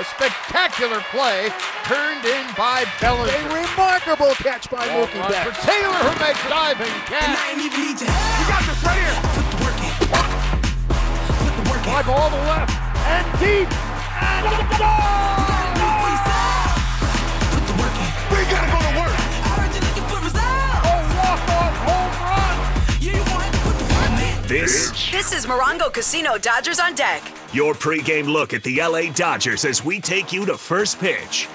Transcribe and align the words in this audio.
A 0.00 0.04
spectacular 0.04 1.00
play 1.12 1.50
turned 1.84 2.24
in 2.24 2.46
by 2.56 2.86
Bellinger. 3.02 3.36
A 3.36 3.68
remarkable 3.68 4.32
catch 4.36 4.70
by 4.70 4.88
Ball 4.88 5.06
Mookie 5.06 5.20
run 5.20 5.30
Betts. 5.30 5.58
for 5.60 5.66
Taylor 5.66 5.92
who 5.92 6.24
makes 6.24 6.42
a 6.42 6.48
diving 6.48 6.86
And 6.88 7.04
catch. 7.04 7.38
I 7.38 7.50
ain't 7.52 7.60
even 7.60 7.80
need 7.84 8.00
your 8.00 8.08
help. 8.08 8.40
You 8.40 8.46
got 8.48 8.64
this 8.64 8.82
right 8.82 8.96
here. 8.96 9.12
Put 9.36 9.44
the 9.44 9.60
work 9.60 9.76
in. 9.76 9.92
Put 11.36 11.52
the 11.52 11.64
work 11.68 11.78
in. 11.78 11.84
Fly 11.84 12.02
ball 12.08 12.30
to 12.30 12.36
the 12.36 12.42
left 12.48 12.72
and 13.12 13.26
deep. 13.40 13.68
And 14.22 14.46
a 14.46 14.78
goal! 14.78 15.39
This, 24.50 24.90
This 25.12 25.32
is 25.32 25.46
Morongo 25.46 25.92
Casino 25.92 26.36
Dodgers 26.36 26.80
on 26.80 26.96
deck. 26.96 27.22
your 27.52 27.72
pregame 27.72 28.26
look 28.26 28.52
at 28.52 28.64
the 28.64 28.80
LA 28.82 29.02
Dodgers 29.12 29.64
as 29.64 29.84
we 29.84 30.00
take 30.00 30.32
you 30.32 30.44
to 30.44 30.58
first 30.58 30.98
pitch. 30.98 31.46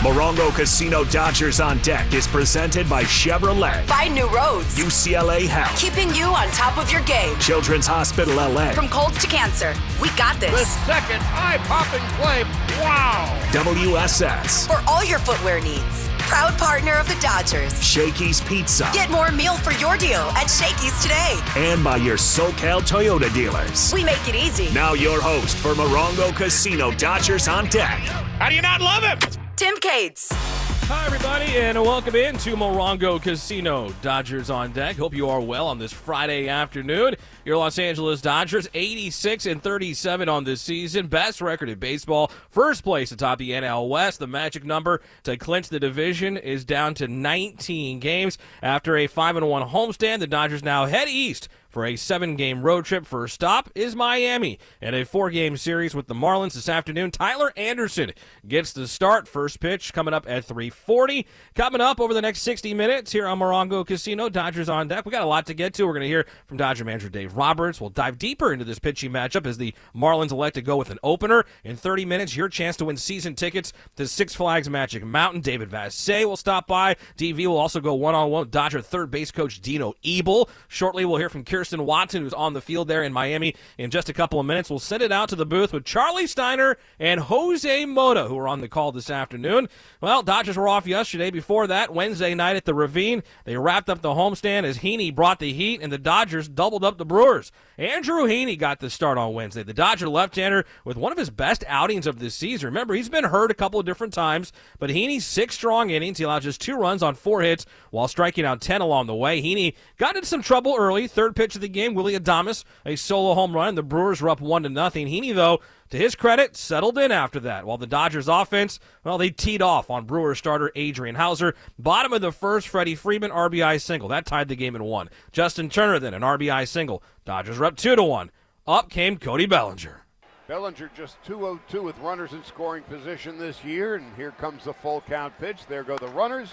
Morongo 0.00 0.48
Casino 0.54 1.04
Dodgers 1.04 1.60
on 1.60 1.76
deck 1.82 2.14
is 2.14 2.26
presented 2.26 2.88
by 2.88 3.02
Chevrolet, 3.04 3.84
Find 3.84 4.14
new 4.14 4.28
roads. 4.28 4.78
UCLA 4.78 5.46
Health, 5.46 5.78
Keeping 5.78 6.08
you 6.14 6.24
on 6.24 6.48
top 6.52 6.78
of 6.78 6.90
your 6.90 7.02
game. 7.02 7.38
Children's 7.38 7.86
Hospital 7.86 8.34
LA, 8.36 8.72
From 8.72 8.88
colds 8.88 9.20
to 9.20 9.26
cancer, 9.26 9.74
we 10.00 10.08
got 10.16 10.40
this. 10.40 10.52
The 10.52 10.64
second 10.86 11.20
eye-popping 11.34 12.00
play. 12.16 12.44
Wow. 12.82 13.38
WSS, 13.52 14.66
For 14.66 14.82
all 14.88 15.04
your 15.04 15.18
footwear 15.18 15.60
needs. 15.60 15.99
Proud 16.30 16.56
partner 16.58 16.94
of 16.94 17.08
the 17.08 17.16
Dodgers. 17.20 17.82
Shakey's 17.84 18.40
Pizza, 18.42 18.88
Get 18.94 19.10
more 19.10 19.32
meal 19.32 19.56
for 19.56 19.72
your 19.72 19.96
deal 19.96 20.20
at 20.36 20.46
Shakey's 20.46 20.96
today. 21.02 21.36
and 21.56 21.82
by 21.82 21.96
your 21.96 22.16
SoCal 22.16 22.80
Toyota 22.82 23.32
dealers. 23.34 23.92
We 23.92 24.04
make 24.04 24.28
it 24.28 24.36
easy. 24.36 24.72
Now 24.72 24.92
your 24.92 25.20
host 25.20 25.56
for 25.56 25.74
Morongo 25.74 26.34
Casino 26.34 26.92
Dodgers 26.92 27.48
on 27.48 27.66
deck, 27.66 27.98
How 28.38 28.48
do 28.48 28.54
you 28.54 28.62
not 28.62 28.80
love 28.80 29.02
him? 29.02 29.18
Tim 29.60 29.76
Cates. 29.76 30.30
Hi, 30.32 31.04
everybody, 31.04 31.44
and 31.58 31.78
welcome 31.82 32.16
in 32.16 32.38
to 32.38 32.56
Morongo 32.56 33.20
Casino. 33.20 33.92
Dodgers 34.00 34.48
on 34.48 34.72
deck. 34.72 34.96
Hope 34.96 35.14
you 35.14 35.28
are 35.28 35.38
well 35.38 35.66
on 35.66 35.78
this 35.78 35.92
Friday 35.92 36.48
afternoon. 36.48 37.14
Your 37.44 37.58
Los 37.58 37.78
Angeles 37.78 38.22
Dodgers, 38.22 38.70
86 38.72 39.44
and 39.44 39.62
37 39.62 40.30
on 40.30 40.44
this 40.44 40.62
season, 40.62 41.08
best 41.08 41.42
record 41.42 41.68
in 41.68 41.78
baseball, 41.78 42.32
first 42.48 42.82
place 42.82 43.12
atop 43.12 43.38
the 43.38 43.50
NL 43.50 43.86
West. 43.90 44.18
The 44.18 44.26
magic 44.26 44.64
number 44.64 45.02
to 45.24 45.36
clinch 45.36 45.68
the 45.68 45.78
division 45.78 46.38
is 46.38 46.64
down 46.64 46.94
to 46.94 47.06
19 47.06 48.00
games 48.00 48.38
after 48.62 48.96
a 48.96 49.08
5 49.08 49.36
and 49.36 49.46
1 49.46 49.68
homestand. 49.68 50.20
The 50.20 50.26
Dodgers 50.26 50.64
now 50.64 50.86
head 50.86 51.06
east 51.06 51.50
for 51.70 51.86
a 51.86 51.96
seven 51.96 52.36
game 52.36 52.62
road 52.62 52.84
trip. 52.84 53.06
First 53.06 53.34
stop 53.34 53.70
is 53.74 53.96
Miami 53.96 54.58
and 54.82 54.94
a 54.94 55.04
four 55.04 55.30
game 55.30 55.56
series 55.56 55.94
with 55.94 56.08
the 56.08 56.14
Marlins 56.14 56.54
this 56.54 56.68
afternoon. 56.68 57.10
Tyler 57.10 57.52
Anderson 57.56 58.12
gets 58.46 58.72
the 58.72 58.86
start. 58.86 59.26
First 59.26 59.60
pitch 59.60 59.92
coming 59.92 60.12
up 60.12 60.28
at 60.28 60.44
340. 60.44 61.26
Coming 61.54 61.80
up 61.80 62.00
over 62.00 62.12
the 62.12 62.20
next 62.20 62.42
60 62.42 62.74
minutes 62.74 63.12
here 63.12 63.26
on 63.26 63.38
Morongo 63.38 63.86
Casino. 63.86 64.28
Dodgers 64.28 64.68
on 64.68 64.88
deck. 64.88 65.06
We 65.06 65.12
got 65.12 65.22
a 65.22 65.26
lot 65.26 65.46
to 65.46 65.54
get 65.54 65.72
to. 65.74 65.86
We're 65.86 65.94
going 65.94 66.02
to 66.02 66.08
hear 66.08 66.26
from 66.46 66.56
Dodger 66.56 66.84
manager 66.84 67.08
Dave 67.08 67.36
Roberts. 67.36 67.80
We'll 67.80 67.90
dive 67.90 68.18
deeper 68.18 68.52
into 68.52 68.64
this 68.64 68.78
pitching 68.78 69.12
matchup 69.12 69.46
as 69.46 69.56
the 69.56 69.72
Marlins 69.94 70.32
elect 70.32 70.56
to 70.56 70.62
go 70.62 70.76
with 70.76 70.90
an 70.90 70.98
opener. 71.02 71.44
In 71.64 71.76
30 71.76 72.04
minutes, 72.04 72.36
your 72.36 72.48
chance 72.48 72.76
to 72.78 72.84
win 72.84 72.96
season 72.96 73.34
tickets 73.34 73.72
to 73.96 74.08
Six 74.08 74.34
Flags 74.34 74.68
Magic 74.68 75.04
Mountain. 75.04 75.40
David 75.40 75.70
Vassegh 75.70 76.24
will 76.24 76.36
stop 76.36 76.66
by. 76.66 76.96
DV 77.16 77.46
will 77.46 77.56
also 77.56 77.80
go 77.80 77.94
one 77.94 78.14
on 78.14 78.30
one 78.30 78.50
Dodger 78.50 78.80
third 78.80 79.10
base 79.10 79.30
coach 79.30 79.60
Dino 79.60 79.94
Ebel. 80.04 80.50
Shortly, 80.68 81.04
we'll 81.04 81.18
hear 81.18 81.28
from 81.28 81.44
Kirsten 81.60 81.84
Watson, 81.84 82.22
who's 82.22 82.32
on 82.32 82.54
the 82.54 82.62
field 82.62 82.88
there 82.88 83.02
in 83.02 83.12
Miami. 83.12 83.54
In 83.76 83.90
just 83.90 84.08
a 84.08 84.14
couple 84.14 84.40
of 84.40 84.46
minutes, 84.46 84.70
we'll 84.70 84.78
send 84.78 85.02
it 85.02 85.12
out 85.12 85.28
to 85.28 85.36
the 85.36 85.44
booth 85.44 85.74
with 85.74 85.84
Charlie 85.84 86.26
Steiner 86.26 86.78
and 86.98 87.20
Jose 87.20 87.84
Mota, 87.84 88.28
who 88.28 88.38
are 88.38 88.48
on 88.48 88.62
the 88.62 88.68
call 88.68 88.92
this 88.92 89.10
afternoon. 89.10 89.68
Well, 90.00 90.22
Dodgers 90.22 90.56
were 90.56 90.68
off 90.68 90.86
yesterday. 90.86 91.30
Before 91.30 91.66
that, 91.66 91.92
Wednesday 91.92 92.34
night 92.34 92.56
at 92.56 92.64
the 92.64 92.72
Ravine, 92.72 93.22
they 93.44 93.58
wrapped 93.58 93.90
up 93.90 94.00
the 94.00 94.14
homestand 94.14 94.64
as 94.64 94.78
Heaney 94.78 95.14
brought 95.14 95.38
the 95.38 95.52
heat, 95.52 95.82
and 95.82 95.92
the 95.92 95.98
Dodgers 95.98 96.48
doubled 96.48 96.82
up 96.82 96.96
the 96.96 97.04
Brewers. 97.04 97.52
Andrew 97.76 98.22
Heaney 98.22 98.58
got 98.58 98.80
the 98.80 98.88
start 98.88 99.18
on 99.18 99.34
Wednesday. 99.34 99.62
The 99.62 99.74
Dodger 99.74 100.08
left-hander 100.08 100.64
with 100.86 100.96
one 100.96 101.12
of 101.12 101.18
his 101.18 101.28
best 101.28 101.62
outings 101.68 102.06
of 102.06 102.20
this 102.20 102.34
season. 102.34 102.68
Remember, 102.68 102.94
he's 102.94 103.10
been 103.10 103.24
hurt 103.24 103.50
a 103.50 103.54
couple 103.54 103.78
of 103.78 103.84
different 103.84 104.14
times, 104.14 104.50
but 104.78 104.88
Heaney's 104.88 105.26
six 105.26 105.56
strong 105.56 105.90
innings. 105.90 106.16
He 106.16 106.24
allowed 106.24 106.40
just 106.40 106.62
two 106.62 106.76
runs 106.76 107.02
on 107.02 107.14
four 107.14 107.42
hits 107.42 107.66
while 107.90 108.08
striking 108.08 108.46
out 108.46 108.62
10 108.62 108.80
along 108.80 109.08
the 109.08 109.14
way. 109.14 109.42
Heaney 109.42 109.74
got 109.98 110.16
into 110.16 110.26
some 110.26 110.42
trouble 110.42 110.74
early. 110.78 111.06
Third 111.06 111.36
pitch 111.36 111.49
of 111.54 111.60
the 111.60 111.68
game, 111.68 111.94
Willy 111.94 112.18
Adames, 112.18 112.64
a 112.84 112.96
solo 112.96 113.34
home 113.34 113.54
run. 113.54 113.74
The 113.74 113.82
Brewers 113.82 114.20
were 114.20 114.28
up 114.28 114.40
one 114.40 114.62
to 114.62 114.68
nothing. 114.68 115.06
Heaney, 115.06 115.34
though, 115.34 115.60
to 115.90 115.96
his 115.96 116.14
credit, 116.14 116.56
settled 116.56 116.98
in 116.98 117.12
after 117.12 117.40
that. 117.40 117.64
While 117.64 117.78
the 117.78 117.86
Dodgers 117.86 118.28
offense, 118.28 118.78
well, 119.04 119.18
they 119.18 119.30
teed 119.30 119.62
off 119.62 119.90
on 119.90 120.04
Brewers 120.04 120.38
starter 120.38 120.70
Adrian 120.74 121.16
Houser. 121.16 121.54
Bottom 121.78 122.12
of 122.12 122.20
the 122.20 122.32
first, 122.32 122.68
Freddie 122.68 122.94
Freeman 122.94 123.30
RBI 123.30 123.80
single. 123.80 124.08
That 124.08 124.26
tied 124.26 124.48
the 124.48 124.56
game 124.56 124.76
in 124.76 124.84
one. 124.84 125.10
Justin 125.32 125.68
Turner 125.68 125.98
then 125.98 126.14
an 126.14 126.22
RBI 126.22 126.68
single. 126.68 127.02
Dodgers 127.24 127.58
were 127.58 127.66
up 127.66 127.76
two 127.76 127.96
to 127.96 128.02
one. 128.02 128.30
Up 128.66 128.90
came 128.90 129.18
Cody 129.18 129.46
Bellinger. 129.46 130.04
Bellinger 130.46 130.90
just 130.96 131.16
2-0-2 131.24 131.82
with 131.82 131.96
runners 131.98 132.32
in 132.32 132.42
scoring 132.42 132.82
position 132.84 133.38
this 133.38 133.62
year, 133.64 133.94
and 133.94 134.04
here 134.16 134.32
comes 134.32 134.64
the 134.64 134.74
full 134.74 135.00
count 135.02 135.32
pitch. 135.38 135.64
There 135.68 135.84
go 135.84 135.96
the 135.96 136.08
runners, 136.08 136.50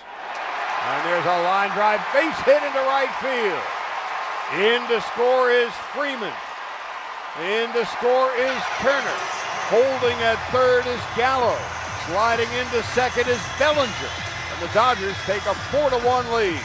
and 0.83 1.05
there's 1.07 1.25
a 1.25 1.43
line 1.43 1.71
drive 1.71 2.01
base 2.13 2.37
hit 2.41 2.61
into 2.61 2.77
right 2.77 3.09
field. 3.19 3.76
In 4.55 4.87
to 4.87 5.01
score 5.01 5.51
is 5.51 5.69
Freeman. 5.93 6.31
In 7.43 7.69
to 7.73 7.85
score 7.87 8.31
is 8.37 8.61
Turner. 8.79 9.17
Holding 9.67 10.15
at 10.23 10.37
third 10.53 10.87
is 10.87 11.01
Gallo. 11.17 11.57
Sliding 12.07 12.47
into 12.53 12.81
second 12.93 13.27
is 13.27 13.41
Bellinger, 13.59 13.91
and 14.53 14.61
the 14.61 14.73
Dodgers 14.73 15.17
take 15.25 15.45
a 15.45 15.53
four 15.53 15.89
to 15.89 15.97
one 15.97 16.31
lead. 16.31 16.61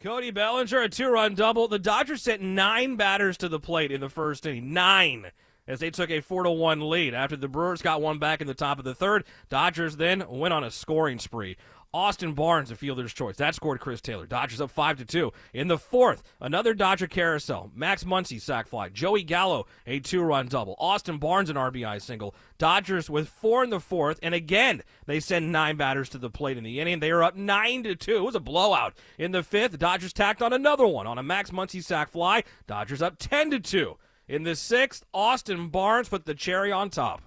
Cody 0.00 0.30
Bellinger, 0.30 0.82
a 0.82 0.88
two 0.88 1.08
run 1.08 1.34
double. 1.34 1.66
The 1.66 1.80
Dodgers 1.80 2.22
sent 2.22 2.40
nine 2.40 2.94
batters 2.94 3.36
to 3.38 3.48
the 3.48 3.58
plate 3.58 3.90
in 3.90 4.00
the 4.00 4.08
first 4.08 4.46
inning. 4.46 4.72
Nine. 4.72 5.32
As 5.66 5.80
they 5.80 5.90
took 5.90 6.10
a 6.10 6.22
4 6.22 6.44
to 6.44 6.50
1 6.50 6.88
lead. 6.88 7.12
After 7.12 7.36
the 7.36 7.46
Brewers 7.46 7.82
got 7.82 8.00
one 8.00 8.18
back 8.18 8.40
in 8.40 8.46
the 8.46 8.54
top 8.54 8.78
of 8.78 8.86
the 8.86 8.94
third, 8.94 9.24
Dodgers 9.50 9.96
then 9.96 10.24
went 10.26 10.54
on 10.54 10.64
a 10.64 10.70
scoring 10.70 11.18
spree. 11.18 11.58
Austin 11.94 12.34
Barnes, 12.34 12.70
a 12.70 12.76
fielder's 12.76 13.14
choice. 13.14 13.36
That 13.36 13.54
scored 13.54 13.80
Chris 13.80 14.02
Taylor. 14.02 14.26
Dodgers 14.26 14.60
up 14.60 14.70
5 14.70 14.98
to 14.98 15.04
2. 15.06 15.32
In 15.54 15.68
the 15.68 15.78
fourth, 15.78 16.22
another 16.38 16.74
Dodger 16.74 17.06
carousel. 17.06 17.70
Max 17.74 18.04
Muncy 18.04 18.38
sac 18.38 18.68
fly. 18.68 18.90
Joey 18.90 19.22
Gallo, 19.22 19.66
a 19.86 19.98
two 19.98 20.22
run 20.22 20.48
double. 20.48 20.76
Austin 20.78 21.16
Barnes, 21.16 21.48
an 21.48 21.56
RBI 21.56 22.02
single. 22.02 22.34
Dodgers 22.58 23.08
with 23.08 23.28
four 23.28 23.64
in 23.64 23.70
the 23.70 23.80
fourth, 23.80 24.18
and 24.22 24.34
again, 24.34 24.82
they 25.06 25.18
send 25.18 25.50
nine 25.50 25.76
batters 25.76 26.10
to 26.10 26.18
the 26.18 26.28
plate 26.28 26.58
in 26.58 26.64
the 26.64 26.78
inning. 26.78 27.00
They 27.00 27.10
are 27.10 27.22
up 27.22 27.36
9 27.36 27.84
to 27.84 27.94
2. 27.94 28.16
It 28.18 28.22
was 28.24 28.34
a 28.34 28.40
blowout. 28.40 28.94
In 29.16 29.32
the 29.32 29.42
fifth, 29.42 29.78
Dodgers 29.78 30.12
tacked 30.12 30.42
on 30.42 30.52
another 30.52 30.86
one 30.86 31.06
on 31.06 31.16
a 31.16 31.22
Max 31.22 31.50
Muncy 31.50 31.82
sac 31.82 32.10
fly. 32.10 32.44
Dodgers 32.66 33.00
up 33.00 33.16
10 33.18 33.50
to 33.52 33.60
2. 33.60 33.96
In 34.28 34.42
the 34.42 34.56
sixth, 34.56 35.06
Austin 35.14 35.68
Barnes 35.68 36.10
put 36.10 36.26
the 36.26 36.34
cherry 36.34 36.70
on 36.70 36.90
top. 36.90 37.22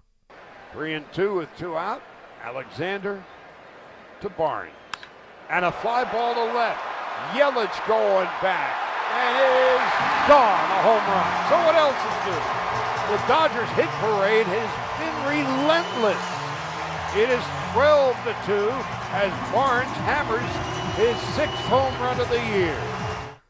Three 0.71 0.93
and 0.93 1.11
two 1.13 1.33
with 1.33 1.49
two 1.57 1.75
out. 1.75 2.03
Alexander 2.43 3.23
to 4.21 4.29
Barnes. 4.29 4.71
And 5.49 5.65
a 5.65 5.71
fly 5.71 6.05
ball 6.05 6.33
to 6.33 6.45
left. 6.53 6.79
Yelich 7.33 7.73
going 7.87 8.29
back. 8.41 8.73
And 9.11 9.33
it 9.35 9.53
is 9.75 9.87
gone. 10.29 10.65
A 10.71 10.79
home 10.85 11.05
run. 11.09 11.31
So 11.49 11.55
what 11.65 11.75
else 11.75 11.97
is 11.97 12.17
new? 12.29 12.41
The 13.11 13.19
Dodgers 13.27 13.69
hit 13.75 13.89
parade 13.99 14.47
has 14.47 14.71
been 15.01 15.17
relentless. 15.27 16.23
It 17.17 17.27
is 17.27 17.43
12 17.73 18.15
to 18.23 18.33
2 18.45 18.69
as 19.11 19.31
Barnes 19.51 19.91
hammers 20.07 20.47
his 20.95 21.17
sixth 21.35 21.65
home 21.67 21.93
run 21.99 22.19
of 22.19 22.29
the 22.29 22.39
year. 22.55 22.77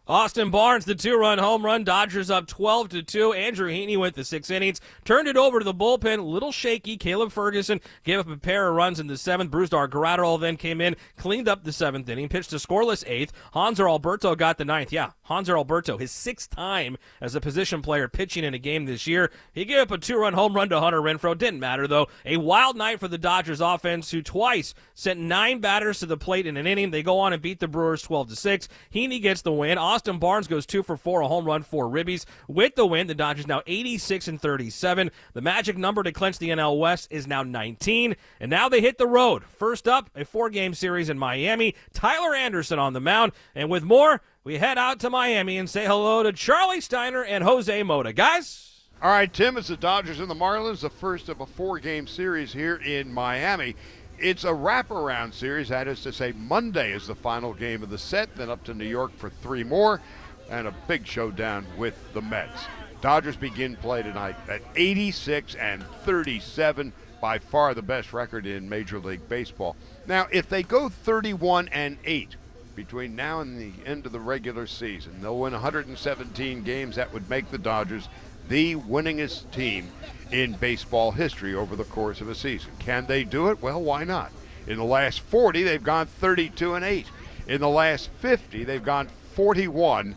Austin 0.07 0.50
Barnes, 0.50 0.85
the 0.85 0.95
two-run 0.95 1.38
home 1.38 1.63
run. 1.63 1.84
Dodgers 1.84 2.31
up 2.31 2.47
12 2.47 2.89
to 2.89 3.03
2. 3.03 3.34
Andrew 3.34 3.69
Heaney 3.69 3.97
went 3.97 4.16
the 4.16 4.23
six 4.23 4.50
innings, 4.50 4.81
turned 5.06 5.28
it 5.28 5.38
over 5.38 5.59
to 5.59 5.63
the 5.63 5.75
bullpen. 5.75 6.25
Little 6.25 6.51
shaky. 6.51 6.98
Caleb 6.98 7.31
Ferguson 7.31 7.80
gave 8.03 8.18
up 8.18 8.27
a 8.27 8.36
pair 8.36 8.68
of 8.68 8.75
runs 8.75 9.00
in 9.00 9.06
the 9.06 9.18
seventh. 9.18 9.51
Brusdar 9.51 9.88
Graterol 9.88 10.39
then 10.39 10.57
came 10.57 10.81
in, 10.81 10.95
cleaned 11.18 11.48
up 11.48 11.63
the 11.63 11.71
seventh 11.71 12.09
inning, 12.09 12.30
pitched 12.30 12.51
a 12.51 12.56
scoreless 12.56 13.03
eighth. 13.07 13.31
Hanser 13.53 13.88
Alberto 13.88 14.36
got 14.36 14.57
the 14.57 14.65
ninth. 14.65 14.92
Yeah, 14.92 15.12
Hanser 15.30 15.56
Alberto, 15.56 15.98
his 15.98 16.12
sixth 16.12 16.50
time 16.50 16.97
as 17.21 17.36
a 17.36 17.42
position 17.42 17.83
player 17.83 18.07
pitching 18.07 18.44
in 18.44 18.56
a 18.56 18.59
game 18.59 18.86
this 18.86 19.06
year. 19.06 19.31
He 19.54 19.65
gave 19.65 19.80
up 19.80 19.92
a 19.92 20.00
two-run 20.00 20.33
home 20.33 20.56
run 20.56 20.69
to 20.69 20.80
Hunter 20.80 21.01
Renfroe. 21.01 21.38
Didn't 21.38 21.59
matter 21.59 21.88
though. 21.88 22.07
A 22.25 22.38
wild 22.38 22.75
night 22.75 23.00
for 23.00 23.07
the 23.07 23.19
Dodgers 23.19 23.62
offense, 23.62 24.09
who 24.09 24.24
twice 24.24 24.74
sent 24.95 25.19
nine 25.19 25.59
batters 25.59 26.00
to 26.00 26.07
the 26.07 26.18
plate 26.18 26.47
in 26.47 26.57
an 26.57 26.65
inning. 26.65 26.89
They 26.89 27.04
go 27.04 27.19
on 27.19 27.33
and 27.33 27.42
beat 27.42 27.59
the 27.59 27.68
Brewers 27.68 28.01
12 28.01 28.30
to 28.30 28.36
six. 28.36 28.68
Heaney 28.94 29.21
gets 29.21 29.44
the 29.44 29.54
win. 29.54 29.77
Barnes 30.06 30.48
goes 30.48 30.65
two 30.65 30.83
for 30.83 30.98
four, 30.98 31.21
a 31.21 31.27
home 31.27 31.45
run, 31.45 31.63
four 31.63 31.88
ribbies. 31.88 32.25
With 32.48 32.75
the 32.75 32.86
win, 32.86 33.07
the 33.07 33.15
Dodgers 33.15 33.48
now 33.48 33.62
86 33.68 34.27
and 34.27 34.42
37. 34.42 35.12
The 35.33 35.42
magic 35.42 35.77
number 35.77 36.03
to 36.03 36.12
clinch 36.12 36.38
the 36.39 36.50
NL 36.50 36.80
West 36.80 37.07
is 37.12 37.27
now 37.27 37.44
19. 37.44 38.15
And 38.39 38.50
now 38.50 38.69
they 38.69 38.81
hit 38.81 38.98
the 38.98 39.07
road. 39.07 39.44
First 39.44 39.88
up, 39.88 40.09
a 40.15 40.25
four 40.25 40.50
game 40.50 40.74
series 40.74 41.09
in 41.09 41.18
Miami. 41.19 41.75
Tyler 41.94 42.33
Anderson 42.36 42.80
on 42.80 42.94
the 42.94 43.00
mound. 43.01 43.31
And 43.56 43.69
with 43.69 43.83
more, 43.83 44.21
we 44.44 44.57
head 44.57 44.77
out 44.77 45.00
to 45.01 45.09
Miami 45.09 45.57
and 45.57 45.69
say 45.69 45.86
hello 45.86 46.24
to 46.24 46.33
Charlie 46.33 46.81
Steiner 46.81 47.24
and 47.24 47.44
Jose 47.44 47.83
Mota. 47.83 48.12
Guys, 48.13 48.88
All 49.01 49.09
right, 49.12 49.31
Tim, 49.31 49.57
it's 49.57 49.68
the 49.68 49.77
Dodgers 49.77 50.19
and 50.19 50.30
the 50.30 50.36
Marlins, 50.36 50.81
the 50.81 50.89
first 50.89 51.30
of 51.30 51.42
a 51.42 51.45
four 51.45 51.80
game 51.80 52.07
series 52.07 52.51
here 52.54 52.75
in 52.77 53.13
Miami. 53.13 53.75
It's 54.21 54.44
a 54.44 54.50
wraparound 54.50 55.33
series, 55.33 55.69
that 55.69 55.88
is 55.88 56.03
to 56.03 56.13
say, 56.13 56.31
Monday 56.33 56.91
is 56.91 57.07
the 57.07 57.15
final 57.15 57.56
game 57.56 57.81
of 57.81 57.89
the 57.89 57.97
set, 57.97 58.35
then 58.35 58.51
up 58.51 58.63
to 58.65 58.75
New 58.75 58.85
York 58.85 59.18
for 59.18 59.31
three 59.31 59.63
more, 59.63 60.00
and 60.47 60.68
a 60.68 60.75
big 60.88 61.07
showdown 61.07 61.65
with 61.75 61.95
the 62.13 62.21
Mets. 62.21 62.65
Dodgers 63.01 63.35
begin 63.35 63.75
play 63.77 64.03
tonight 64.03 64.35
at 64.47 64.62
86 64.75 65.56
and 65.56 65.83
37, 66.06 66.94
by 67.19 67.39
far 67.39 67.73
the 67.73 67.81
best 67.81 68.13
record 68.13 68.45
in 68.45 68.69
Major 68.69 69.00
League 69.00 69.27
Baseball. 69.27 69.75
Now, 70.06 70.27
if 70.31 70.47
they 70.47 70.62
go 70.62 70.88
31 70.88 71.69
and 71.69 71.97
8 72.06 72.35
between 72.75 73.15
now 73.15 73.41
and 73.41 73.59
the 73.59 73.71
end 73.89 74.06
of 74.06 74.12
the 74.12 74.19
regular 74.19 74.68
season, 74.68 75.19
they'll 75.19 75.39
win 75.39 75.53
117 75.53 76.62
games. 76.62 76.95
That 76.95 77.12
would 77.12 77.27
make 77.27 77.50
the 77.50 77.57
Dodgers 77.57 78.07
the 78.48 78.76
winningest 78.76 79.52
team 79.52 79.90
in 80.32 80.54
baseball 80.54 81.12
history 81.12 81.54
over 81.54 81.76
the 81.76 81.84
course 81.84 82.22
of 82.22 82.30
a 82.30 82.36
season. 82.36 82.72
Can 82.80 83.06
they 83.06 83.24
do 83.24 83.50
it? 83.50 83.62
Well, 83.62 83.82
why 83.82 84.04
not? 84.04 84.32
In 84.68 84.78
the 84.78 84.84
last 84.84 85.22
40, 85.22 85.64
they've 85.64 85.84
gone 85.84 86.06
32 86.06 86.76
and 86.76 86.86
8. 86.86 87.08
In 87.48 87.62
the 87.62 87.70
last 87.70 88.10
50, 88.20 88.64
they've 88.64 88.84
gone 88.84 89.10
41 89.34 90.16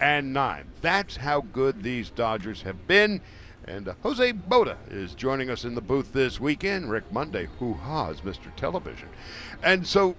and 0.00 0.32
9. 0.32 0.64
That's 0.80 1.16
how 1.16 1.40
good 1.40 1.82
these 1.82 2.10
Dodgers 2.10 2.62
have 2.62 2.86
been. 2.86 3.20
And 3.66 3.88
uh, 3.88 3.94
Jose 4.02 4.32
Mota 4.48 4.76
is 4.90 5.14
joining 5.14 5.48
us 5.48 5.64
in 5.64 5.74
the 5.74 5.80
booth 5.80 6.12
this 6.12 6.38
weekend. 6.38 6.90
Rick 6.90 7.10
Monday, 7.10 7.48
hoo 7.58 7.74
ha's 7.74 8.20
Mr. 8.20 8.54
Television. 8.56 9.08
And 9.62 9.86
so, 9.86 10.16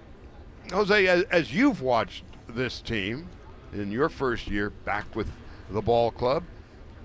Jose, 0.72 1.06
as, 1.06 1.22
as 1.24 1.54
you've 1.54 1.80
watched 1.80 2.24
this 2.48 2.80
team 2.80 3.28
in 3.72 3.92
your 3.92 4.08
first 4.08 4.48
year 4.48 4.70
back 4.70 5.14
with 5.14 5.30
the 5.70 5.82
ball 5.82 6.10
club, 6.10 6.42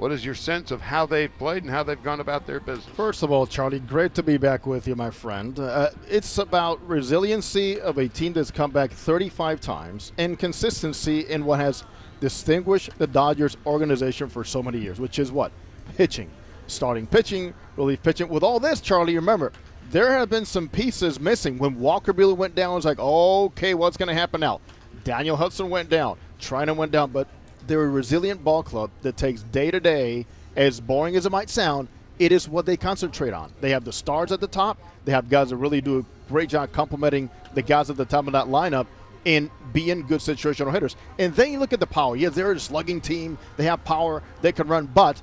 what 0.01 0.11
is 0.11 0.25
your 0.25 0.33
sense 0.33 0.71
of 0.71 0.81
how 0.81 1.05
they've 1.05 1.37
played 1.37 1.61
and 1.61 1.71
how 1.71 1.83
they've 1.83 2.01
gone 2.01 2.19
about 2.19 2.47
their 2.47 2.59
business? 2.59 2.87
First 2.95 3.21
of 3.21 3.31
all, 3.31 3.45
Charlie, 3.45 3.79
great 3.79 4.15
to 4.15 4.23
be 4.23 4.35
back 4.35 4.65
with 4.65 4.87
you, 4.87 4.95
my 4.95 5.11
friend. 5.11 5.59
Uh, 5.59 5.91
it's 6.09 6.39
about 6.39 6.81
resiliency 6.89 7.79
of 7.79 7.99
a 7.99 8.07
team 8.07 8.33
that's 8.33 8.49
come 8.49 8.71
back 8.71 8.91
35 8.91 9.61
times 9.61 10.11
and 10.17 10.39
consistency 10.39 11.27
in 11.29 11.45
what 11.45 11.59
has 11.59 11.83
distinguished 12.19 12.89
the 12.97 13.05
Dodgers 13.05 13.57
organization 13.67 14.27
for 14.27 14.43
so 14.43 14.63
many 14.63 14.79
years, 14.79 14.99
which 14.99 15.19
is 15.19 15.31
what? 15.31 15.51
Pitching. 15.97 16.31
Starting 16.65 17.05
pitching, 17.05 17.53
relief 17.77 18.01
pitching. 18.01 18.27
With 18.27 18.41
all 18.41 18.59
this, 18.59 18.81
Charlie, 18.81 19.15
remember, 19.15 19.51
there 19.91 20.11
have 20.13 20.31
been 20.31 20.45
some 20.45 20.67
pieces 20.67 21.19
missing. 21.19 21.59
When 21.59 21.79
Walker 21.79 22.11
Buehler 22.11 22.35
went 22.35 22.55
down, 22.55 22.71
it 22.71 22.75
was 22.77 22.85
like, 22.85 22.97
okay, 22.97 23.75
what's 23.75 23.97
going 23.97 24.09
to 24.09 24.15
happen 24.15 24.41
now? 24.41 24.61
Daniel 25.03 25.35
Hudson 25.35 25.69
went 25.69 25.89
down. 25.89 26.17
Treinen 26.39 26.75
went 26.75 26.91
down, 26.91 27.11
but 27.11 27.27
they're 27.67 27.83
a 27.83 27.89
resilient 27.89 28.43
ball 28.43 28.63
club 28.63 28.91
that 29.01 29.17
takes 29.17 29.43
day 29.43 29.71
to 29.71 29.79
day, 29.79 30.25
as 30.55 30.79
boring 30.79 31.15
as 31.15 31.25
it 31.25 31.31
might 31.31 31.49
sound, 31.49 31.87
it 32.19 32.31
is 32.31 32.47
what 32.47 32.65
they 32.65 32.77
concentrate 32.77 33.33
on. 33.33 33.51
They 33.61 33.71
have 33.71 33.83
the 33.83 33.93
stars 33.93 34.31
at 34.31 34.39
the 34.39 34.47
top. 34.47 34.77
They 35.05 35.11
have 35.11 35.29
guys 35.29 35.49
that 35.49 35.55
really 35.55 35.81
do 35.81 35.99
a 35.99 36.05
great 36.29 36.49
job 36.49 36.71
complementing 36.71 37.29
the 37.53 37.61
guys 37.61 37.89
at 37.89 37.97
the 37.97 38.05
top 38.05 38.27
of 38.27 38.33
that 38.33 38.45
lineup 38.45 38.85
and 39.25 39.49
being 39.73 40.05
good 40.05 40.19
situational 40.19 40.71
hitters. 40.71 40.95
And 41.19 41.33
then 41.35 41.51
you 41.51 41.59
look 41.59 41.73
at 41.73 41.79
the 41.79 41.87
power. 41.87 42.15
Yeah, 42.15 42.29
they're 42.29 42.51
a 42.51 42.59
slugging 42.59 43.01
team. 43.01 43.37
They 43.57 43.63
have 43.65 43.83
power. 43.83 44.21
They 44.41 44.51
can 44.51 44.67
run. 44.67 44.87
But 44.87 45.21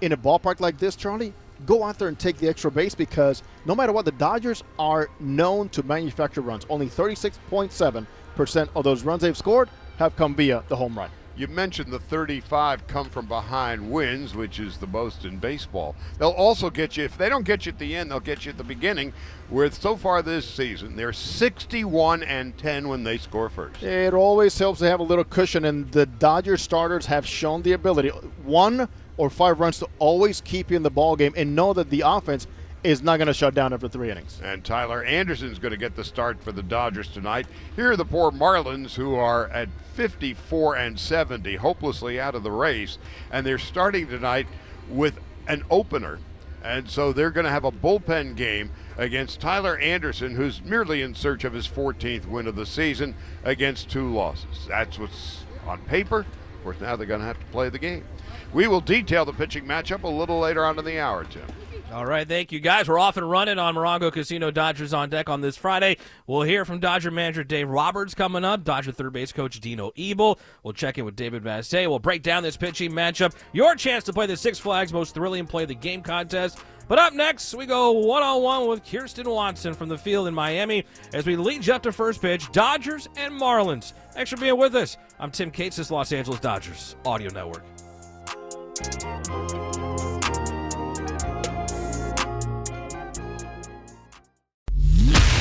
in 0.00 0.12
a 0.12 0.16
ballpark 0.16 0.60
like 0.60 0.78
this, 0.78 0.96
Charlie, 0.96 1.32
go 1.66 1.84
out 1.84 1.98
there 1.98 2.08
and 2.08 2.18
take 2.18 2.38
the 2.38 2.48
extra 2.48 2.70
base 2.70 2.94
because 2.94 3.42
no 3.64 3.74
matter 3.74 3.92
what, 3.92 4.04
the 4.04 4.12
Dodgers 4.12 4.62
are 4.78 5.08
known 5.20 5.68
to 5.70 5.82
manufacture 5.82 6.40
runs. 6.40 6.64
Only 6.68 6.88
36.7% 6.88 8.68
of 8.74 8.84
those 8.84 9.02
runs 9.04 9.22
they've 9.22 9.36
scored 9.36 9.68
have 9.98 10.16
come 10.16 10.34
via 10.34 10.64
the 10.68 10.76
home 10.76 10.96
run. 10.96 11.10
You 11.36 11.46
mentioned 11.46 11.92
the 11.92 11.98
35 11.98 12.86
come 12.86 13.08
from 13.08 13.26
behind 13.26 13.90
wins, 13.90 14.34
which 14.34 14.58
is 14.58 14.76
the 14.76 14.86
most 14.86 15.24
in 15.24 15.38
baseball. 15.38 15.94
They'll 16.18 16.30
also 16.30 16.70
get 16.70 16.96
you, 16.96 17.04
if 17.04 17.16
they 17.16 17.28
don't 17.28 17.44
get 17.44 17.64
you 17.66 17.72
at 17.72 17.78
the 17.78 17.96
end, 17.96 18.10
they'll 18.10 18.20
get 18.20 18.44
you 18.44 18.50
at 18.50 18.58
the 18.58 18.64
beginning. 18.64 19.12
Where 19.48 19.70
so 19.70 19.96
far 19.96 20.22
this 20.22 20.48
season, 20.48 20.96
they're 20.96 21.12
61 21.12 22.22
and 22.22 22.56
10 22.58 22.88
when 22.88 23.04
they 23.04 23.16
score 23.18 23.48
first. 23.48 23.82
It 23.82 24.12
always 24.12 24.58
helps 24.58 24.80
to 24.80 24.88
have 24.88 25.00
a 25.00 25.04
little 25.04 25.24
cushion, 25.24 25.64
and 25.64 25.90
the 25.92 26.06
Dodgers 26.06 26.62
starters 26.62 27.06
have 27.06 27.26
shown 27.26 27.62
the 27.62 27.72
ability, 27.72 28.10
one 28.44 28.88
or 29.16 29.30
five 29.30 29.60
runs, 29.60 29.78
to 29.78 29.88
always 29.98 30.40
keep 30.40 30.70
you 30.70 30.76
in 30.76 30.82
the 30.82 30.90
ball 30.90 31.16
game 31.16 31.32
and 31.36 31.54
know 31.54 31.72
that 31.72 31.90
the 31.90 32.02
offense 32.04 32.46
is 32.82 33.02
not 33.02 33.18
going 33.18 33.26
to 33.26 33.34
shut 33.34 33.54
down 33.54 33.72
after 33.72 33.88
three 33.88 34.10
innings. 34.10 34.40
And 34.42 34.64
Tyler 34.64 35.04
Anderson's 35.04 35.58
going 35.58 35.72
to 35.72 35.76
get 35.76 35.96
the 35.96 36.04
start 36.04 36.42
for 36.42 36.52
the 36.52 36.62
Dodgers 36.62 37.08
tonight. 37.08 37.46
Here 37.76 37.92
are 37.92 37.96
the 37.96 38.04
poor 38.04 38.30
Marlins 38.30 38.94
who 38.94 39.14
are 39.14 39.48
at 39.48 39.68
54 39.94 40.76
and 40.76 40.98
70, 40.98 41.56
hopelessly 41.56 42.18
out 42.18 42.34
of 42.34 42.42
the 42.42 42.50
race, 42.50 42.98
and 43.30 43.46
they're 43.46 43.58
starting 43.58 44.08
tonight 44.08 44.46
with 44.88 45.18
an 45.46 45.64
opener. 45.70 46.18
And 46.62 46.88
so 46.90 47.12
they're 47.12 47.30
going 47.30 47.44
to 47.44 47.50
have 47.50 47.64
a 47.64 47.72
bullpen 47.72 48.36
game 48.36 48.70
against 48.96 49.40
Tyler 49.40 49.78
Anderson, 49.78 50.34
who's 50.34 50.62
merely 50.62 51.02
in 51.02 51.14
search 51.14 51.44
of 51.44 51.52
his 51.52 51.66
14th 51.66 52.26
win 52.26 52.46
of 52.46 52.56
the 52.56 52.66
season 52.66 53.14
against 53.44 53.90
two 53.90 54.12
losses. 54.12 54.66
That's 54.68 54.98
what's 54.98 55.44
on 55.66 55.80
paper. 55.82 56.20
Of 56.20 56.64
course, 56.64 56.80
now 56.80 56.96
they're 56.96 57.06
going 57.06 57.20
to 57.20 57.26
have 57.26 57.40
to 57.40 57.46
play 57.46 57.70
the 57.70 57.78
game. 57.78 58.04
We 58.52 58.66
will 58.66 58.82
detail 58.82 59.24
the 59.24 59.32
pitching 59.32 59.64
matchup 59.64 60.02
a 60.02 60.08
little 60.08 60.40
later 60.40 60.64
on 60.64 60.78
in 60.78 60.84
the 60.84 60.98
hour, 60.98 61.24
Tim. 61.24 61.46
All 61.92 62.06
right, 62.06 62.26
thank 62.26 62.52
you 62.52 62.60
guys. 62.60 62.88
We're 62.88 63.00
off 63.00 63.16
and 63.16 63.28
running 63.28 63.58
on 63.58 63.74
Morongo 63.74 64.12
Casino 64.12 64.52
Dodgers 64.52 64.94
on 64.94 65.10
deck 65.10 65.28
on 65.28 65.40
this 65.40 65.56
Friday. 65.56 65.96
We'll 66.24 66.42
hear 66.42 66.64
from 66.64 66.78
Dodger 66.78 67.10
manager 67.10 67.42
Dave 67.42 67.68
Roberts 67.68 68.14
coming 68.14 68.44
up, 68.44 68.62
Dodger 68.62 68.92
third 68.92 69.12
base 69.12 69.32
coach 69.32 69.58
Dino 69.58 69.90
Ebel. 69.98 70.38
We'll 70.62 70.72
check 70.72 70.98
in 70.98 71.04
with 71.04 71.16
David 71.16 71.42
Vassegh. 71.42 71.88
We'll 71.88 71.98
break 71.98 72.22
down 72.22 72.44
this 72.44 72.56
pitching 72.56 72.92
matchup. 72.92 73.34
Your 73.52 73.74
chance 73.74 74.04
to 74.04 74.12
play 74.12 74.26
the 74.26 74.36
Six 74.36 74.60
Flags 74.60 74.92
Most 74.92 75.14
Thrilling 75.14 75.46
Play 75.46 75.64
the 75.64 75.74
Game 75.74 76.02
contest. 76.02 76.60
But 76.86 77.00
up 77.00 77.12
next, 77.12 77.54
we 77.54 77.66
go 77.66 77.90
one 77.90 78.22
on 78.22 78.42
one 78.42 78.68
with 78.68 78.88
Kirsten 78.88 79.28
Watson 79.28 79.74
from 79.74 79.88
the 79.88 79.98
field 79.98 80.28
in 80.28 80.34
Miami 80.34 80.84
as 81.12 81.26
we 81.26 81.34
lead 81.36 81.66
you 81.66 81.72
up 81.72 81.82
to 81.82 81.92
first 81.92 82.22
pitch 82.22 82.50
Dodgers 82.52 83.08
and 83.16 83.34
Marlins. 83.34 83.94
Thanks 84.12 84.30
for 84.30 84.36
being 84.36 84.56
with 84.58 84.76
us. 84.76 84.96
I'm 85.18 85.32
Tim 85.32 85.50
Cates, 85.50 85.76
this 85.76 85.90
Los 85.90 86.12
Angeles 86.12 86.38
Dodgers 86.38 86.94
Audio 87.04 87.30
Network. 87.32 87.64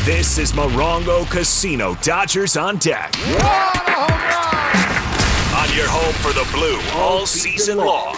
This 0.10 0.40
is 0.40 0.54
Morongo 0.54 1.30
Casino 1.30 1.94
Dodgers 2.02 2.58
on 2.58 2.78
deck. 2.78 3.16
On 3.16 3.36
your 5.78 5.88
home 5.88 6.16
for 6.16 6.34
the 6.34 6.50
blue 6.52 6.80
all 7.00 7.28
season 7.28 7.78
long. 7.78 8.18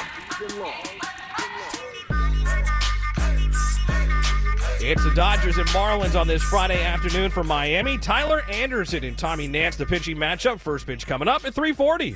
It's 4.79 5.03
the 5.03 5.11
Dodgers 5.13 5.57
and 5.57 5.67
Marlins 5.71 6.17
on 6.17 6.27
this 6.27 6.41
Friday 6.41 6.81
afternoon 6.81 7.29
for 7.29 7.43
Miami. 7.43 7.97
Tyler 7.97 8.43
Anderson 8.49 9.03
and 9.03 9.17
Tommy 9.17 9.49
Nance, 9.49 9.75
the 9.75 9.85
pitching 9.85 10.15
matchup. 10.15 10.61
First 10.61 10.85
pitch 10.85 11.05
coming 11.05 11.27
up 11.27 11.43
at 11.43 11.53
340. 11.53 12.15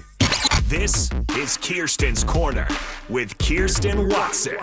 This 0.67 1.11
is 1.37 1.57
Kirsten's 1.57 2.23
Corner 2.23 2.67
with 3.07 3.37
Kirsten 3.37 4.09
Watson. 4.09 4.57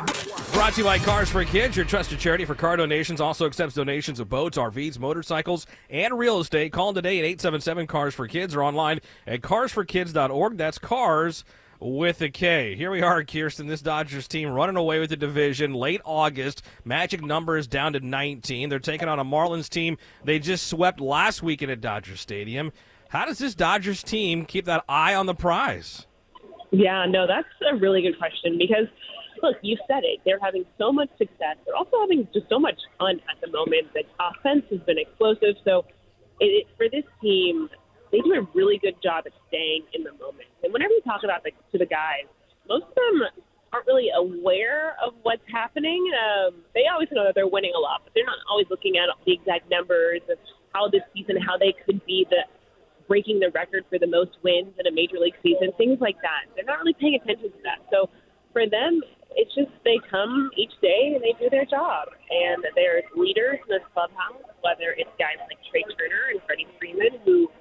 Brought 0.53 0.73
to 0.73 0.81
you 0.81 0.85
by 0.85 0.99
Cars 0.99 1.29
for 1.29 1.45
Kids, 1.45 1.77
your 1.77 1.87
trusted 1.87 2.19
charity 2.19 2.45
for 2.45 2.57
car 2.57 2.77
donations. 2.77 3.21
Also 3.21 3.47
accepts 3.47 3.75
donations 3.75 4.19
of 4.19 4.29
boats, 4.29 4.59
RVs, 4.59 4.99
motorcycles, 4.99 5.65
and 5.89 6.19
real 6.19 6.41
estate. 6.41 6.73
Call 6.73 6.93
today 6.93 7.21
at 7.21 7.25
877 7.25 7.87
Cars 7.87 8.15
for 8.15 8.27
Kids 8.27 8.53
or 8.53 8.65
online 8.65 8.99
at 9.29 9.43
carsforkids.org. 9.43 10.57
That's 10.57 10.79
cars 10.79 11.45
with 11.79 12.21
a 12.21 12.31
K. 12.31 12.75
Here 12.75 12.91
we 12.91 13.01
are, 13.01 13.23
Kirsten. 13.23 13.69
This 13.69 13.81
Dodgers 13.81 14.27
team 14.27 14.49
running 14.51 14.77
away 14.77 14.99
with 14.99 15.11
the 15.11 15.17
division 15.17 15.73
late 15.73 16.01
August. 16.05 16.63
Magic 16.85 17.23
number 17.23 17.57
is 17.57 17.69
down 17.69 17.93
to 17.93 18.01
19. 18.01 18.69
They're 18.69 18.81
taking 18.81 19.09
on 19.09 19.21
a 19.21 19.25
Marlins 19.25 19.69
team 19.69 19.99
they 20.25 20.41
just 20.41 20.67
swept 20.67 21.01
last 21.01 21.45
weekend 21.45 21.71
at 21.71 21.81
Dodger 21.81 22.17
Stadium. 22.17 22.73
How 23.12 23.26
does 23.26 23.37
this 23.37 23.54
Dodgers 23.54 24.02
team 24.02 24.47
keep 24.47 24.64
that 24.64 24.85
eye 24.88 25.14
on 25.14 25.26
the 25.26 25.35
prize? 25.35 26.07
Yeah, 26.71 27.04
no, 27.07 27.26
that's 27.26 27.47
a 27.71 27.76
really 27.76 28.00
good 28.00 28.16
question 28.16 28.57
because, 28.57 28.88
look, 29.42 29.57
you 29.61 29.76
said 29.87 30.00
it. 30.02 30.21
They're 30.25 30.40
having 30.40 30.64
so 30.78 30.90
much 30.90 31.11
success. 31.19 31.61
They're 31.66 31.76
also 31.76 32.00
having 32.00 32.26
just 32.33 32.49
so 32.49 32.59
much 32.59 32.81
fun 32.99 33.21
at 33.28 33.38
the 33.42 33.52
moment. 33.52 33.92
The 33.92 34.04
offense 34.19 34.64
has 34.71 34.81
been 34.88 34.97
explosive. 34.97 35.61
So, 35.62 35.85
it, 36.40 36.66
for 36.78 36.88
this 36.88 37.04
team, 37.21 37.69
they 38.12 38.21
do 38.21 38.33
a 38.33 38.49
really 38.54 38.78
good 38.78 38.97
job 39.02 39.25
at 39.26 39.33
staying 39.49 39.85
in 39.92 40.04
the 40.04 40.12
moment. 40.12 40.49
And 40.64 40.73
whenever 40.73 40.95
you 40.95 41.02
talk 41.04 41.21
about 41.23 41.45
the, 41.45 41.50
to 41.73 41.76
the 41.76 41.85
guys, 41.85 42.25
most 42.66 42.87
of 42.88 42.95
them 42.97 43.28
aren't 43.75 43.87
really 43.87 44.09
aware 44.16 44.97
of 45.04 45.12
what's 45.21 45.45
happening. 45.52 46.00
Um, 46.16 46.64
they 46.73 46.88
always 46.90 47.09
know 47.12 47.25
that 47.25 47.35
they're 47.35 47.47
winning 47.47 47.73
a 47.76 47.78
lot, 47.78 48.00
but 48.04 48.14
they're 48.14 48.25
not 48.25 48.40
always 48.49 48.69
looking 48.71 48.97
at 48.97 49.12
the 49.26 49.35
exact 49.35 49.69
numbers 49.69 50.23
of 50.33 50.38
how 50.73 50.88
this 50.88 51.02
season, 51.12 51.37
how 51.37 51.59
they 51.59 51.75
could 51.85 52.00
be 52.07 52.26
the 52.31 52.49
breaking 53.12 53.45
the 53.45 53.52
record 53.52 53.85
for 53.92 54.00
the 54.00 54.09
most 54.09 54.40
wins 54.40 54.73
in 54.81 54.88
a 54.88 54.95
major 54.97 55.21
league 55.21 55.37
season, 55.45 55.69
things 55.76 56.00
like 56.00 56.16
that. 56.25 56.49
They're 56.57 56.64
not 56.64 56.81
really 56.81 56.97
paying 56.97 57.21
attention 57.21 57.52
to 57.52 57.61
that. 57.69 57.85
So 57.92 58.09
for 58.57 58.64
them, 58.64 59.04
it's 59.37 59.52
just 59.52 59.69
they 59.85 60.00
come 60.09 60.49
each 60.57 60.73
day 60.81 61.12
and 61.12 61.21
they 61.21 61.37
do 61.37 61.52
their 61.52 61.69
job. 61.69 62.09
And 62.33 62.64
there's 62.73 63.04
leaders 63.12 63.61
in 63.61 63.69
this 63.69 63.85
clubhouse, 63.92 64.40
whether 64.64 64.97
it's 64.97 65.12
guys 65.21 65.37
like 65.45 65.61
Trey 65.69 65.85
Turner 65.92 66.33
and 66.33 66.40
Freddie 66.49 66.64
Freeman 66.81 67.21
who 67.28 67.52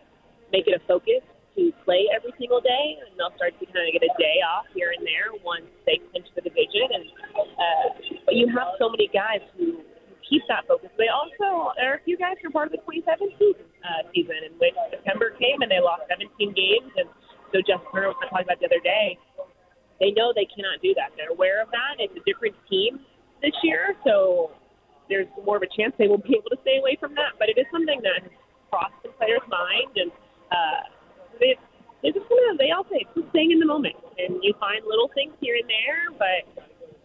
make 0.55 0.71
it 0.71 0.75
a 0.79 0.83
focus 0.87 1.19
to 1.59 1.75
play 1.83 2.07
every 2.15 2.31
single 2.39 2.63
day, 2.63 2.95
and 3.03 3.11
they'll 3.19 3.35
start 3.35 3.51
to 3.59 3.67
kind 3.75 3.83
of 3.83 3.91
get 3.91 4.07
a 4.07 4.13
day 4.15 4.39
off 4.39 4.63
here 4.71 4.95
and 4.95 5.03
there 5.03 5.35
once 5.43 5.67
they 5.83 5.99
clinch 6.15 6.31
the 6.31 6.47
division. 6.47 6.87
And 6.95 7.05
uh, 7.35 7.85
but 8.23 8.39
you 8.39 8.47
have 8.55 8.79
so 8.79 8.87
many 8.87 9.11
guys 9.11 9.43
who 9.59 9.83
keep 10.31 10.47
that 10.47 10.63
focus. 10.63 10.87
They 10.95 11.11
also 11.11 11.75
there 11.75 11.91
are 11.91 11.99
a 11.99 12.03
few 12.07 12.15
guys 12.15 12.39
who 12.39 12.47
are 12.47 12.55
part 12.55 12.71
of 12.71 12.79
the 12.79 12.81
2017 12.87 13.35
uh, 13.35 14.07
season 14.15 14.39
in 14.47 14.55
which 14.55 14.73
September 14.87 15.35
came 15.35 15.59
and 15.59 15.67
they 15.67 15.83
lost 15.83 16.07
17 16.07 16.31
games. 16.55 16.87
And 16.95 17.11
so 17.51 17.59
Jeff 17.59 17.83
Turner 17.91 18.15
was 18.15 18.19
talking 18.23 18.47
about 18.47 18.63
the 18.63 18.71
other 18.71 18.79
day. 18.79 19.19
They 19.99 20.15
know 20.15 20.31
they 20.31 20.47
cannot 20.47 20.79
do 20.79 20.95
that. 20.95 21.11
They're 21.19 21.35
aware 21.35 21.59
of 21.59 21.69
that. 21.75 21.99
It's 21.99 22.15
a 22.15 22.23
different 22.23 22.55
team 22.71 23.03
this 23.43 23.53
year, 23.61 23.93
so 24.07 24.55
there's 25.11 25.29
more 25.45 25.59
of 25.59 25.65
a 25.67 25.69
chance 25.75 25.93
they 25.99 26.07
will 26.07 26.23
be 26.23 26.33
able 26.33 26.49
to 26.49 26.57
stay 26.63 26.79
away 26.79 26.97
from 26.97 27.13
that. 27.19 27.37
But 27.37 27.51
it 27.51 27.59
is 27.59 27.67
something 27.69 28.01
that 28.01 28.25
has 28.25 28.33
crossed 28.71 28.97
the 29.03 29.13
players' 29.19 29.45
mind, 29.45 29.93
and 29.99 30.09
uh, 30.49 30.81
they, 31.37 31.53
they 32.01 32.09
just 32.15 32.25
kind 32.25 32.49
of 32.49 32.57
they 32.57 32.73
all 32.73 32.87
say 32.89 33.05
it's 33.05 33.13
just 33.13 33.29
staying 33.29 33.53
in 33.53 33.59
the 33.61 33.69
moment, 33.69 33.93
and 34.17 34.41
you 34.41 34.57
find 34.57 34.81
little 34.89 35.11
things 35.13 35.37
here 35.37 35.53
and 35.53 35.69
there, 35.69 36.09
but 36.17 36.49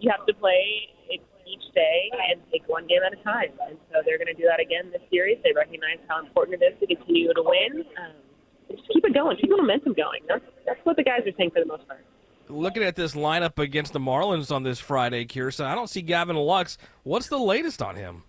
you 0.00 0.08
have 0.08 0.24
to 0.24 0.32
play 0.32 0.88
it 1.12 1.20
each 1.46 1.62
day 1.74 2.10
and 2.30 2.40
take 2.50 2.68
one 2.68 2.86
game 2.86 3.00
at 3.06 3.12
a 3.12 3.22
time. 3.22 3.52
And 3.68 3.78
so 3.90 4.02
they're 4.04 4.18
going 4.18 4.30
to 4.30 4.34
do 4.34 4.44
that 4.48 4.60
again 4.60 4.90
this 4.92 5.02
series. 5.10 5.38
They 5.44 5.52
recognize 5.54 5.98
how 6.08 6.20
important 6.20 6.60
it 6.60 6.64
is 6.66 6.80
to 6.80 6.86
continue 6.86 7.32
to 7.32 7.42
win. 7.42 7.84
Um, 7.98 8.12
just 8.70 8.82
keep 8.92 9.04
it 9.04 9.14
going, 9.14 9.36
keep 9.36 9.50
the 9.50 9.56
momentum 9.56 9.94
going. 9.94 10.22
That's 10.28 10.44
that's 10.66 10.80
what 10.84 10.96
the 10.96 11.04
guys 11.04 11.20
are 11.26 11.36
saying 11.38 11.50
for 11.50 11.60
the 11.60 11.66
most 11.66 11.86
part. 11.86 12.04
Looking 12.48 12.82
at 12.82 12.94
this 12.94 13.14
lineup 13.14 13.58
against 13.58 13.92
the 13.92 13.98
Marlins 13.98 14.54
on 14.54 14.62
this 14.62 14.78
Friday, 14.78 15.24
Kirsten, 15.24 15.66
I 15.66 15.74
don't 15.74 15.90
see 15.90 16.02
Gavin 16.02 16.36
Lux. 16.36 16.78
What's 17.02 17.28
the 17.28 17.38
latest 17.38 17.82
on 17.82 17.96
him? 17.96 18.22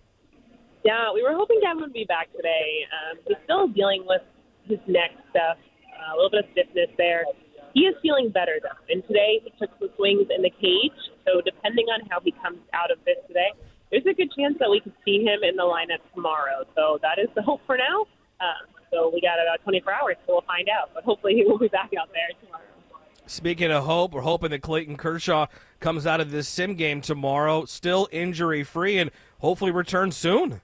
Yeah, 0.84 1.12
we 1.12 1.22
were 1.22 1.34
hoping 1.34 1.60
Gavin 1.60 1.82
would 1.82 1.92
be 1.92 2.04
back 2.04 2.32
today. 2.34 2.86
Um, 2.90 3.18
he's 3.26 3.36
still 3.44 3.68
dealing 3.68 4.04
with 4.06 4.22
his 4.66 4.78
neck 4.86 5.10
stuff, 5.30 5.58
uh, 5.58 6.14
a 6.14 6.16
little 6.16 6.30
bit 6.30 6.44
of 6.44 6.50
stiffness 6.52 6.90
there. 6.96 7.24
He 7.78 7.84
is 7.84 7.94
feeling 8.02 8.30
better 8.30 8.58
though, 8.60 8.74
and 8.92 9.06
today 9.06 9.38
he 9.44 9.52
took 9.54 9.70
some 9.78 9.88
swings 9.94 10.26
in 10.34 10.42
the 10.42 10.50
cage. 10.50 10.98
So 11.24 11.40
depending 11.40 11.86
on 11.86 12.00
how 12.10 12.18
he 12.18 12.32
comes 12.32 12.58
out 12.74 12.90
of 12.90 12.98
this 13.06 13.14
today, 13.28 13.52
there's 13.92 14.02
a 14.04 14.14
good 14.14 14.32
chance 14.34 14.56
that 14.58 14.68
we 14.68 14.80
could 14.80 14.94
see 15.04 15.22
him 15.22 15.44
in 15.46 15.54
the 15.54 15.62
lineup 15.62 16.02
tomorrow. 16.12 16.66
So 16.74 16.98
that 17.02 17.22
is 17.22 17.28
the 17.36 17.42
hope 17.46 17.60
for 17.66 17.76
now. 17.76 18.06
Uh, 18.40 18.66
so 18.90 19.12
we 19.14 19.20
got 19.20 19.38
about 19.38 19.62
24 19.62 19.92
hours, 19.92 20.16
so 20.26 20.32
we'll 20.32 20.40
find 20.42 20.68
out. 20.68 20.90
But 20.92 21.04
hopefully 21.04 21.34
he 21.34 21.44
will 21.44 21.58
be 21.58 21.68
back 21.68 21.90
out 22.00 22.08
there 22.12 22.26
tomorrow. 22.42 22.64
Speaking 23.26 23.70
of 23.70 23.84
hope, 23.84 24.12
we're 24.12 24.22
hoping 24.22 24.50
that 24.50 24.62
Clayton 24.62 24.96
Kershaw 24.96 25.46
comes 25.78 26.04
out 26.04 26.20
of 26.20 26.32
this 26.32 26.48
sim 26.48 26.74
game 26.74 27.00
tomorrow, 27.00 27.64
still 27.64 28.08
injury 28.10 28.64
free, 28.64 28.98
and 28.98 29.12
hopefully 29.38 29.70
returns 29.70 30.16
soon. 30.16 30.62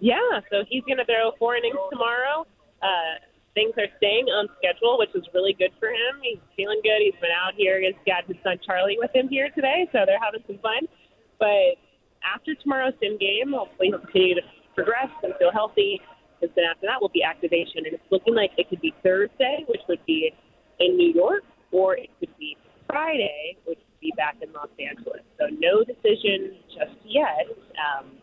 Yeah, 0.00 0.18
so 0.50 0.64
he's 0.68 0.84
going 0.84 0.98
to 0.98 1.06
throw 1.06 1.32
four 1.38 1.56
innings 1.56 1.78
tomorrow. 1.90 2.46
Uh, 2.82 3.24
things 3.56 3.72
are 3.80 3.88
staying 3.96 4.28
on 4.28 4.52
schedule, 4.60 5.00
which 5.00 5.16
is 5.16 5.24
really 5.32 5.56
good 5.56 5.72
for 5.80 5.88
him. 5.88 6.20
He's 6.20 6.38
feeling 6.54 6.78
good. 6.84 7.00
He's 7.00 7.16
been 7.24 7.32
out 7.32 7.56
here. 7.56 7.80
He's 7.80 7.96
got 8.04 8.28
his 8.28 8.36
son 8.44 8.60
Charlie 8.60 9.00
with 9.00 9.10
him 9.16 9.32
here 9.32 9.48
today, 9.56 9.88
so 9.90 10.04
they're 10.04 10.20
having 10.20 10.44
some 10.46 10.60
fun. 10.60 10.84
But 11.40 11.80
after 12.20 12.54
tomorrow's 12.54 12.92
sim 13.00 13.16
game, 13.16 13.56
hopefully 13.56 13.88
he'll 13.88 14.04
continue 14.04 14.36
to 14.36 14.44
progress 14.76 15.08
and 15.24 15.32
feel 15.40 15.50
healthy. 15.50 16.04
Because 16.36 16.52
then 16.54 16.68
after 16.68 16.84
that 16.84 17.00
will 17.00 17.08
be 17.16 17.24
activation, 17.24 17.88
and 17.88 17.96
it's 17.96 18.12
looking 18.12 18.36
like 18.36 18.52
it 18.60 18.68
could 18.68 18.84
be 18.84 18.92
Thursday, 19.02 19.64
which 19.72 19.80
would 19.88 20.04
be 20.04 20.30
in 20.78 21.00
New 21.00 21.16
York, 21.16 21.42
or 21.72 21.96
it 21.96 22.12
could 22.20 22.36
be 22.36 22.60
Friday, 22.86 23.56
which 23.64 23.80
would 23.80 24.00
be 24.04 24.12
back 24.20 24.36
in 24.44 24.52
Los 24.52 24.68
Angeles. 24.76 25.24
So 25.40 25.48
no 25.48 25.80
decision 25.80 26.60
just 26.76 27.00
yet. 27.08 27.48
Um, 27.80 28.20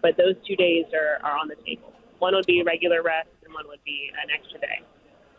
but 0.00 0.16
those 0.16 0.40
two 0.48 0.56
days 0.56 0.88
are, 0.96 1.20
are 1.20 1.36
on 1.36 1.48
the 1.48 1.56
table. 1.68 1.92
One 2.20 2.34
would 2.34 2.46
be 2.46 2.62
regular 2.62 3.02
rest, 3.02 3.28
and 3.44 3.52
one 3.52 3.66
would 3.68 3.82
be 3.84 4.10
an 4.22 4.30
extra 4.30 4.60
day. 4.60 4.80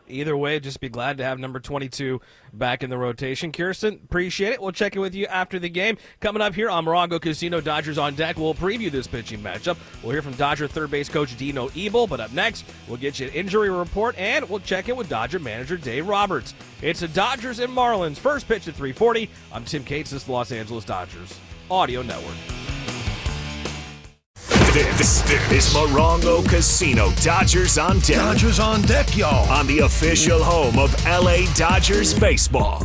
Either 0.08 0.36
way, 0.36 0.60
just 0.60 0.80
be 0.80 0.90
glad 0.90 1.18
to 1.18 1.24
have 1.24 1.40
number 1.40 1.60
22 1.60 2.20
back 2.52 2.84
in 2.84 2.90
the 2.90 2.98
rotation. 2.98 3.52
Kirsten, 3.52 4.02
appreciate 4.04 4.52
it. 4.52 4.62
We'll 4.62 4.72
check 4.74 4.96
in 4.96 5.02
with 5.02 5.16
you 5.16 5.26
after 5.28 5.58
the 5.58 5.70
game. 5.70 5.98
Coming 6.20 6.42
up 6.42 6.54
here 6.54 6.70
on 6.70 6.86
Morongo 6.86 7.22
Casino, 7.22 7.62
Dodgers 7.62 7.98
on 7.98 8.16
deck. 8.16 8.38
We'll 8.38 8.54
preview 8.54 8.92
this 8.92 9.08
pitching 9.08 9.40
matchup. 9.40 9.78
We'll 10.04 10.12
hear 10.12 10.22
from 10.22 10.34
Dodger 10.34 10.68
third 10.68 10.92
base 10.92 11.08
coach 11.08 11.38
Dino 11.38 11.70
Ebel, 11.78 12.08
but 12.08 12.20
up 12.20 12.34
next, 12.34 12.66
we'll 12.88 12.98
get 12.98 13.20
you 13.20 13.28
an 13.28 13.34
injury 13.34 13.70
report 13.70 14.18
and 14.18 14.50
we'll 14.50 14.60
check 14.60 14.90
in 14.90 14.98
with 14.98 15.08
Dodger 15.08 15.40
manager 15.40 15.78
Dave 15.78 16.08
Roberts. 16.08 16.54
It's 16.82 17.00
the 17.00 17.08
Dodgers 17.08 17.60
and 17.60 17.72
Marlins. 17.72 18.18
First 18.18 18.48
pitch 18.48 18.68
at 18.68 18.76
340. 18.76 19.30
I'm 19.54 19.64
Tim 19.64 19.84
Cates, 19.84 20.12
this 20.12 20.28
Los 20.28 20.52
Angeles 20.52 20.84
Dodgers 20.84 21.40
Audio 21.70 22.02
Network. 22.02 22.61
This, 24.74 25.22
this 25.24 25.52
is 25.52 25.74
Morongo 25.74 26.48
Casino 26.48 27.12
Dodgers 27.22 27.78
on 27.78 28.00
deck. 28.00 28.16
Dodgers 28.16 28.58
on 28.58 28.82
deck, 28.84 29.18
y'all. 29.18 29.52
On 29.52 29.68
the 29.68 29.80
official 29.80 30.42
home 30.42 30.80
of 30.80 30.96
LA 31.06 31.40
Dodgers 31.56 32.18
baseball. 32.18 32.82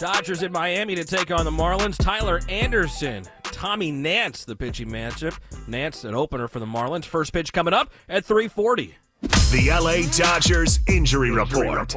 Dodgers 0.00 0.42
in 0.42 0.50
Miami 0.50 0.96
to 0.96 1.04
take 1.04 1.30
on 1.30 1.44
the 1.44 1.52
Marlins. 1.52 1.96
Tyler 1.96 2.40
Anderson, 2.48 3.26
Tommy 3.44 3.92
Nance, 3.92 4.44
the 4.44 4.56
pitching 4.56 4.88
matchup. 4.88 5.38
Nance, 5.68 6.02
an 6.02 6.16
opener 6.16 6.48
for 6.48 6.58
the 6.58 6.66
Marlins. 6.66 7.04
First 7.04 7.32
pitch 7.32 7.52
coming 7.52 7.72
up 7.72 7.92
at 8.08 8.24
340. 8.24 8.96
The 9.22 9.68
LA 9.70 10.10
Dodgers 10.16 10.80
Injury 10.88 11.30
Report. 11.30 11.94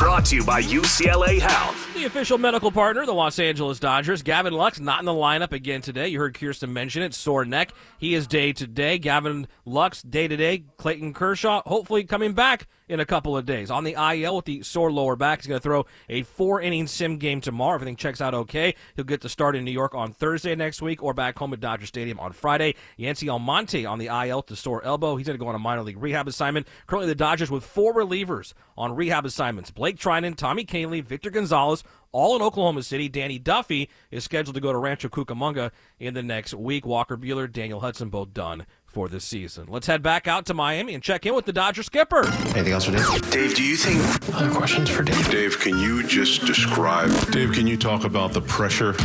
Brought 0.00 0.24
to 0.24 0.36
you 0.36 0.42
by 0.42 0.62
UCLA 0.62 1.38
Health. 1.38 1.92
The 1.92 2.06
official 2.06 2.38
medical 2.38 2.72
partner, 2.72 3.04
the 3.04 3.12
Los 3.12 3.38
Angeles 3.38 3.78
Dodgers. 3.78 4.22
Gavin 4.22 4.54
Lux 4.54 4.80
not 4.80 5.00
in 5.00 5.04
the 5.04 5.12
lineup 5.12 5.52
again 5.52 5.82
today. 5.82 6.08
You 6.08 6.18
heard 6.20 6.32
Kirsten 6.32 6.72
mention 6.72 7.02
it. 7.02 7.12
Sore 7.12 7.44
neck. 7.44 7.74
He 7.98 8.14
is 8.14 8.26
day 8.26 8.54
to 8.54 8.66
day. 8.66 8.96
Gavin 8.96 9.46
Lux 9.66 10.00
day 10.00 10.26
to 10.26 10.38
day. 10.38 10.64
Clayton 10.78 11.12
Kershaw 11.12 11.60
hopefully 11.66 12.04
coming 12.04 12.32
back 12.32 12.66
in 12.90 12.98
a 12.98 13.06
couple 13.06 13.36
of 13.36 13.46
days. 13.46 13.70
On 13.70 13.84
the 13.84 13.94
IL 13.94 14.36
with 14.36 14.44
the 14.44 14.62
sore 14.62 14.90
lower 14.90 15.14
back, 15.14 15.38
he's 15.40 15.46
going 15.46 15.60
to 15.60 15.62
throw 15.62 15.86
a 16.08 16.22
four 16.24 16.60
inning 16.60 16.88
sim 16.88 17.18
game 17.18 17.40
tomorrow. 17.40 17.76
Everything 17.76 17.96
checks 17.96 18.20
out 18.20 18.34
okay. 18.34 18.74
He'll 18.96 19.04
get 19.04 19.20
to 19.20 19.28
start 19.28 19.54
in 19.54 19.64
New 19.64 19.70
York 19.70 19.94
on 19.94 20.12
Thursday 20.12 20.56
next 20.56 20.82
week 20.82 21.02
or 21.02 21.14
back 21.14 21.38
home 21.38 21.52
at 21.52 21.60
Dodger 21.60 21.86
Stadium 21.86 22.18
on 22.18 22.32
Friday. 22.32 22.74
Yency 22.98 23.30
Almonte 23.30 23.84
on 23.84 23.98
the 23.98 24.08
IL 24.08 24.42
to 24.42 24.56
sore 24.56 24.84
elbow. 24.84 25.16
He's 25.16 25.26
going 25.26 25.38
to 25.38 25.42
go 25.42 25.48
on 25.48 25.54
a 25.54 25.60
minor 25.60 25.82
league 25.82 26.02
rehab 26.02 26.26
assignment. 26.26 26.66
Currently, 26.88 27.08
the 27.08 27.14
Dodgers 27.14 27.50
with 27.50 27.64
four 27.64 27.94
relievers 27.94 28.52
on 28.76 28.96
rehab 28.96 29.24
assignments 29.24 29.70
Blake 29.70 29.96
Treinen, 29.96 30.34
Tommy 30.34 30.64
Kahnle, 30.64 31.04
Victor 31.04 31.30
Gonzalez, 31.30 31.84
all 32.12 32.34
in 32.34 32.42
Oklahoma 32.42 32.82
City. 32.82 33.08
Danny 33.08 33.38
Duffy 33.38 33.88
is 34.10 34.24
scheduled 34.24 34.54
to 34.54 34.60
go 34.60 34.72
to 34.72 34.78
Rancho 34.78 35.08
Cucamonga 35.08 35.70
in 35.98 36.14
the 36.14 36.22
next 36.22 36.54
week. 36.54 36.84
Walker 36.84 37.16
Buehler, 37.16 37.50
Daniel 37.50 37.80
Hudson, 37.80 38.08
both 38.08 38.34
done 38.34 38.66
for 38.90 39.08
this 39.08 39.24
season. 39.24 39.66
Let's 39.68 39.86
head 39.86 40.02
back 40.02 40.26
out 40.26 40.46
to 40.46 40.54
Miami 40.54 40.94
and 40.94 41.02
check 41.02 41.24
in 41.24 41.34
with 41.34 41.44
the 41.44 41.52
Dodger 41.52 41.82
skipper. 41.82 42.26
Anything 42.26 42.72
else 42.72 42.84
for 42.86 42.92
Dave? 42.92 43.30
Dave, 43.30 43.54
do 43.54 43.62
you 43.62 43.76
think 43.76 44.34
Other 44.34 44.50
questions 44.50 44.90
for 44.90 45.02
Dave? 45.02 45.30
Dave, 45.30 45.58
can 45.60 45.78
you 45.78 46.02
just 46.02 46.44
describe 46.44 47.10
Dave, 47.30 47.52
can 47.52 47.66
you 47.66 47.76
talk 47.76 48.04
about 48.04 48.32
the 48.32 48.40
pressure? 48.42 48.96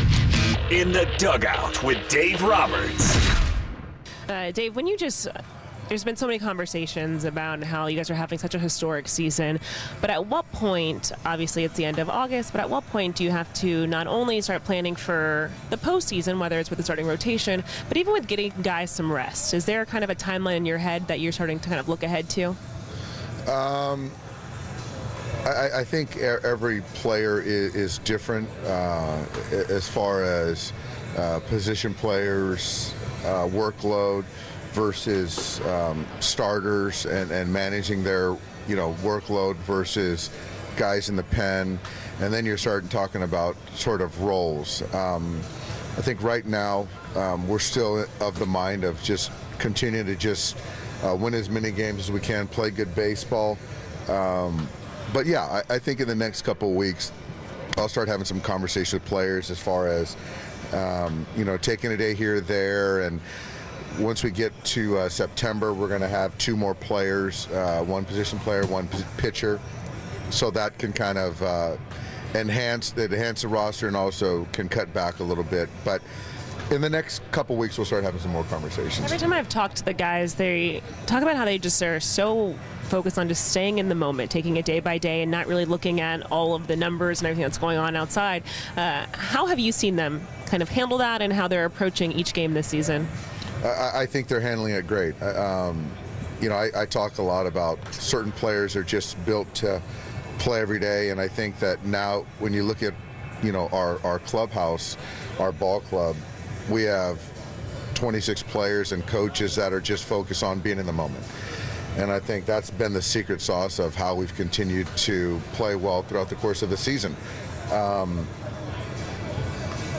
In 0.72 0.92
the 0.92 1.08
dugout 1.18 1.84
with 1.84 2.08
Dave 2.10 2.42
Roberts. 2.42 3.16
Uh, 4.28 4.52
Dave, 4.52 4.76
when 4.76 4.88
you 4.88 4.98
just 4.98 5.28
there's 5.88 6.04
been 6.04 6.16
so 6.16 6.26
many 6.26 6.40
conversations 6.40 7.26
about 7.26 7.64
how 7.64 7.88
you 7.88 7.96
guys 7.96 8.10
are 8.10 8.16
having 8.16 8.40
such 8.40 8.56
a 8.56 8.60
historic 8.60 9.08
season, 9.08 9.60
but 10.02 10.10
at 10.10 10.26
what 10.26 10.50
point, 10.52 11.12
obviously 11.26 11.64
it's 11.64 11.76
the 11.76 11.86
end 11.86 12.00
of 12.00 12.10
August, 12.10 12.52
but 12.52 12.62
at 12.62 12.70
what 12.70 12.88
point 12.90 13.16
do 13.16 13.24
you 13.24 13.32
have 13.32 13.52
to 13.54 13.86
not 13.88 14.08
only 14.08 14.42
start 14.42 14.64
planning 14.64 14.96
for 14.96 15.52
the 15.70 15.78
postseason, 15.78 16.40
whether 16.40 16.60
it's 16.60 16.70
with 16.70 16.78
the 16.78 16.84
starting 16.84 17.06
rotation, 17.06 17.64
but 17.88 17.98
even 17.98 18.14
with 18.14 18.28
getting 18.28 18.52
guys 18.64 18.90
some 18.90 19.12
rest? 19.12 19.54
Is 19.54 19.66
there 19.66 19.86
kind 19.86 20.04
of 20.04 20.10
a 20.10 20.16
timeline 20.16 20.58
in 20.58 20.66
your 20.66 20.80
head 20.80 21.08
that 21.08 21.20
you're 21.20 21.32
starting 21.32 21.60
to 21.60 21.70
kind 21.70 21.80
of 21.80 21.88
look 21.88 22.04
ahead 22.04 22.30
to? 22.32 22.56
Um, 23.48 24.12
I, 25.46 25.70
I 25.76 25.84
think 25.84 26.18
every 26.18 26.82
player 26.96 27.40
is, 27.40 27.76
is 27.76 27.98
different 28.00 28.50
uh, 28.66 29.24
as 29.52 29.88
far 29.88 30.24
as 30.24 30.74
uh, 31.16 31.40
position 31.42 31.94
players, 31.94 32.96
uh, 33.24 33.46
workload 33.46 34.26
versus 34.76 35.62
um, 35.62 36.06
starters 36.20 37.06
and, 37.06 37.32
and 37.32 37.52
managing 37.52 38.04
their 38.04 38.36
you 38.68 38.76
know 38.76 38.94
workload 39.02 39.56
versus 39.58 40.30
guys 40.76 41.08
in 41.08 41.16
the 41.16 41.24
pen, 41.24 41.80
and 42.20 42.34
then 42.34 42.46
you're 42.46 42.58
starting 42.58 42.90
talking 42.90 43.24
about 43.24 43.56
sort 43.74 44.02
of 44.02 44.22
roles. 44.22 44.82
Um, 44.94 45.40
I 45.98 46.02
think 46.02 46.22
right 46.22 46.46
now 46.46 46.88
um, 47.16 47.48
we're 47.48 47.60
still 47.60 48.06
of 48.20 48.38
the 48.38 48.46
mind 48.46 48.84
of 48.84 49.02
just 49.02 49.32
continue 49.60 50.04
to 50.04 50.16
just 50.16 50.58
uh, 51.04 51.16
win 51.16 51.34
as 51.34 51.50
many 51.50 51.72
games 51.72 52.02
as 52.02 52.12
we 52.12 52.20
can, 52.20 52.46
play 52.48 52.70
good 52.70 52.94
baseball. 52.94 53.58
Um, 54.10 54.68
but 55.14 55.26
yeah, 55.26 55.44
I, 55.70 55.76
I 55.76 55.80
think 55.80 56.02
in 56.02 56.08
the 56.10 56.16
next 56.16 56.42
couple 56.42 56.70
of 56.70 56.76
weeks, 56.76 57.14
I'll 57.78 57.88
start 57.88 58.10
having 58.10 58.26
some 58.26 58.42
conversation 58.42 59.00
with 59.00 59.08
players 59.08 59.50
as 59.50 59.60
far 59.60 59.88
as 59.88 60.18
um, 60.74 61.26
you 61.38 61.46
know 61.46 61.56
taking 61.56 61.94
a 61.94 61.98
day 61.98 62.14
here 62.14 62.38
or 62.38 62.42
there 62.42 63.02
and 63.02 63.22
once 64.00 64.24
we 64.24 64.32
get 64.32 64.52
to 64.66 64.98
uh, 64.98 65.10
September, 65.10 65.74
we're 65.74 65.88
going 65.88 66.02
to 66.02 66.08
have 66.08 66.38
two 66.38 66.56
more 66.56 66.76
players, 66.76 67.48
uh, 67.48 67.84
one 67.86 68.06
position 68.06 68.40
player, 68.40 68.66
one 68.68 68.88
pitcher, 69.18 69.60
so 70.30 70.52
that 70.52 70.78
can 70.78 70.92
kind 70.92 71.18
of 71.18 71.42
uh, 71.42 71.78
enhance 72.34 72.94
enhance 72.98 73.44
the 73.44 73.48
roster 73.48 73.88
and 73.88 73.96
also 73.96 74.46
can 74.52 74.68
cut 74.68 74.94
back 74.94 75.20
a 75.20 75.24
little 75.24 75.44
bit. 75.44 75.70
But 75.84 76.02
in 76.72 76.82
the 76.82 76.90
next 76.90 77.22
couple 77.32 77.56
weeks, 77.56 77.78
we'll 77.78 77.86
start 77.86 78.04
having 78.04 78.20
some 78.20 78.32
more 78.32 78.44
conversations. 78.46 79.06
Every 79.06 79.18
time 79.18 79.32
I've 79.32 79.50
talked 79.50 79.78
to 79.78 79.86
the 79.86 79.94
guys, 79.94 80.34
they 80.34 80.82
talk 81.06 81.22
about 81.22 81.36
how 81.36 81.46
they 81.46 81.58
just 81.60 81.82
are 81.84 82.00
so 82.00 82.56
focused 82.84 83.18
on 83.18 83.28
just 83.28 83.50
staying 83.52 83.78
in 83.78 83.88
the 83.88 83.96
moment, 83.96 84.32
taking 84.32 84.58
it 84.58 84.66
day 84.66 84.80
by 84.80 84.98
day, 84.98 85.22
and 85.22 85.32
not 85.32 85.48
really 85.48 85.66
looking 85.66 86.02
at 86.02 86.32
all 86.32 86.56
of 86.56 86.68
the 86.68 86.76
numbers 86.76 87.20
and 87.20 87.28
everything 87.28 87.44
that's 87.44 87.58
going 87.58 87.78
on 87.78 87.96
outside. 87.96 88.44
Uh, 88.76 89.06
how 89.14 89.46
have 89.46 89.60
you 89.60 89.72
seen 89.72 89.96
them 89.96 90.26
kind 90.48 90.62
of 90.62 90.70
handle 90.70 90.98
that 90.98 91.22
and 91.22 91.32
how 91.32 91.48
they're 91.48 91.66
approaching 91.66 92.12
each 92.12 92.34
game 92.34 92.54
this 92.54 92.68
season? 92.68 93.08
I, 93.66 94.02
I 94.02 94.06
think 94.06 94.28
they're 94.28 94.42
handling 94.42 94.74
it 94.74 94.88
great. 94.88 95.20
Um, 95.22 95.90
you 96.42 96.50
know, 96.50 96.56
I, 96.56 96.70
I 96.82 96.86
talk 96.86 97.18
a 97.18 97.22
lot 97.22 97.46
about 97.48 97.94
certain 97.94 98.32
players 98.32 98.76
are 98.76 98.84
just 98.84 99.24
built 99.26 99.54
to 99.56 99.82
play 100.38 100.62
every 100.62 100.80
day, 100.80 101.10
and 101.10 101.20
I 101.20 101.28
think 101.28 101.60
that 101.60 101.84
now 101.86 102.26
when 102.40 102.54
you 102.54 102.64
look 102.64 102.84
at, 102.84 102.94
you 103.42 103.52
know, 103.52 103.68
our, 103.70 104.00
our 104.06 104.20
clubhouse, 104.20 104.98
our 105.40 105.52
ball 105.52 105.80
club, 105.80 106.16
we 106.70 106.84
have 106.84 107.20
26 107.96 108.44
players 108.44 108.92
and 108.92 109.06
coaches 109.08 109.56
that 109.56 109.72
are 109.72 109.80
just 109.80 110.04
focused 110.04 110.44
on 110.44 110.60
being 110.60 110.80
in 110.80 110.86
the 110.86 110.94
moment. 110.94 111.24
And 111.98 112.12
I 112.12 112.20
think 112.20 112.46
that's 112.46 112.70
been 112.70 112.92
the 112.92 113.02
secret 113.02 113.40
sauce 113.40 113.80
of 113.80 113.96
how 113.96 114.16
we've 114.16 114.36
continued 114.36 114.88
to 114.98 115.40
play 115.54 115.76
well 115.76 116.04
throughout 116.04 116.28
the 116.28 116.36
course 116.36 116.62
of 116.62 116.70
the 116.70 116.76
season. 116.76 117.16
Um, 117.72 118.28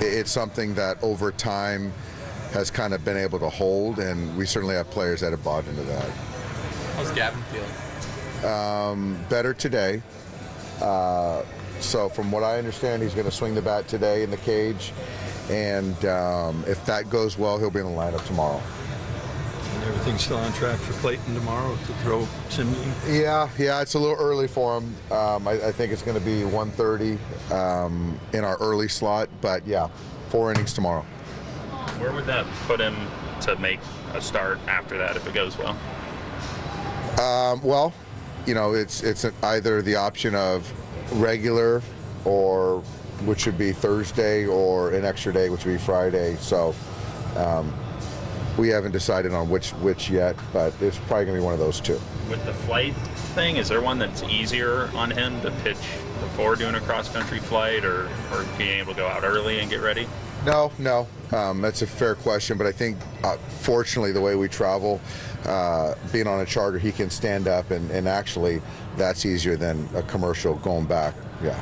it's 0.00 0.30
something 0.30 0.75
that 0.75 1.02
over 1.02 1.32
time 1.32 1.92
has 2.57 2.71
kind 2.71 2.95
of 2.95 3.05
been 3.05 3.19
able 3.19 3.39
to 3.39 3.51
hold, 3.51 3.99
and 3.99 4.35
we 4.35 4.47
certainly 4.47 4.75
have 4.75 4.89
players 4.91 5.21
that 5.21 5.31
have 5.31 5.45
bought 5.45 5.67
into 5.67 5.83
that. 5.83 6.09
How's 6.97 7.11
Gavin 7.11 7.43
feeling? 7.53 8.51
Um, 8.51 9.19
better 9.29 9.53
today. 9.53 10.01
Uh, 10.81 11.43
so, 11.81 12.09
from 12.09 12.33
what 12.33 12.43
I 12.43 12.57
understand, 12.57 13.03
he's 13.03 13.13
going 13.13 13.27
to 13.27 13.31
swing 13.31 13.55
the 13.55 13.61
bat 13.61 13.87
today 13.89 14.23
in 14.23 14.31
the 14.31 14.39
cage, 14.39 14.95
and 15.51 16.03
um, 16.07 16.65
if 16.67 16.83
that 16.87 17.11
goes 17.11 17.37
well, 17.37 17.59
he'll 17.59 17.71
be 17.71 17.81
in 17.81 17.87
the 17.87 17.93
lineup 17.93 18.27
tomorrow. 18.27 18.63
And 19.75 19.85
everything's 19.85 20.23
still 20.23 20.39
on 20.39 20.51
track 20.55 20.79
for 20.79 20.95
Clayton 20.95 21.35
tomorrow 21.35 21.77
to 21.77 21.93
throw 22.03 22.27
Simney. 22.49 22.79
Yeah, 23.07 23.51
yeah, 23.59 23.83
it's 23.83 23.93
a 23.93 23.99
little 23.99 24.17
early 24.17 24.49
for 24.49 24.79
him. 24.79 24.95
Um, 25.13 25.47
I, 25.47 25.67
I 25.67 25.73
think 25.73 25.93
it's 25.93 26.03
going 26.03 26.19
to 26.19 26.25
be 26.25 26.41
1:30 26.41 27.53
um, 27.53 28.19
in 28.33 28.45
our 28.45 28.57
early 28.57 28.89
slot, 28.89 29.29
but 29.43 29.67
yeah, 29.67 29.89
four 30.31 30.51
innings 30.51 30.73
tomorrow. 30.73 31.05
Where 31.99 32.12
would 32.12 32.26
that 32.26 32.47
put 32.66 32.81
him 32.81 32.97
to 33.43 33.57
make 33.57 33.81
a 34.14 34.21
start 34.21 34.59
after 34.66 34.99
that 34.99 35.16
if 35.16 35.26
it 35.26 35.35
goes 35.35 35.57
well? 35.59 35.76
Um, 37.21 37.62
well, 37.62 37.93
you 38.47 38.55
know, 38.55 38.75
it's 38.75 39.02
it's 39.02 39.25
either 39.43 39.83
the 39.83 39.97
option 39.97 40.35
of 40.35 40.73
regular 41.21 41.83
or 42.25 42.81
which 43.25 43.47
would 43.47 43.57
be 43.57 43.73
Thursday 43.73 44.47
or 44.47 44.93
an 44.93 45.05
extra 45.05 45.33
day, 45.33 45.49
which 45.49 45.64
would 45.64 45.73
be 45.73 45.78
Friday. 45.78 46.37
So 46.37 46.75
um, 47.37 47.73
we 48.57 48.69
haven't 48.69 48.93
decided 48.93 49.33
on 49.33 49.49
which 49.49 49.71
which 49.71 50.11
yet, 50.11 50.37
but 50.52 50.75
it's 50.81 50.99
probably 50.99 51.26
going 51.26 51.37
to 51.37 51.40
be 51.40 51.45
one 51.45 51.55
of 51.55 51.61
those 51.61 51.81
two. 51.81 52.00
With 52.31 52.45
the 52.45 52.55
flight 52.55 52.95
thing, 53.35 53.57
is 53.57 53.69
there 53.69 53.81
one 53.81 53.99
that's 53.99 54.23
easier 54.25 54.90
on 54.95 55.11
him 55.11 55.40
to 55.43 55.50
pitch 55.62 55.78
before 56.21 56.57
doing 56.57 56.75
a 56.75 56.81
cross 56.81 57.09
country 57.12 57.38
flight 57.38 57.85
or, 57.85 58.09
or 58.33 58.45
being 58.59 58.78
able 58.78 58.95
to 58.95 59.00
go 59.00 59.07
out 59.07 59.25
early 59.25 59.61
and 59.61 59.71
get 59.71 59.81
ready? 59.81 60.09
No, 60.45 60.73
no, 60.78 61.07
um, 61.33 61.61
that's 61.61 61.83
a 61.83 61.87
fair 61.87 62.14
question, 62.14 62.59
but 62.59 62.66
I 62.66 62.73
think 62.73 62.97
uh, 63.25 63.37
fortunately 63.37 64.12
the 64.12 64.21
way 64.21 64.37
we 64.37 64.49
travel, 64.49 65.00
uh, 65.45 65.95
being 66.12 66.26
on 66.26 66.40
a 66.40 66.47
charter, 66.47 66.78
he 66.78 66.92
can 66.92 67.11
stand 67.11 67.49
up, 67.49 67.71
and, 67.71 67.90
and 67.90 68.09
actually 68.09 68.61
that's 68.97 69.26
easier 69.26 69.56
than 69.56 69.88
a 69.95 70.02
commercial 70.02 70.54
going 70.56 70.87
back. 70.87 71.14
Yeah. 71.42 71.59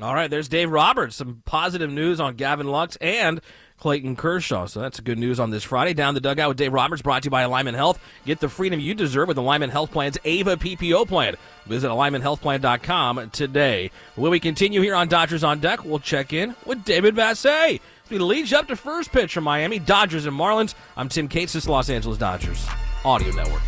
All 0.00 0.14
right, 0.14 0.30
there's 0.30 0.48
Dave 0.48 0.70
Roberts. 0.70 1.16
Some 1.16 1.42
positive 1.44 1.90
news 1.90 2.20
on 2.20 2.36
Gavin 2.36 2.68
Lux 2.68 2.96
and 2.96 3.40
Clayton 3.78 4.14
Kershaw. 4.14 4.66
So 4.66 4.80
that's 4.80 5.00
good 5.00 5.18
news 5.18 5.40
on 5.40 5.50
this 5.50 5.64
Friday. 5.64 5.92
Down 5.92 6.14
the 6.14 6.20
dugout 6.20 6.48
with 6.48 6.56
Dave 6.56 6.72
Roberts, 6.72 7.02
brought 7.02 7.22
to 7.22 7.26
you 7.26 7.30
by 7.30 7.42
Alignment 7.42 7.76
Health. 7.76 7.98
Get 8.24 8.38
the 8.38 8.48
freedom 8.48 8.78
you 8.78 8.94
deserve 8.94 9.26
with 9.26 9.38
Alignment 9.38 9.72
Health 9.72 9.90
Plan's 9.90 10.16
AVA 10.24 10.56
PPO 10.56 11.08
plan. 11.08 11.34
Visit 11.66 11.88
alignmenthealthplan.com 11.88 13.30
today. 13.30 13.90
When 14.14 14.30
we 14.30 14.38
continue 14.38 14.82
here 14.82 14.94
on 14.94 15.08
Dodgers 15.08 15.42
on 15.42 15.58
Deck, 15.58 15.84
we'll 15.84 15.98
check 15.98 16.32
in 16.32 16.54
with 16.64 16.84
David 16.84 17.16
Vassay. 17.16 17.80
He 18.08 18.18
leads 18.18 18.50
you 18.50 18.58
up 18.58 18.68
to 18.68 18.76
first 18.76 19.12
pitch 19.12 19.34
from 19.34 19.44
Miami, 19.44 19.78
Dodgers 19.78 20.24
and 20.24 20.38
Marlins. 20.38 20.74
I'm 20.96 21.10
Tim 21.10 21.28
Cates, 21.28 21.52
this 21.52 21.64
is 21.64 21.68
Los 21.68 21.90
Angeles 21.90 22.16
Dodgers 22.16 22.66
Audio 23.04 23.34
Network. 23.34 23.60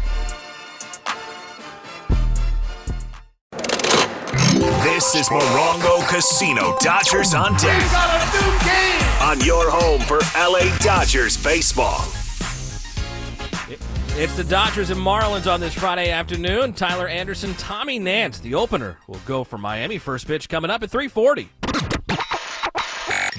This 4.82 5.14
is 5.14 5.28
Morongo 5.28 6.06
Casino 6.08 6.76
Dodgers 6.80 7.34
on 7.34 7.52
deck. 7.58 7.82
On 9.22 9.38
your 9.40 9.70
home 9.70 10.00
for 10.00 10.20
LA 10.34 10.74
Dodgers 10.78 11.42
baseball. 11.42 12.00
It's 14.16 14.36
the 14.36 14.44
Dodgers 14.44 14.90
and 14.90 15.00
Marlins 15.00 15.52
on 15.52 15.60
this 15.60 15.74
Friday 15.74 16.10
afternoon. 16.10 16.72
Tyler 16.72 17.08
Anderson, 17.08 17.54
Tommy 17.54 17.98
Nance, 17.98 18.40
the 18.40 18.54
opener, 18.54 18.98
will 19.06 19.20
go 19.26 19.44
for 19.44 19.58
Miami. 19.58 19.98
First 19.98 20.26
pitch 20.26 20.48
coming 20.48 20.70
up 20.70 20.82
at 20.82 20.90
340. 20.90 21.48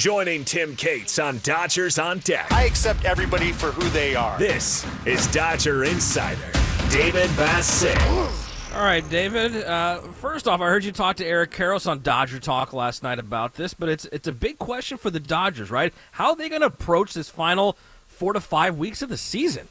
Joining 0.01 0.43
Tim 0.43 0.75
Cates 0.75 1.19
on 1.19 1.37
Dodgers 1.43 1.99
on 1.99 2.17
deck. 2.21 2.51
I 2.51 2.63
accept 2.63 3.05
everybody 3.05 3.51
for 3.51 3.67
who 3.67 3.87
they 3.91 4.15
are. 4.15 4.35
This 4.39 4.83
is 5.05 5.27
Dodger 5.27 5.83
Insider, 5.83 6.41
David 6.89 7.29
Vassegh. 7.37 8.75
All 8.75 8.83
right, 8.83 9.07
David. 9.11 9.63
Uh, 9.63 9.99
first 10.13 10.47
off, 10.47 10.59
I 10.59 10.69
heard 10.69 10.83
you 10.83 10.91
talk 10.91 11.17
to 11.17 11.23
Eric 11.23 11.51
Karros 11.51 11.85
on 11.85 12.01
Dodger 12.01 12.39
Talk 12.39 12.73
last 12.73 13.03
night 13.03 13.19
about 13.19 13.53
this, 13.53 13.75
but 13.75 13.89
it's 13.89 14.05
it's 14.05 14.27
a 14.27 14.31
big 14.31 14.57
question 14.57 14.97
for 14.97 15.11
the 15.11 15.19
Dodgers, 15.19 15.69
right? 15.69 15.93
How 16.13 16.31
are 16.31 16.35
they 16.35 16.49
going 16.49 16.61
to 16.61 16.67
approach 16.67 17.13
this 17.13 17.29
final 17.29 17.77
four 18.07 18.33
to 18.33 18.39
five 18.41 18.79
weeks 18.79 19.03
of 19.03 19.09
the 19.09 19.17
season? 19.17 19.67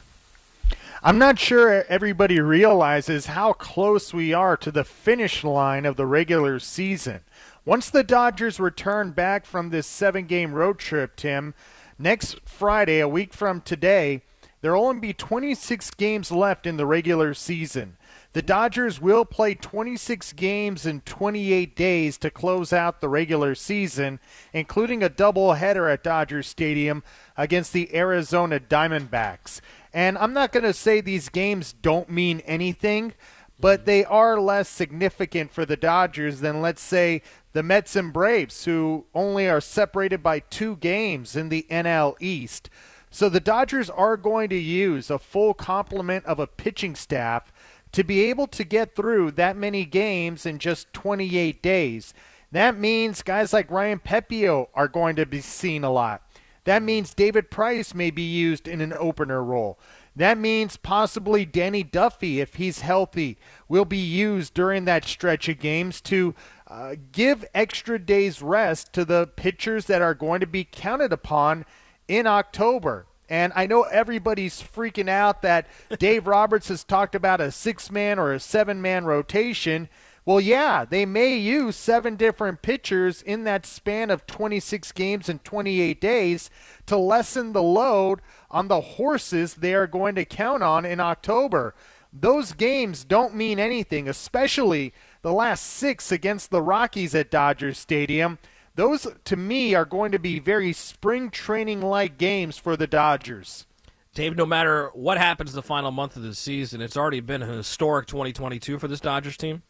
I'm 1.03 1.17
not 1.17 1.39
sure 1.39 1.83
everybody 1.89 2.39
realizes 2.39 3.25
how 3.25 3.51
close 3.51 4.13
we 4.13 4.33
are 4.33 4.55
to 4.55 4.71
the 4.71 4.85
finish 4.85 5.43
line 5.43 5.85
of 5.85 5.97
the 5.97 6.05
regular 6.05 6.57
season. 6.59 7.19
Once 7.63 7.91
the 7.91 8.03
Dodgers 8.03 8.59
return 8.59 9.11
back 9.11 9.45
from 9.45 9.69
this 9.69 9.85
seven 9.85 10.25
game 10.25 10.53
road 10.53 10.79
trip, 10.79 11.15
Tim, 11.15 11.53
next 11.99 12.39
Friday, 12.43 12.99
a 12.99 13.07
week 13.07 13.35
from 13.35 13.61
today, 13.61 14.23
there 14.61 14.73
will 14.73 14.85
only 14.85 14.99
be 14.99 15.13
26 15.13 15.91
games 15.91 16.31
left 16.31 16.65
in 16.65 16.77
the 16.77 16.87
regular 16.87 17.35
season. 17.35 17.97
The 18.33 18.41
Dodgers 18.41 18.99
will 18.99 19.25
play 19.25 19.53
26 19.53 20.33
games 20.33 20.87
in 20.87 21.01
28 21.01 21.75
days 21.75 22.17
to 22.19 22.31
close 22.31 22.73
out 22.73 22.99
the 22.99 23.09
regular 23.09 23.53
season, 23.53 24.19
including 24.53 25.03
a 25.03 25.09
doubleheader 25.09 25.91
at 25.91 26.03
Dodger 26.03 26.41
Stadium 26.41 27.03
against 27.37 27.73
the 27.73 27.95
Arizona 27.95 28.59
Diamondbacks. 28.59 29.61
And 29.93 30.17
I'm 30.17 30.33
not 30.33 30.51
going 30.51 30.63
to 30.63 30.73
say 30.73 31.01
these 31.01 31.29
games 31.29 31.73
don't 31.81 32.09
mean 32.09 32.39
anything, 32.41 33.13
but 33.61 33.85
they 33.85 34.03
are 34.03 34.41
less 34.41 34.67
significant 34.67 35.51
for 35.51 35.65
the 35.65 35.77
Dodgers 35.77 36.39
than, 36.39 36.61
let's 36.61 36.81
say, 36.81 37.21
the 37.53 37.63
Mets 37.63 37.95
and 37.95 38.11
Braves, 38.11 38.65
who 38.65 39.05
only 39.13 39.47
are 39.47 39.61
separated 39.61 40.23
by 40.23 40.39
two 40.39 40.75
games 40.77 41.35
in 41.35 41.49
the 41.49 41.65
NL 41.69 42.15
East. 42.19 42.69
So 43.11 43.29
the 43.29 43.39
Dodgers 43.39 43.89
are 43.89 44.17
going 44.17 44.49
to 44.49 44.57
use 44.57 45.09
a 45.09 45.19
full 45.19 45.53
complement 45.53 46.25
of 46.25 46.39
a 46.39 46.47
pitching 46.47 46.95
staff 46.95 47.53
to 47.91 48.03
be 48.03 48.21
able 48.23 48.47
to 48.47 48.63
get 48.63 48.95
through 48.95 49.31
that 49.31 49.57
many 49.57 49.85
games 49.85 50.45
in 50.45 50.59
just 50.59 50.91
28 50.93 51.61
days. 51.61 52.13
That 52.51 52.77
means 52.77 53.21
guys 53.21 53.53
like 53.53 53.69
Ryan 53.69 53.99
Pepiot 53.99 54.69
are 54.73 54.87
going 54.87 55.15
to 55.17 55.25
be 55.25 55.41
seen 55.41 55.83
a 55.83 55.91
lot. 55.91 56.21
That 56.63 56.83
means 56.83 57.13
David 57.13 57.49
Price 57.49 57.93
may 57.93 58.11
be 58.11 58.21
used 58.21 58.67
in 58.67 58.81
an 58.81 58.93
opener 58.93 59.43
role. 59.43 59.79
That 60.15 60.37
means 60.37 60.75
possibly 60.75 61.45
Danny 61.45 61.83
Duffy, 61.83 62.41
if 62.41 62.55
he's 62.55 62.81
healthy, 62.81 63.37
will 63.69 63.85
be 63.85 63.97
used 63.97 64.53
during 64.53 64.85
that 64.85 65.05
stretch 65.05 65.47
of 65.47 65.59
games 65.59 66.01
to 66.01 66.35
uh, 66.67 66.95
give 67.11 67.45
extra 67.53 67.97
days 67.97 68.41
rest 68.41 68.91
to 68.93 69.05
the 69.05 69.27
pitchers 69.35 69.85
that 69.85 70.01
are 70.01 70.13
going 70.13 70.41
to 70.41 70.47
be 70.47 70.67
counted 70.69 71.13
upon 71.13 71.65
in 72.07 72.27
October. 72.27 73.05
And 73.29 73.53
I 73.55 73.65
know 73.65 73.83
everybody's 73.83 74.61
freaking 74.61 75.07
out 75.07 75.41
that 75.43 75.67
Dave 75.99 76.27
Roberts 76.27 76.67
has 76.67 76.83
talked 76.83 77.15
about 77.15 77.39
a 77.39 77.51
six 77.51 77.89
man 77.89 78.19
or 78.19 78.33
a 78.33 78.39
seven 78.39 78.81
man 78.81 79.05
rotation. 79.05 79.87
Well, 80.31 80.39
yeah, 80.39 80.85
they 80.85 81.05
may 81.05 81.35
use 81.35 81.75
seven 81.75 82.15
different 82.15 82.61
pitchers 82.61 83.21
in 83.21 83.43
that 83.43 83.65
span 83.65 84.09
of 84.09 84.25
26 84.27 84.93
games 84.93 85.27
and 85.27 85.43
28 85.43 85.99
days 85.99 86.49
to 86.85 86.95
lessen 86.95 87.51
the 87.51 87.61
load 87.61 88.21
on 88.49 88.69
the 88.69 88.79
horses 88.79 89.55
they 89.55 89.73
are 89.73 89.87
going 89.87 90.15
to 90.15 90.23
count 90.23 90.63
on 90.63 90.85
in 90.85 91.01
October. 91.01 91.75
Those 92.13 92.53
games 92.53 93.03
don't 93.03 93.35
mean 93.35 93.59
anything, 93.59 94.07
especially 94.07 94.93
the 95.21 95.33
last 95.33 95.65
six 95.65 96.13
against 96.13 96.49
the 96.49 96.61
Rockies 96.61 97.13
at 97.13 97.29
Dodger 97.29 97.73
Stadium. 97.73 98.39
Those, 98.75 99.07
to 99.25 99.35
me, 99.35 99.75
are 99.75 99.83
going 99.83 100.13
to 100.13 100.19
be 100.19 100.39
very 100.39 100.71
spring 100.71 101.29
training 101.29 101.81
like 101.81 102.17
games 102.17 102.57
for 102.57 102.77
the 102.77 102.87
Dodgers. 102.87 103.65
Dave, 104.13 104.37
no 104.37 104.45
matter 104.45 104.91
what 104.93 105.17
happens 105.17 105.51
the 105.51 105.61
final 105.61 105.91
month 105.91 106.15
of 106.15 106.23
the 106.23 106.33
season, 106.33 106.79
it's 106.79 106.95
already 106.95 107.19
been 107.19 107.43
a 107.43 107.47
historic 107.47 108.07
2022 108.07 108.79
for 108.79 108.87
this 108.87 109.01
Dodgers 109.01 109.35
team. 109.35 109.63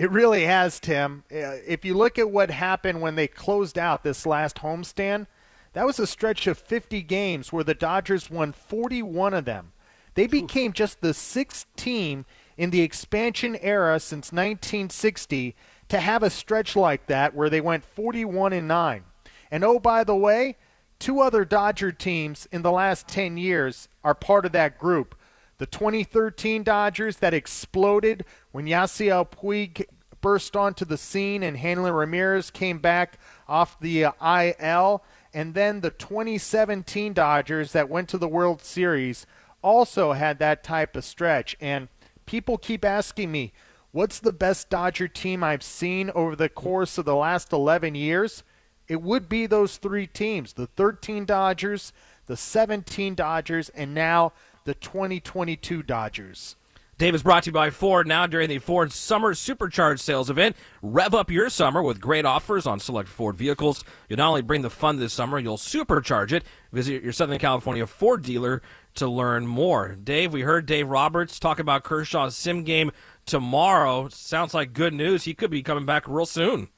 It 0.00 0.10
really 0.10 0.46
has, 0.46 0.80
Tim. 0.80 1.24
Uh, 1.30 1.60
If 1.66 1.84
you 1.84 1.92
look 1.92 2.18
at 2.18 2.30
what 2.30 2.50
happened 2.50 3.02
when 3.02 3.16
they 3.16 3.28
closed 3.28 3.78
out 3.78 4.02
this 4.02 4.24
last 4.24 4.56
homestand, 4.56 5.26
That 5.74 5.84
was 5.84 5.98
a 5.98 6.06
stretch 6.06 6.46
of 6.46 6.56
50 6.56 7.02
games 7.02 7.52
where 7.52 7.62
the 7.62 7.74
Dodgers 7.74 8.30
won 8.30 8.52
41 8.52 9.34
of 9.34 9.44
them. 9.44 9.72
They 10.14 10.26
became 10.26 10.72
just 10.72 11.02
the 11.02 11.12
sixth 11.12 11.66
team 11.76 12.24
in 12.56 12.70
the 12.70 12.80
expansion 12.80 13.56
era 13.60 14.00
since 14.00 14.32
1960 14.32 15.54
to 15.90 16.00
have 16.00 16.22
a 16.22 16.30
stretch 16.30 16.74
like 16.74 17.06
that 17.06 17.34
where 17.34 17.50
they 17.50 17.60
went 17.60 17.84
41 17.84 18.54
and 18.54 18.66
9. 18.66 19.04
And 19.50 19.62
oh, 19.62 19.78
by 19.78 20.02
the 20.02 20.16
way, 20.16 20.56
two 20.98 21.20
other 21.20 21.44
Dodger 21.44 21.92
teams 21.92 22.48
in 22.50 22.62
the 22.62 22.72
last 22.72 23.06
10 23.06 23.36
years 23.36 23.88
are 24.02 24.14
part 24.14 24.46
of 24.46 24.52
that 24.52 24.78
group. 24.78 25.14
The 25.60 25.66
2013 25.66 26.62
Dodgers 26.62 27.18
that 27.18 27.34
exploded 27.34 28.24
when 28.50 28.64
Yasiel 28.64 29.30
Puig 29.30 29.84
burst 30.22 30.56
onto 30.56 30.86
the 30.86 30.96
scene 30.96 31.42
and 31.42 31.54
Hanley 31.54 31.90
Ramirez 31.90 32.50
came 32.50 32.78
back 32.78 33.18
off 33.46 33.78
the 33.78 34.06
uh, 34.06 34.12
IL. 34.22 35.04
And 35.34 35.52
then 35.52 35.82
the 35.82 35.90
2017 35.90 37.12
Dodgers 37.12 37.72
that 37.72 37.90
went 37.90 38.08
to 38.08 38.16
the 38.16 38.26
World 38.26 38.62
Series 38.62 39.26
also 39.60 40.14
had 40.14 40.38
that 40.38 40.64
type 40.64 40.96
of 40.96 41.04
stretch. 41.04 41.54
And 41.60 41.88
people 42.24 42.56
keep 42.56 42.82
asking 42.82 43.30
me, 43.30 43.52
what's 43.92 44.18
the 44.18 44.32
best 44.32 44.70
Dodger 44.70 45.08
team 45.08 45.44
I've 45.44 45.62
seen 45.62 46.08
over 46.14 46.34
the 46.34 46.48
course 46.48 46.96
of 46.96 47.04
the 47.04 47.14
last 47.14 47.52
11 47.52 47.94
years? 47.94 48.44
It 48.88 49.02
would 49.02 49.28
be 49.28 49.44
those 49.44 49.76
three 49.76 50.06
teams 50.06 50.54
the 50.54 50.68
13 50.68 51.26
Dodgers, 51.26 51.92
the 52.24 52.36
17 52.38 53.14
Dodgers, 53.14 53.68
and 53.68 53.94
now 53.94 54.32
the 54.64 54.74
2022 54.74 55.82
Dodgers. 55.82 56.56
Dave 57.00 57.14
is 57.14 57.22
brought 57.22 57.44
to 57.44 57.48
you 57.48 57.52
by 57.54 57.70
Ford. 57.70 58.06
Now, 58.06 58.26
during 58.26 58.50
the 58.50 58.58
Ford 58.58 58.92
Summer 58.92 59.32
Supercharged 59.32 60.02
Sales 60.02 60.28
event, 60.28 60.54
rev 60.82 61.14
up 61.14 61.30
your 61.30 61.48
summer 61.48 61.82
with 61.82 61.98
great 61.98 62.26
offers 62.26 62.66
on 62.66 62.78
select 62.78 63.08
Ford 63.08 63.36
vehicles. 63.36 63.82
You'll 64.06 64.18
not 64.18 64.28
only 64.28 64.42
bring 64.42 64.60
the 64.60 64.68
fun 64.68 64.98
this 64.98 65.14
summer, 65.14 65.38
you'll 65.38 65.56
supercharge 65.56 66.30
it. 66.32 66.44
Visit 66.72 67.02
your 67.02 67.14
Southern 67.14 67.38
California 67.38 67.86
Ford 67.86 68.22
dealer 68.22 68.60
to 68.96 69.08
learn 69.08 69.46
more. 69.46 69.94
Dave, 69.94 70.34
we 70.34 70.42
heard 70.42 70.66
Dave 70.66 70.88
Roberts 70.88 71.38
talk 71.38 71.58
about 71.58 71.84
Kershaw's 71.84 72.36
sim 72.36 72.64
game 72.64 72.92
tomorrow. 73.24 74.08
Sounds 74.10 74.52
like 74.52 74.74
good 74.74 74.92
news. 74.92 75.24
He 75.24 75.32
could 75.32 75.50
be 75.50 75.62
coming 75.62 75.86
back 75.86 76.06
real 76.06 76.26
soon. 76.26 76.68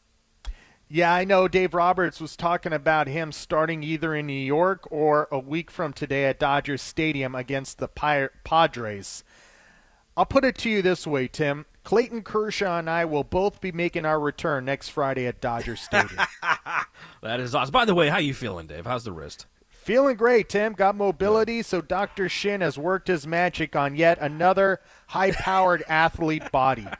Yeah, 0.94 1.14
I 1.14 1.24
know 1.24 1.48
Dave 1.48 1.72
Roberts 1.72 2.20
was 2.20 2.36
talking 2.36 2.74
about 2.74 3.06
him 3.06 3.32
starting 3.32 3.82
either 3.82 4.14
in 4.14 4.26
New 4.26 4.34
York 4.34 4.86
or 4.90 5.26
a 5.32 5.38
week 5.38 5.70
from 5.70 5.94
today 5.94 6.26
at 6.26 6.38
Dodgers 6.38 6.82
Stadium 6.82 7.34
against 7.34 7.78
the 7.78 7.88
Padres. 7.88 9.24
I'll 10.18 10.26
put 10.26 10.44
it 10.44 10.54
to 10.58 10.68
you 10.68 10.82
this 10.82 11.06
way, 11.06 11.28
Tim. 11.28 11.64
Clayton 11.82 12.20
Kershaw 12.20 12.78
and 12.78 12.90
I 12.90 13.06
will 13.06 13.24
both 13.24 13.62
be 13.62 13.72
making 13.72 14.04
our 14.04 14.20
return 14.20 14.66
next 14.66 14.90
Friday 14.90 15.26
at 15.26 15.40
Dodger 15.40 15.76
Stadium. 15.76 16.26
that 17.22 17.40
is 17.40 17.54
awesome. 17.54 17.72
By 17.72 17.86
the 17.86 17.94
way, 17.94 18.10
how 18.10 18.18
you 18.18 18.34
feeling, 18.34 18.66
Dave? 18.66 18.84
How's 18.84 19.04
the 19.04 19.12
wrist? 19.12 19.46
Feeling 19.70 20.16
great, 20.16 20.50
Tim. 20.50 20.74
Got 20.74 20.96
mobility, 20.96 21.62
so 21.62 21.80
Dr. 21.80 22.28
Shin 22.28 22.60
has 22.60 22.76
worked 22.76 23.08
his 23.08 23.26
magic 23.26 23.74
on 23.74 23.96
yet 23.96 24.18
another 24.20 24.82
high-powered 25.06 25.84
athlete 25.88 26.52
body. 26.52 26.86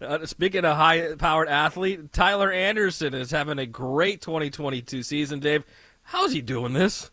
Uh, 0.00 0.26
speaking 0.26 0.64
of 0.64 0.76
high-powered 0.76 1.48
athlete, 1.48 2.12
Tyler 2.12 2.50
Anderson 2.52 3.14
is 3.14 3.30
having 3.30 3.58
a 3.58 3.66
great 3.66 4.20
2022 4.20 5.02
season. 5.02 5.40
Dave, 5.40 5.64
how's 6.02 6.32
he 6.32 6.40
doing 6.40 6.72
this? 6.72 7.10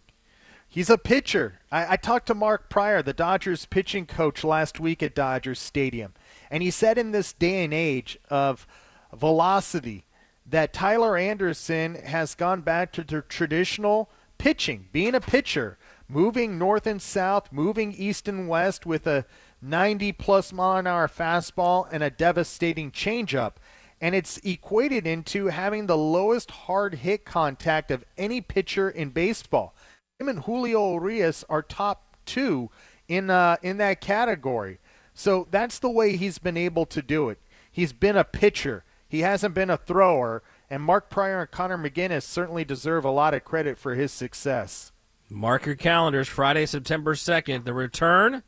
He's 0.67 0.89
a 0.89 0.97
pitcher. 0.97 1.59
I, 1.69 1.93
I, 1.93 1.95
talked 1.97 2.27
to 2.27 2.33
Mark 2.33 2.69
Prior, 2.69 3.01
the 3.01 3.11
Dodgers 3.11 3.65
pitching 3.65 4.05
coach, 4.05 4.41
last 4.41 4.79
week 4.79 5.03
at 5.03 5.13
Dodgers 5.13 5.59
Stadium, 5.59 6.13
and 6.49 6.63
he 6.63 6.71
said 6.71 6.97
in 6.97 7.11
this 7.11 7.33
day 7.33 7.65
and 7.65 7.73
age 7.73 8.17
of 8.29 8.65
velocity 9.13 10.05
that 10.45 10.71
Tyler 10.71 11.17
Anderson 11.17 11.95
has 11.95 12.35
gone 12.35 12.61
back 12.61 12.93
to 12.93 13.03
the 13.03 13.21
traditional 13.21 14.09
pitching, 14.37 14.87
being 14.93 15.13
a 15.13 15.19
pitcher, 15.19 15.77
moving 16.07 16.57
north 16.57 16.87
and 16.87 17.01
south, 17.01 17.51
moving 17.51 17.91
east 17.91 18.27
and 18.27 18.47
west 18.47 18.85
with 18.85 19.05
a 19.05 19.25
90 19.61 20.11
plus 20.13 20.51
mile 20.51 20.77
an 20.77 20.87
hour 20.87 21.07
fastball 21.07 21.87
and 21.91 22.03
a 22.03 22.09
devastating 22.09 22.91
changeup. 22.91 23.53
And 23.99 24.15
it's 24.15 24.37
equated 24.37 25.05
into 25.05 25.47
having 25.47 25.85
the 25.85 25.97
lowest 25.97 26.49
hard 26.51 26.95
hit 26.95 27.23
contact 27.23 27.91
of 27.91 28.03
any 28.17 28.41
pitcher 28.41 28.89
in 28.89 29.09
baseball 29.09 29.75
him 30.21 30.29
and 30.29 30.43
Julio 30.43 30.93
Urias 30.93 31.43
are 31.49 31.63
top 31.63 32.15
two 32.25 32.69
in 33.07 33.29
uh, 33.29 33.57
in 33.61 33.77
that 33.77 33.99
category. 33.99 34.79
So 35.13 35.47
that's 35.51 35.79
the 35.79 35.89
way 35.89 36.15
he's 36.15 36.37
been 36.37 36.55
able 36.55 36.85
to 36.85 37.01
do 37.01 37.27
it. 37.29 37.39
He's 37.69 37.91
been 37.91 38.15
a 38.15 38.23
pitcher. 38.23 38.85
He 39.09 39.21
hasn't 39.21 39.53
been 39.53 39.69
a 39.69 39.77
thrower. 39.77 40.43
And 40.69 40.83
Mark 40.83 41.09
Prior 41.09 41.41
and 41.41 41.51
Connor 41.51 41.77
McGuiness 41.77 42.23
certainly 42.23 42.63
deserve 42.63 43.03
a 43.03 43.11
lot 43.11 43.33
of 43.33 43.43
credit 43.43 43.77
for 43.77 43.95
his 43.95 44.13
success. 44.13 44.93
Mark 45.29 45.65
your 45.65 45.75
calendars. 45.75 46.29
Friday, 46.29 46.65
September 46.65 47.15
second, 47.15 47.65
the 47.65 47.73
return 47.73 48.43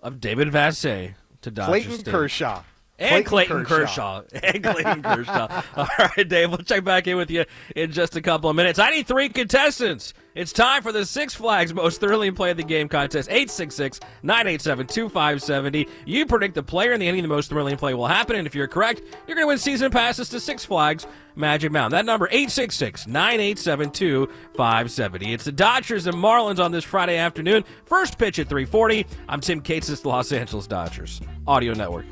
of 0.00 0.20
David 0.20 0.48
Vassegh 0.48 1.14
to 1.42 1.50
Dodger 1.50 1.70
Clayton 1.70 1.92
Stadium. 1.92 2.12
Kershaw. 2.12 2.62
And 2.98 3.24
Clayton, 3.24 3.64
Clayton 3.64 3.64
Kershaw. 3.64 4.22
Kershaw. 4.22 4.38
And 4.54 4.64
Clayton 4.64 5.02
Kershaw. 5.02 5.62
All 5.76 5.88
right, 5.98 6.28
Dave, 6.28 6.50
we'll 6.50 6.58
check 6.58 6.82
back 6.84 7.06
in 7.06 7.16
with 7.16 7.30
you 7.30 7.44
in 7.76 7.92
just 7.92 8.16
a 8.16 8.20
couple 8.20 8.50
of 8.50 8.56
minutes. 8.56 8.78
I 8.78 8.90
need 8.90 9.06
three 9.06 9.28
contestants. 9.28 10.14
It's 10.34 10.52
time 10.52 10.82
for 10.82 10.92
the 10.92 11.04
Six 11.04 11.34
Flags 11.34 11.74
Most 11.74 12.00
Thoroughly 12.00 12.30
Played 12.30 12.56
the 12.56 12.62
Game 12.62 12.88
contest. 12.88 13.28
866 13.28 14.00
987 14.22 14.86
2570. 14.86 15.88
You 16.06 16.26
predict 16.26 16.54
the 16.54 16.62
player 16.62 16.92
and 16.92 17.02
the 17.02 17.08
ending 17.08 17.24
of 17.24 17.28
the 17.28 17.34
most 17.34 17.50
thrilling 17.50 17.76
play 17.76 17.94
will 17.94 18.06
happen, 18.06 18.36
and 18.36 18.46
if 18.46 18.54
you're 18.54 18.68
correct, 18.68 19.02
you're 19.26 19.34
going 19.34 19.44
to 19.44 19.48
win 19.48 19.58
season 19.58 19.90
passes 19.90 20.28
to 20.30 20.40
Six 20.40 20.64
Flags 20.64 21.06
Magic 21.34 21.72
Mountain. 21.72 21.96
That 21.96 22.04
number, 22.04 22.26
866 22.26 23.06
987 23.06 23.90
2570. 23.90 25.32
It's 25.34 25.44
the 25.44 25.52
Dodgers 25.52 26.06
and 26.06 26.16
Marlins 26.16 26.58
on 26.58 26.72
this 26.72 26.84
Friday 26.84 27.16
afternoon. 27.16 27.64
First 27.84 28.18
pitch 28.18 28.38
at 28.38 28.48
340. 28.48 29.06
I'm 29.28 29.40
Tim 29.40 29.60
Cates, 29.60 29.88
the 29.88 30.08
Los 30.08 30.32
Angeles 30.32 30.66
Dodgers 30.66 31.20
Audio 31.46 31.74
Network. 31.74 32.04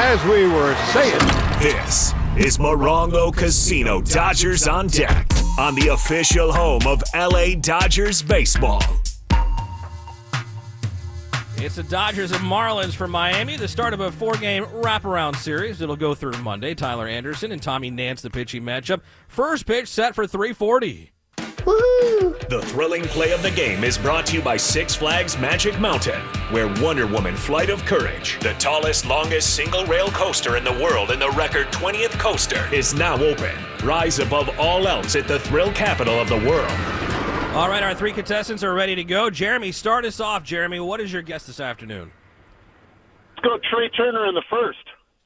As 0.00 0.24
we 0.26 0.46
were 0.46 0.76
saying, 0.92 1.18
this 1.60 2.14
is 2.36 2.56
Morongo 2.56 3.34
Casino 3.34 4.00
Dodgers 4.00 4.68
on 4.68 4.86
Deck 4.86 5.26
on 5.58 5.74
the 5.74 5.88
official 5.88 6.52
home 6.52 6.82
of 6.86 7.02
LA 7.16 7.56
Dodgers 7.60 8.22
Baseball. 8.22 8.80
It's 11.56 11.74
the 11.74 11.82
Dodgers 11.82 12.30
and 12.30 12.42
Marlins 12.42 12.94
from 12.94 13.10
Miami, 13.10 13.56
the 13.56 13.66
start 13.66 13.92
of 13.92 13.98
a 13.98 14.12
four 14.12 14.34
game 14.34 14.66
wraparound 14.66 15.34
series. 15.34 15.80
It'll 15.80 15.96
go 15.96 16.14
through 16.14 16.40
Monday. 16.44 16.76
Tyler 16.76 17.08
Anderson 17.08 17.50
and 17.50 17.60
Tommy 17.60 17.90
Nance, 17.90 18.22
the 18.22 18.30
pitching 18.30 18.62
matchup. 18.62 19.00
First 19.26 19.66
pitch 19.66 19.88
set 19.88 20.14
for 20.14 20.28
340. 20.28 21.10
Woohoo! 21.68 22.48
The 22.48 22.62
thrilling 22.62 23.02
play 23.02 23.32
of 23.32 23.42
the 23.42 23.50
game 23.50 23.84
is 23.84 23.98
brought 23.98 24.24
to 24.26 24.36
you 24.36 24.40
by 24.40 24.56
Six 24.56 24.94
Flags 24.94 25.36
Magic 25.36 25.78
Mountain, 25.78 26.18
where 26.50 26.66
Wonder 26.82 27.06
Woman 27.06 27.36
Flight 27.36 27.68
of 27.68 27.84
Courage, 27.84 28.38
the 28.40 28.54
tallest, 28.54 29.04
longest 29.04 29.54
single 29.54 29.84
rail 29.84 30.08
coaster 30.08 30.56
in 30.56 30.64
the 30.64 30.72
world 30.72 31.10
and 31.10 31.20
the 31.20 31.30
record 31.32 31.66
20th 31.66 32.18
coaster, 32.18 32.66
is 32.72 32.94
now 32.94 33.22
open. 33.22 33.54
Rise 33.84 34.18
above 34.18 34.48
all 34.58 34.88
else 34.88 35.14
at 35.14 35.28
the 35.28 35.40
thrill 35.40 35.70
capital 35.72 36.18
of 36.18 36.30
the 36.30 36.38
world. 36.38 36.70
All 37.54 37.68
right, 37.68 37.82
our 37.82 37.94
three 37.94 38.14
contestants 38.14 38.62
are 38.62 38.72
ready 38.72 38.94
to 38.94 39.04
go. 39.04 39.28
Jeremy, 39.28 39.70
start 39.70 40.06
us 40.06 40.20
off. 40.20 40.42
Jeremy, 40.42 40.80
what 40.80 41.02
is 41.02 41.12
your 41.12 41.20
guess 41.20 41.46
this 41.46 41.60
afternoon? 41.60 42.10
Let's 43.36 43.46
go 43.46 43.58
Trey 43.70 43.90
Turner 43.90 44.26
in 44.26 44.34
the 44.34 44.44
first. 44.48 44.78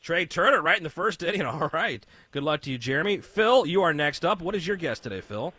Trey 0.03 0.27
Turner, 0.27 0.61
right 0.61 0.77
in 0.77 0.83
the 0.83 0.91
first 0.91 1.23
inning. 1.23 1.43
All 1.47 1.71
right. 1.73 2.05
Good 2.33 2.43
luck 2.43 2.63
to 2.63 2.71
you, 2.73 2.79
Jeremy. 2.79 3.19
Phil, 3.19 3.65
you 3.65 3.83
are 3.83 3.95
next 3.95 4.25
up. 4.25 4.43
What 4.43 4.57
is 4.57 4.67
your 4.67 4.77
guess 4.77 4.99
today, 4.99 5.21
Phil? 5.21 5.55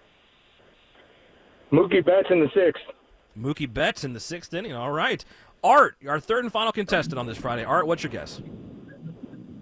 Mookie 1.74 2.06
Betts 2.06 2.28
in 2.30 2.40
the 2.40 2.50
sixth. 2.54 2.84
Mookie 3.38 3.72
Betts 3.72 4.04
in 4.04 4.14
the 4.14 4.20
sixth 4.20 4.54
inning. 4.54 4.74
All 4.74 4.92
right. 4.92 5.26
Art, 5.64 5.96
our 6.08 6.20
third 6.20 6.44
and 6.44 6.54
final 6.54 6.72
contestant 6.72 7.18
on 7.18 7.26
this 7.26 7.38
Friday. 7.38 7.64
Art, 7.64 7.88
what's 7.88 8.04
your 8.04 8.12
guess? 8.12 8.42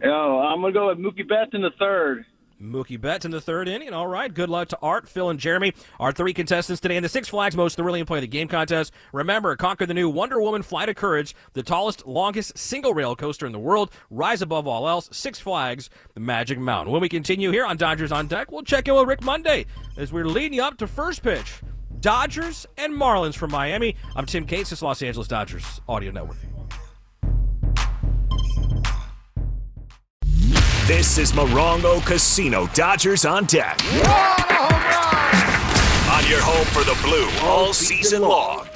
Oh, 0.03 0.39
I'm 0.39 0.59
going 0.59 0.73
to 0.73 0.79
go 0.79 0.87
with 0.87 0.97
Mookie 0.97 1.27
Betts 1.27 1.51
in 1.53 1.61
the 1.61 1.69
third. 1.79 2.25
Mookie 2.61 2.99
Betts 2.99 3.23
in 3.23 3.31
the 3.31 3.39
third 3.39 3.67
inning. 3.67 3.93
All 3.93 4.07
right. 4.07 4.31
Good 4.31 4.49
luck 4.49 4.67
to 4.69 4.77
Art, 4.81 5.07
Phil, 5.07 5.29
and 5.29 5.39
Jeremy, 5.39 5.73
our 5.99 6.11
three 6.11 6.33
contestants 6.33 6.81
today 6.81 6.97
in 6.97 7.03
the 7.03 7.09
Six 7.09 7.29
Flags 7.29 7.55
Most 7.55 7.77
Thrilling 7.77 8.05
Play 8.05 8.17
of 8.19 8.21
the 8.21 8.27
Game 8.27 8.47
contest. 8.47 8.91
Remember, 9.13 9.55
conquer 9.55 9.85
the 9.85 9.93
new 9.93 10.09
Wonder 10.09 10.41
Woman 10.41 10.63
Flight 10.63 10.89
of 10.89 10.95
Courage, 10.95 11.33
the 11.53 11.63
tallest, 11.63 12.05
longest 12.05 12.57
single 12.57 12.93
rail 12.93 13.15
coaster 13.15 13.45
in 13.45 13.51
the 13.51 13.57
world. 13.59 13.89
Rise 14.09 14.41
above 14.41 14.67
all 14.67 14.87
else. 14.87 15.07
Six 15.13 15.39
Flags, 15.39 15.89
the 16.13 16.19
Magic 16.19 16.59
Mountain. 16.59 16.91
When 16.91 17.01
we 17.01 17.09
continue 17.09 17.51
here 17.51 17.65
on 17.65 17.77
Dodgers 17.77 18.11
on 18.11 18.27
Deck, 18.27 18.51
we'll 18.51 18.63
check 18.63 18.87
in 18.87 18.95
with 18.95 19.07
Rick 19.07 19.23
Monday 19.23 19.65
as 19.97 20.11
we're 20.11 20.25
leading 20.25 20.59
up 20.59 20.77
to 20.79 20.87
first 20.87 21.23
pitch. 21.23 21.61
Dodgers 22.01 22.65
and 22.77 22.93
Marlins 22.93 23.35
from 23.35 23.51
Miami. 23.51 23.95
I'm 24.15 24.25
Tim 24.25 24.45
Cates, 24.45 24.71
this 24.71 24.81
Los 24.81 25.03
Angeles 25.03 25.27
Dodgers 25.27 25.81
Audio 25.87 26.11
Network. 26.11 26.37
This 30.87 31.19
is 31.19 31.31
Morongo 31.31 32.03
Casino 32.03 32.67
Dodgers 32.73 33.23
on 33.23 33.45
deck. 33.45 33.79
On 36.11 36.27
your 36.27 36.41
home 36.41 36.65
for 36.65 36.83
the 36.83 36.97
blue 37.03 37.29
all 37.47 37.71
season 37.71 38.23
long. 38.23 38.67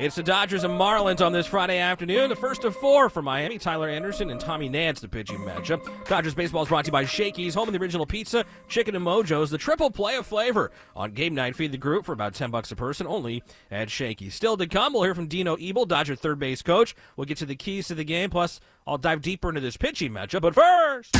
It's 0.00 0.16
the 0.16 0.22
Dodgers 0.22 0.64
and 0.64 0.80
Marlins 0.80 1.20
on 1.20 1.34
this 1.34 1.46
Friday 1.46 1.76
afternoon. 1.76 2.30
The 2.30 2.34
first 2.34 2.64
of 2.64 2.74
four 2.74 3.10
for 3.10 3.20
Miami. 3.20 3.58
Tyler 3.58 3.86
Anderson 3.86 4.30
and 4.30 4.40
Tommy 4.40 4.66
Nance, 4.66 4.98
the 4.98 5.08
pitching 5.08 5.40
matchup. 5.40 5.86
Dodgers 6.06 6.34
baseball 6.34 6.62
is 6.62 6.70
brought 6.70 6.86
to 6.86 6.88
you 6.88 6.92
by 6.92 7.04
Shakey's, 7.04 7.54
home 7.54 7.68
of 7.68 7.74
the 7.74 7.80
original 7.82 8.06
pizza, 8.06 8.46
chicken 8.66 8.96
and 8.96 9.04
mojos, 9.04 9.50
the 9.50 9.58
triple 9.58 9.90
play 9.90 10.16
of 10.16 10.26
flavor. 10.26 10.70
On 10.96 11.12
game 11.12 11.34
night, 11.34 11.54
feed 11.54 11.72
the 11.72 11.76
group 11.76 12.06
for 12.06 12.14
about 12.14 12.32
10 12.32 12.50
bucks 12.50 12.72
a 12.72 12.76
person, 12.76 13.06
only 13.06 13.42
at 13.70 13.90
Shakey's. 13.90 14.34
Still 14.34 14.56
to 14.56 14.66
come, 14.66 14.94
we'll 14.94 15.02
hear 15.02 15.14
from 15.14 15.26
Dino 15.26 15.56
Ebel, 15.56 15.84
Dodger 15.84 16.16
third 16.16 16.38
base 16.38 16.62
coach. 16.62 16.96
We'll 17.16 17.26
get 17.26 17.36
to 17.36 17.44
the 17.44 17.54
keys 17.54 17.88
to 17.88 17.94
the 17.94 18.02
game, 18.02 18.30
plus 18.30 18.58
I'll 18.86 18.98
dive 18.98 19.22
deeper 19.22 19.48
into 19.48 19.60
this 19.60 19.76
pitching 19.76 20.12
matchup. 20.12 20.42
But 20.42 20.54
first, 20.54 21.16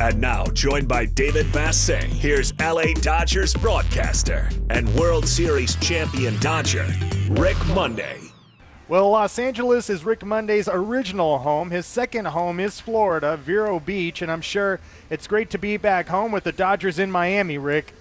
And 0.00 0.20
now, 0.20 0.44
joined 0.46 0.88
by 0.88 1.04
David 1.06 1.46
Vassegh, 1.46 2.04
here's 2.04 2.58
LA 2.58 2.94
Dodgers 2.94 3.52
broadcaster 3.54 4.48
and 4.70 4.88
World 4.94 5.26
Series 5.26 5.76
champion 5.76 6.38
Dodger, 6.40 6.86
Rick 7.30 7.56
Monday. 7.74 8.18
Well, 8.88 9.10
Los 9.10 9.38
Angeles 9.38 9.88
is 9.90 10.04
Rick 10.04 10.24
Monday's 10.24 10.68
original 10.68 11.38
home. 11.38 11.70
His 11.70 11.86
second 11.86 12.24
home 12.26 12.58
is 12.58 12.80
Florida, 12.80 13.36
Vero 13.36 13.78
Beach, 13.78 14.22
and 14.22 14.32
I'm 14.32 14.40
sure 14.40 14.80
it's 15.10 15.26
great 15.28 15.50
to 15.50 15.58
be 15.58 15.76
back 15.76 16.08
home 16.08 16.32
with 16.32 16.42
the 16.44 16.52
Dodgers 16.52 16.98
in 16.98 17.10
Miami, 17.10 17.56
Rick. 17.58 17.92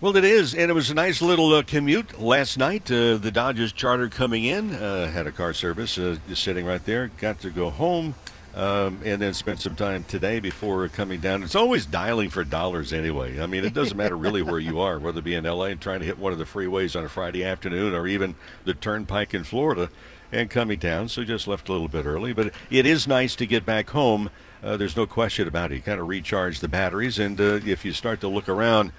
Well, 0.00 0.16
it 0.16 0.24
is, 0.24 0.54
and 0.54 0.70
it 0.70 0.74
was 0.74 0.90
a 0.90 0.94
nice 0.94 1.20
little 1.20 1.52
uh, 1.52 1.64
commute 1.64 2.20
last 2.20 2.56
night. 2.56 2.90
Uh, 2.90 3.16
the 3.16 3.32
Dodgers 3.32 3.72
charter 3.72 4.08
coming 4.08 4.44
in, 4.44 4.74
uh, 4.74 5.10
had 5.10 5.26
a 5.26 5.32
car 5.32 5.52
service 5.52 5.98
uh, 5.98 6.16
just 6.28 6.44
sitting 6.44 6.64
right 6.64 6.84
there. 6.86 7.08
Got 7.18 7.40
to 7.40 7.50
go 7.50 7.68
home, 7.68 8.14
um, 8.58 9.00
and 9.04 9.22
then 9.22 9.32
spent 9.34 9.60
some 9.60 9.76
time 9.76 10.02
today 10.02 10.40
before 10.40 10.88
coming 10.88 11.20
down. 11.20 11.44
It's 11.44 11.54
always 11.54 11.86
dialing 11.86 12.28
for 12.28 12.42
dollars 12.42 12.92
anyway. 12.92 13.40
I 13.40 13.46
mean, 13.46 13.64
it 13.64 13.72
doesn't 13.72 13.96
matter 13.96 14.16
really 14.16 14.42
where 14.42 14.58
you 14.58 14.80
are, 14.80 14.98
whether 14.98 15.20
it 15.20 15.24
be 15.24 15.34
in 15.34 15.44
LA 15.44 15.66
and 15.66 15.80
trying 15.80 16.00
to 16.00 16.06
hit 16.06 16.18
one 16.18 16.32
of 16.32 16.40
the 16.40 16.44
freeways 16.44 16.98
on 16.98 17.04
a 17.04 17.08
Friday 17.08 17.44
afternoon, 17.44 17.94
or 17.94 18.08
even 18.08 18.34
the 18.64 18.74
Turnpike 18.74 19.32
in 19.32 19.44
Florida, 19.44 19.90
and 20.32 20.50
coming 20.50 20.80
down. 20.80 21.08
So 21.08 21.22
just 21.22 21.46
left 21.46 21.68
a 21.68 21.72
little 21.72 21.86
bit 21.86 22.04
early, 22.04 22.32
but 22.32 22.52
it 22.68 22.84
is 22.84 23.06
nice 23.06 23.36
to 23.36 23.46
get 23.46 23.64
back 23.64 23.90
home. 23.90 24.28
Uh, 24.60 24.76
there's 24.76 24.96
no 24.96 25.06
question 25.06 25.46
about 25.46 25.70
it. 25.70 25.76
You 25.76 25.82
kind 25.82 26.00
of 26.00 26.08
recharge 26.08 26.58
the 26.58 26.68
batteries, 26.68 27.20
and 27.20 27.40
uh, 27.40 27.60
if 27.64 27.84
you 27.84 27.92
start 27.92 28.20
to 28.22 28.28
look 28.28 28.48
around. 28.48 28.90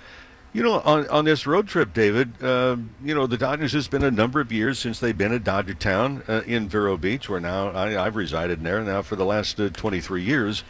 You 0.52 0.64
know, 0.64 0.80
on, 0.80 1.08
on 1.10 1.26
this 1.26 1.46
road 1.46 1.68
trip, 1.68 1.94
David, 1.94 2.44
uh, 2.44 2.78
you 3.04 3.14
know, 3.14 3.28
the 3.28 3.38
Dodgers 3.38 3.74
has 3.74 3.88
been 3.88 4.04
a 4.04 4.10
number 4.10 4.42
of 4.42 4.52
years 4.52 4.80
since 4.80 5.00
they've 5.00 5.16
been 5.16 5.32
at 5.32 5.44
Dodger 5.44 5.76
Town 5.76 6.24
uh, 6.28 6.42
in 6.48 6.68
Vero 6.68 6.98
Beach, 6.98 7.30
where 7.30 7.40
now 7.40 7.70
I, 7.70 8.04
I've 8.04 8.16
resided 8.16 8.64
there 8.64 8.82
now 8.82 9.04
for 9.04 9.16
the 9.16 9.26
last 9.26 9.60
uh, 9.60 9.70
23 9.70 10.24
years. 10.24 10.64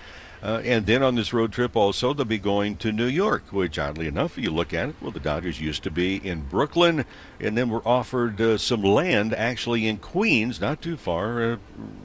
Uh, 0.44 0.62
and 0.66 0.86
then 0.86 1.02
on 1.02 1.16
this 1.16 1.32
road 1.32 1.54
trip 1.54 1.78
also, 1.78 2.14
they'll 2.14 2.26
be 2.26 2.38
going 2.38 2.76
to 2.78 2.92
New 2.92 3.06
York, 3.06 3.44
which 3.52 3.80
oddly 3.80 4.08
enough, 4.08 4.38
you 4.38 4.52
look 4.52 4.74
at 4.74 4.90
it, 4.90 4.96
well, 5.02 5.12
the 5.12 5.20
Dodgers 5.20 5.62
used 5.62 5.84
to 5.84 5.92
be 5.92 6.16
in 6.16 6.42
Brooklyn, 6.42 7.06
and 7.40 7.58
then 7.58 7.70
were 7.70 7.86
offered 7.88 8.40
uh, 8.42 8.58
some 8.58 8.84
land 8.84 9.34
actually 9.34 9.88
in 9.88 9.98
Queens, 9.98 10.60
not 10.60 10.82
too 10.82 10.98
far, 10.98 11.54
uh, 11.54 11.58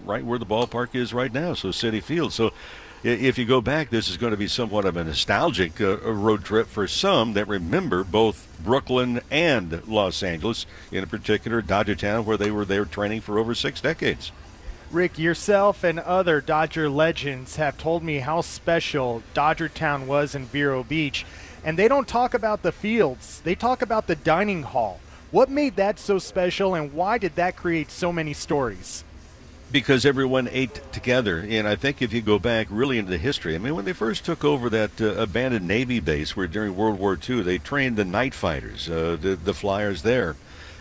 right 0.04 0.24
where 0.24 0.38
the 0.38 0.46
ballpark 0.46 0.94
is 0.94 1.12
right 1.12 1.32
now, 1.32 1.54
so 1.54 1.68
Citi 1.68 2.02
Field. 2.02 2.32
So 2.32 2.52
if 3.04 3.36
you 3.36 3.44
go 3.44 3.60
back, 3.60 3.90
this 3.90 4.08
is 4.08 4.16
going 4.16 4.30
to 4.30 4.36
be 4.36 4.48
somewhat 4.48 4.86
of 4.86 4.96
a 4.96 5.04
nostalgic 5.04 5.78
uh, 5.78 5.98
road 5.98 6.42
trip 6.42 6.66
for 6.66 6.88
some 6.88 7.34
that 7.34 7.46
remember 7.46 8.02
both 8.02 8.48
Brooklyn 8.64 9.20
and 9.30 9.86
Los 9.86 10.22
Angeles, 10.22 10.64
in 10.90 11.06
particular 11.06 11.60
Dodger 11.60 11.94
Town, 11.94 12.24
where 12.24 12.38
they 12.38 12.50
were 12.50 12.64
there 12.64 12.86
training 12.86 13.20
for 13.20 13.38
over 13.38 13.54
six 13.54 13.82
decades. 13.82 14.32
Rick, 14.90 15.18
yourself 15.18 15.84
and 15.84 16.00
other 16.00 16.40
Dodger 16.40 16.88
legends 16.88 17.56
have 17.56 17.76
told 17.76 18.02
me 18.02 18.20
how 18.20 18.40
special 18.40 19.22
Dodger 19.34 19.68
Town 19.68 20.06
was 20.06 20.34
in 20.34 20.46
Vero 20.46 20.82
Beach, 20.82 21.26
and 21.62 21.78
they 21.78 21.88
don't 21.88 22.08
talk 22.08 22.32
about 22.32 22.62
the 22.62 22.72
fields. 22.72 23.42
They 23.42 23.54
talk 23.54 23.82
about 23.82 24.06
the 24.06 24.16
dining 24.16 24.62
hall. 24.62 25.00
What 25.30 25.50
made 25.50 25.76
that 25.76 25.98
so 25.98 26.18
special, 26.18 26.74
and 26.74 26.94
why 26.94 27.18
did 27.18 27.34
that 27.36 27.56
create 27.56 27.90
so 27.90 28.12
many 28.12 28.32
stories? 28.32 29.04
Because 29.74 30.06
everyone 30.06 30.48
ate 30.52 30.80
together. 30.92 31.44
And 31.46 31.66
I 31.66 31.74
think 31.74 32.00
if 32.00 32.12
you 32.12 32.22
go 32.22 32.38
back 32.38 32.68
really 32.70 32.96
into 32.96 33.10
the 33.10 33.18
history, 33.18 33.56
I 33.56 33.58
mean, 33.58 33.74
when 33.74 33.84
they 33.84 33.92
first 33.92 34.24
took 34.24 34.44
over 34.44 34.70
that 34.70 35.00
uh, 35.00 35.16
abandoned 35.16 35.66
Navy 35.66 35.98
base, 35.98 36.36
where 36.36 36.46
during 36.46 36.76
World 36.76 37.00
War 37.00 37.18
II 37.28 37.42
they 37.42 37.58
trained 37.58 37.96
the 37.96 38.04
night 38.04 38.34
fighters, 38.34 38.88
uh, 38.88 39.18
the 39.20 39.34
the 39.34 39.52
flyers 39.52 40.02
there. 40.02 40.36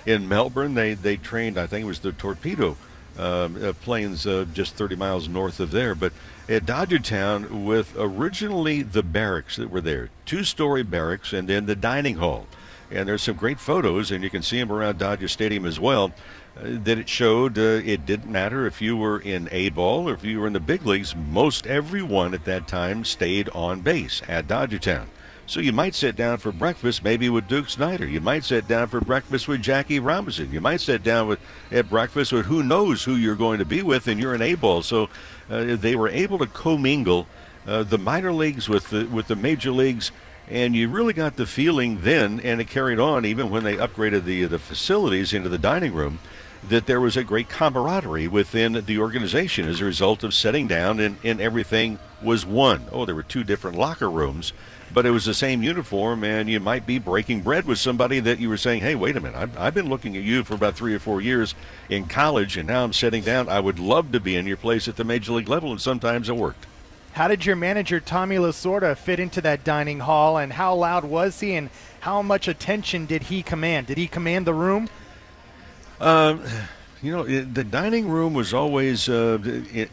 In 0.06 0.30
Melbourne, 0.30 0.76
they 0.76 0.94
they 0.94 1.18
trained. 1.18 1.58
I 1.58 1.66
think 1.66 1.86
it 1.86 1.88
was 1.88 2.02
the 2.02 2.12
torpedo 2.12 2.78
um, 3.18 3.64
uh, 3.64 3.74
planes 3.82 4.28
uh, 4.28 4.46
just 4.54 4.76
30 4.76 4.96
miles 4.96 5.28
north 5.28 5.60
of 5.60 5.72
there. 5.72 5.96
But 5.96 6.14
at 6.48 6.68
Dodger 6.68 7.00
Town, 7.00 7.66
with 7.66 7.96
originally 7.98 8.84
the 8.84 9.02
barracks 9.02 9.56
that 9.56 9.72
were 9.72 9.82
there, 9.82 10.12
two-story 10.26 10.84
barracks, 10.84 11.34
and 11.34 11.48
then 11.48 11.66
the 11.66 11.76
dining 11.76 12.18
hall. 12.18 12.46
And 12.92 13.08
there's 13.08 13.24
some 13.24 13.38
great 13.38 13.60
photos, 13.60 14.12
and 14.12 14.24
you 14.24 14.30
can 14.30 14.44
see 14.44 14.60
them 14.60 14.72
around 14.72 15.00
Dodger 15.00 15.28
Stadium 15.28 15.66
as 15.66 15.80
well 15.80 16.14
that 16.56 17.00
it 17.00 17.10
showed 17.10 17.58
uh, 17.58 17.82
it 17.84 18.06
didn't 18.06 18.32
matter 18.32 18.66
if 18.66 18.82
you 18.82 18.96
were 18.96 19.20
in 19.20 19.50
A 19.52 19.70
ball 19.70 20.08
or 20.08 20.14
if 20.14 20.24
you 20.24 20.40
were 20.40 20.48
in 20.48 20.54
the 20.54 20.60
big 20.60 20.86
leagues. 20.86 21.16
Most 21.16 21.66
everyone 21.66 22.34
at 22.34 22.46
that 22.46 22.68
time 22.68 23.04
stayed 23.06 23.50
on 23.50 23.82
base 23.82 24.22
at 24.28 24.48
Dodger 24.48 24.80
Town. 24.80 25.08
So 25.46 25.60
you 25.60 25.74
might 25.74 25.94
sit 25.94 26.16
down 26.16 26.38
for 26.38 26.52
breakfast 26.52 27.04
maybe 27.04 27.30
with 27.30 27.48
Duke 27.48 27.70
Snider. 27.70 28.08
You 28.08 28.22
might 28.22 28.46
sit 28.46 28.68
down 28.68 28.88
for 28.88 29.02
breakfast 29.02 29.48
with 29.48 29.62
Jackie 29.62 30.00
Robinson. 30.00 30.52
You 30.54 30.62
might 30.62 30.80
sit 30.80 31.04
down 31.04 31.28
with 31.28 31.40
at 31.72 31.90
breakfast 31.90 32.32
with 32.32 32.46
who 32.46 32.64
knows 32.64 33.04
who 33.04 33.16
you're 33.16 33.36
going 33.36 33.60
to 33.60 33.66
be 33.66 33.82
with, 33.82 34.08
and 34.08 34.20
you're 34.20 34.36
in 34.36 34.42
A 34.42 34.56
ball. 34.56 34.84
So 34.84 35.10
uh, 35.50 35.76
they 35.76 35.96
were 35.96 36.10
able 36.10 36.38
to 36.38 36.46
commingle 36.46 37.28
uh, 37.68 37.84
the 37.84 37.98
minor 37.98 38.32
leagues 38.32 38.70
with 38.70 38.90
the 38.90 39.06
with 39.06 39.28
the 39.28 39.36
major 39.36 39.72
leagues 39.72 40.12
and 40.50 40.76
you 40.76 40.90
really 40.90 41.14
got 41.14 41.38
the 41.38 41.46
feeling 41.46 42.02
then, 42.02 42.40
and 42.42 42.60
it 42.60 42.68
carried 42.68 43.00
on 43.00 43.26
even 43.26 43.50
when 43.50 43.64
they 43.64 43.78
upgraded 43.78 44.26
the 44.26 44.46
the 44.46 44.60
facilities 44.60 45.34
into 45.34 45.50
the 45.50 45.58
dining 45.58 45.94
room, 45.94 46.20
that 46.70 46.86
there 46.86 47.02
was 47.02 47.18
a 47.18 47.24
great 47.24 47.50
camaraderie 47.50 48.28
within 48.28 48.74
the 48.86 48.98
organization 48.98 49.68
as 49.68 49.82
a 49.82 49.86
result 49.86 50.24
of 50.24 50.34
sitting 50.34 50.68
down 50.68 51.00
and, 51.00 51.18
and 51.24 51.42
everything 51.42 52.00
was 52.22 52.46
one. 52.46 52.86
Oh, 52.92 53.06
there 53.06 53.16
were 53.16 53.24
two 53.24 53.44
different 53.44 53.78
locker 53.78 54.10
rooms, 54.10 54.54
but 54.94 55.06
it 55.06 55.12
was 55.12 55.26
the 55.26 55.34
same 55.34 55.62
uniform, 55.62 56.24
and 56.24 56.50
you 56.50 56.60
might 56.60 56.86
be 56.86 57.00
breaking 57.00 57.42
bread 57.42 57.66
with 57.66 57.80
somebody 57.80 58.20
that 58.22 58.40
you 58.40 58.48
were 58.48 58.58
saying, 58.58 58.82
hey, 58.82 58.96
wait 58.96 59.18
a 59.18 59.20
minute, 59.20 59.38
I've, 59.38 59.58
I've 59.58 59.74
been 59.74 59.90
looking 59.90 60.16
at 60.16 60.24
you 60.24 60.44
for 60.44 60.54
about 60.54 60.76
three 60.76 60.94
or 60.94 61.00
four 61.00 61.20
years 61.20 61.54
in 61.90 62.06
college, 62.06 62.56
and 62.56 62.68
now 62.68 62.84
I'm 62.84 62.94
sitting 62.94 63.24
down. 63.24 63.50
I 63.50 63.60
would 63.60 63.80
love 63.80 64.12
to 64.14 64.20
be 64.20 64.36
in 64.36 64.48
your 64.48 64.58
place 64.58 64.88
at 64.88 64.96
the 64.96 65.04
major 65.04 65.34
league 65.34 65.50
level, 65.50 65.72
and 65.72 65.82
sometimes 65.82 66.30
it 66.30 66.38
worked. 66.38 66.66
How 67.14 67.28
did 67.28 67.46
your 67.46 67.56
manager 67.56 68.00
Tommy 68.00 68.38
Lasorda 68.38 68.96
fit 68.96 69.20
into 69.20 69.42
that 69.42 69.64
dining 69.64 70.00
hall, 70.00 70.38
and 70.38 70.54
how 70.54 70.76
loud 70.76 71.04
was 71.04 71.40
he, 71.40 71.56
and 71.56 71.70
how 72.00 72.22
much 72.22 72.48
attention 72.48 73.06
did 73.06 73.24
he 73.24 73.44
command? 73.44 73.88
Did 73.88 73.98
he 73.98 74.08
command 74.08 74.48
the 74.48 74.54
room? 74.54 74.90
Um, 76.04 76.44
you 77.02 77.14
know, 77.14 77.24
the 77.24 77.64
dining 77.64 78.10
room 78.10 78.34
was 78.34 78.54
always, 78.54 79.08
uh, 79.08 79.40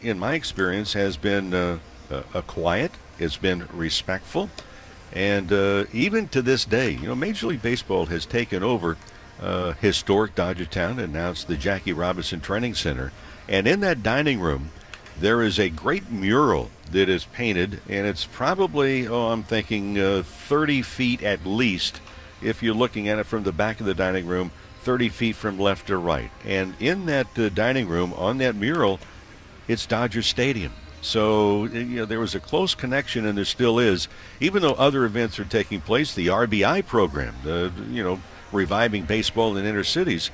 in, 0.01 0.19
my 0.19 0.33
experience, 0.33 0.91
has 0.91 1.15
been 1.15 1.53
uh, 1.53 1.79
a 2.33 2.41
quiet. 2.41 2.91
It's 3.17 3.37
been 3.37 3.65
respectful, 3.71 4.49
and 5.13 5.53
uh, 5.53 5.85
even 5.93 6.27
to 6.29 6.41
this 6.41 6.65
day, 6.65 6.91
you 6.91 7.07
know, 7.07 7.15
Major 7.15 7.47
League 7.47 7.61
Baseball 7.61 8.07
has 8.07 8.25
taken 8.25 8.61
over 8.61 8.97
uh, 9.41 9.71
historic 9.73 10.35
Dodger 10.35 10.65
Town, 10.65 10.99
and 10.99 11.13
now 11.13 11.31
it's 11.31 11.45
the 11.45 11.55
Jackie 11.55 11.93
Robinson 11.93 12.41
Training 12.41 12.75
Center, 12.75 13.13
and 13.47 13.65
in 13.65 13.79
that 13.79 14.03
dining 14.03 14.41
room, 14.41 14.71
there 15.17 15.41
is 15.41 15.59
a 15.59 15.69
great 15.69 16.11
mural 16.11 16.71
that 16.91 17.07
is 17.07 17.23
painted, 17.23 17.79
and 17.87 18.05
it's 18.05 18.25
probably, 18.25 19.07
oh, 19.07 19.27
I'm 19.27 19.43
thinking 19.43 19.97
uh, 19.97 20.23
30 20.25 20.81
feet 20.81 21.23
at 21.23 21.45
least, 21.45 22.01
if 22.41 22.61
you're 22.61 22.75
looking 22.75 23.07
at 23.07 23.17
it 23.17 23.25
from 23.25 23.43
the 23.43 23.53
back 23.53 23.79
of 23.79 23.85
the 23.85 23.93
dining 23.93 24.27
room, 24.27 24.51
30 24.81 25.09
feet 25.09 25.35
from 25.35 25.59
left 25.59 25.87
to 25.87 25.97
right. 25.97 26.31
And 26.45 26.75
in 26.79 27.05
that 27.05 27.37
uh, 27.37 27.49
dining 27.49 27.87
room, 27.87 28.13
on 28.13 28.37
that 28.39 28.55
mural, 28.55 28.99
it's 29.67 29.85
Dodger 29.85 30.21
Stadium. 30.21 30.73
So, 31.01 31.65
you 31.65 31.97
know, 31.97 32.05
there 32.05 32.19
was 32.19 32.35
a 32.35 32.39
close 32.39 32.75
connection, 32.75 33.25
and 33.25 33.37
there 33.37 33.45
still 33.45 33.79
is. 33.79 34.07
Even 34.39 34.61
though 34.61 34.73
other 34.73 35.05
events 35.05 35.39
are 35.39 35.45
taking 35.45 35.81
place, 35.81 36.13
the 36.13 36.27
RBI 36.27 36.85
program, 36.85 37.33
the, 37.43 37.71
you 37.89 38.03
know, 38.03 38.19
reviving 38.51 39.05
baseball 39.05 39.57
in 39.57 39.65
inner 39.65 39.83
cities, 39.83 40.29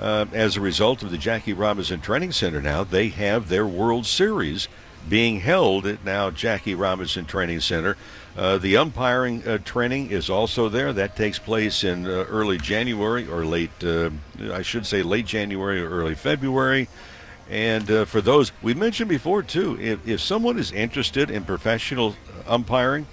uh, 0.00 0.26
as 0.32 0.56
a 0.56 0.60
result 0.60 1.02
of 1.02 1.10
the 1.10 1.18
Jackie 1.18 1.52
Robinson 1.52 2.00
Training 2.00 2.32
Center 2.32 2.60
now, 2.60 2.84
they 2.84 3.08
have 3.08 3.48
their 3.48 3.66
World 3.66 4.06
Series 4.06 4.68
being 5.08 5.40
held 5.40 5.86
at 5.86 6.04
now 6.04 6.30
Jackie 6.30 6.74
Robinson 6.74 7.24
Training 7.24 7.60
Center. 7.60 7.96
Uh, 8.38 8.56
the 8.56 8.76
umpiring 8.76 9.42
uh, 9.48 9.58
training 9.64 10.12
is 10.12 10.30
also 10.30 10.68
there. 10.68 10.92
That 10.92 11.16
takes 11.16 11.40
place 11.40 11.82
in 11.82 12.06
uh, 12.06 12.24
early 12.28 12.56
January 12.56 13.26
or 13.26 13.44
late, 13.44 13.72
uh, 13.82 14.10
I 14.52 14.62
should 14.62 14.86
say 14.86 15.02
late 15.02 15.26
January 15.26 15.82
or 15.82 15.90
early 15.90 16.14
February. 16.14 16.88
And 17.50 17.90
uh, 17.90 18.04
for 18.04 18.20
those, 18.20 18.52
we 18.62 18.74
mentioned 18.74 19.08
before 19.08 19.42
too, 19.42 19.76
if, 19.80 20.06
if 20.06 20.20
someone 20.20 20.56
is 20.56 20.70
interested 20.70 21.32
in 21.32 21.42
professional 21.42 22.14
umpiring, 22.46 23.08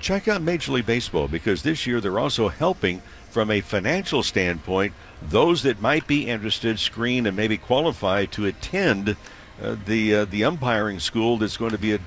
check 0.00 0.28
out 0.28 0.40
Major 0.40 0.72
League 0.72 0.86
Baseball 0.86 1.28
because 1.28 1.62
this 1.62 1.86
year 1.86 2.00
they're 2.00 2.18
also 2.18 2.48
helping 2.48 3.02
from 3.28 3.50
a 3.50 3.60
financial 3.60 4.22
standpoint 4.22 4.94
those 5.20 5.62
that 5.64 5.82
might 5.82 6.06
be 6.06 6.26
interested, 6.26 6.78
screen, 6.78 7.26
and 7.26 7.36
maybe 7.36 7.58
qualify 7.58 8.24
to 8.24 8.46
attend 8.46 9.14
uh, 9.62 9.76
the 9.86 10.14
uh, 10.14 10.24
the 10.24 10.44
umpiring 10.44 11.00
school 11.00 11.36
that's 11.36 11.56
going 11.56 11.72
to 11.72 11.78
be 11.78 11.92
at, 11.92 12.00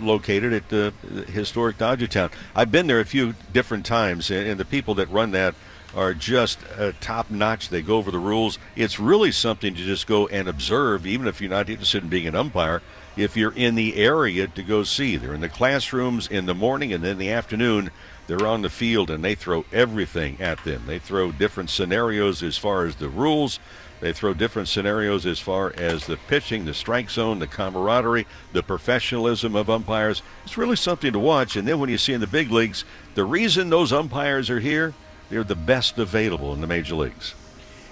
located 0.00 0.52
at 0.52 0.68
the 0.68 0.92
historic 1.28 1.78
Dodger 1.78 2.06
Town. 2.06 2.30
I've 2.54 2.72
been 2.72 2.86
there 2.86 3.00
a 3.00 3.04
few 3.04 3.34
different 3.52 3.86
times, 3.86 4.30
and, 4.30 4.46
and 4.46 4.60
the 4.60 4.64
people 4.64 4.94
that 4.96 5.10
run 5.10 5.30
that 5.32 5.54
are 5.94 6.14
just 6.14 6.58
uh, 6.78 6.92
top 7.00 7.30
notch. 7.30 7.68
They 7.68 7.82
go 7.82 7.96
over 7.96 8.10
the 8.10 8.18
rules. 8.18 8.58
It's 8.76 9.00
really 9.00 9.32
something 9.32 9.74
to 9.74 9.84
just 9.84 10.06
go 10.06 10.26
and 10.28 10.48
observe, 10.48 11.06
even 11.06 11.26
if 11.26 11.40
you're 11.40 11.50
not 11.50 11.68
interested 11.68 12.02
in 12.02 12.08
being 12.08 12.26
an 12.26 12.36
umpire. 12.36 12.82
If 13.16 13.36
you're 13.36 13.52
in 13.52 13.74
the 13.74 13.96
area 13.96 14.46
to 14.46 14.62
go 14.62 14.84
see, 14.84 15.16
they're 15.16 15.34
in 15.34 15.40
the 15.40 15.48
classrooms 15.48 16.28
in 16.28 16.46
the 16.46 16.54
morning 16.54 16.92
and 16.92 17.02
then 17.02 17.12
in 17.12 17.18
the 17.18 17.30
afternoon. 17.30 17.90
They're 18.26 18.46
on 18.46 18.62
the 18.62 18.70
field 18.70 19.10
and 19.10 19.24
they 19.24 19.34
throw 19.34 19.64
everything 19.72 20.40
at 20.40 20.62
them. 20.62 20.84
They 20.86 21.00
throw 21.00 21.32
different 21.32 21.68
scenarios 21.68 22.44
as 22.44 22.56
far 22.56 22.86
as 22.86 22.94
the 22.96 23.08
rules. 23.08 23.58
They 24.00 24.12
throw 24.14 24.32
different 24.32 24.68
scenarios 24.68 25.26
as 25.26 25.38
far 25.38 25.74
as 25.76 26.06
the 26.06 26.16
pitching, 26.16 26.64
the 26.64 26.72
strike 26.74 27.10
zone, 27.10 27.38
the 27.38 27.46
camaraderie, 27.46 28.26
the 28.52 28.62
professionalism 28.62 29.54
of 29.54 29.68
umpires. 29.68 30.22
It's 30.44 30.56
really 30.56 30.76
something 30.76 31.12
to 31.12 31.18
watch. 31.18 31.56
And 31.56 31.68
then 31.68 31.78
when 31.78 31.90
you 31.90 31.98
see 31.98 32.14
in 32.14 32.20
the 32.20 32.26
big 32.26 32.50
leagues, 32.50 32.84
the 33.14 33.24
reason 33.24 33.68
those 33.68 33.92
umpires 33.92 34.48
are 34.48 34.60
here, 34.60 34.94
they're 35.28 35.44
the 35.44 35.54
best 35.54 35.98
available 35.98 36.54
in 36.54 36.60
the 36.60 36.66
major 36.66 36.94
leagues. 36.94 37.34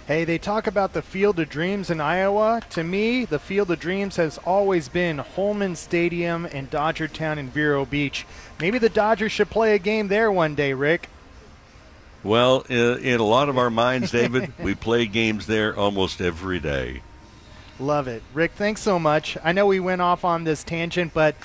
Hey, 0.07 0.25
they 0.25 0.39
talk 0.39 0.67
about 0.67 0.95
the 0.95 1.03
Field 1.03 1.39
of 1.39 1.51
Dreams 1.51 1.91
in 1.91 2.01
Iowa. 2.01 2.63
To 2.71 2.83
me, 2.83 3.27
the 3.27 3.39
Field 3.39 3.71
of 3.71 3.79
Dreams 3.79 4.17
has 4.17 4.39
always 4.39 4.89
been 4.89 5.19
Holman 5.19 5.77
Stadium 5.77 6.47
and 6.47 6.71
Dodger 6.71 7.09
Town 7.09 7.39
in 7.39 7.51
Vero 7.51 7.85
Beach. 7.85 8.25
Maybe 8.59 8.79
the 8.79 8.89
Dodgers 8.89 9.33
should 9.33 9.51
play 9.51 9.75
a 9.75 9.79
game 9.79 10.09
there 10.09 10.33
one 10.33 10.55
day, 10.55 10.73
Rick. 10.73 11.11
Well, 12.29 12.61
in, 12.69 12.99
in 12.99 13.21
a 13.21 13.25
lot 13.25 13.49
of 13.49 13.57
our 13.57 13.71
minds, 13.71 14.11
David, 14.11 14.53
we 14.63 14.75
play 14.75 15.07
games 15.07 15.47
there 15.47 15.75
almost 15.75 16.21
every 16.21 16.61
day. 16.61 17.01
Love 17.81 18.07
it. 18.07 18.23
Rick, 18.35 18.53
thanks 18.53 18.83
so 18.83 18.99
much. 18.99 19.39
I 19.43 19.53
know 19.53 19.65
we 19.65 19.81
went 19.81 20.03
off 20.03 20.27
on 20.27 20.45
this 20.45 20.63
tangent, 20.63 21.15
but 21.15 21.37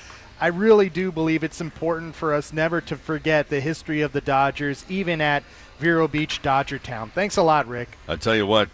I 0.41 0.47
really 0.47 0.89
do 0.89 1.09
believe 1.09 1.41
it's 1.41 1.61
important 1.61 2.15
for 2.15 2.33
us 2.33 2.51
never 2.51 2.81
to 2.81 2.97
forget 2.97 3.47
the 3.47 3.61
history 3.61 4.01
of 4.01 4.11
the 4.11 4.19
Dodgers, 4.19 4.83
even 4.89 5.21
at 5.21 5.43
Vero 5.79 6.09
Beach, 6.09 6.41
Dodgertown. 6.41 7.11
Thanks 7.11 7.37
a 7.37 7.43
lot, 7.43 7.65
Rick. 7.69 7.97
I 8.09 8.17
tell 8.17 8.35
you 8.35 8.45
what, 8.45 8.67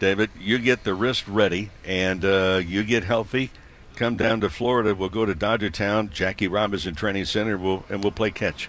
David, 0.00 0.30
you 0.40 0.58
get 0.58 0.82
the 0.82 0.94
wrist 0.94 1.28
ready 1.28 1.70
and 1.84 2.24
uh, 2.24 2.60
you 2.66 2.82
get 2.82 3.04
healthy. 3.04 3.52
Come 3.94 4.16
down 4.16 4.40
to 4.40 4.50
Florida. 4.50 4.96
We'll 4.96 5.10
go 5.10 5.26
to 5.26 5.34
Dodgertown, 5.34 6.10
Jackie 6.10 6.48
Robinson 6.48 6.96
Training 6.96 7.26
Center, 7.26 7.56
we'll, 7.56 7.84
and 7.88 8.02
we'll 8.02 8.10
play 8.10 8.32
catch. 8.32 8.68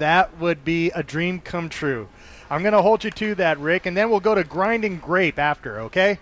That 0.00 0.38
would 0.38 0.64
be 0.64 0.90
a 0.90 1.02
dream 1.02 1.40
come 1.40 1.68
true. 1.68 2.08
I'm 2.48 2.62
going 2.62 2.72
to 2.72 2.80
hold 2.80 3.04
you 3.04 3.10
to 3.10 3.34
that, 3.36 3.58
Rick, 3.58 3.84
and 3.84 3.94
then 3.94 4.08
we'll 4.08 4.20
go 4.20 4.34
to 4.34 4.42
Grinding 4.42 4.98
Grape 4.98 5.38
after, 5.38 5.78
okay? 5.82 6.18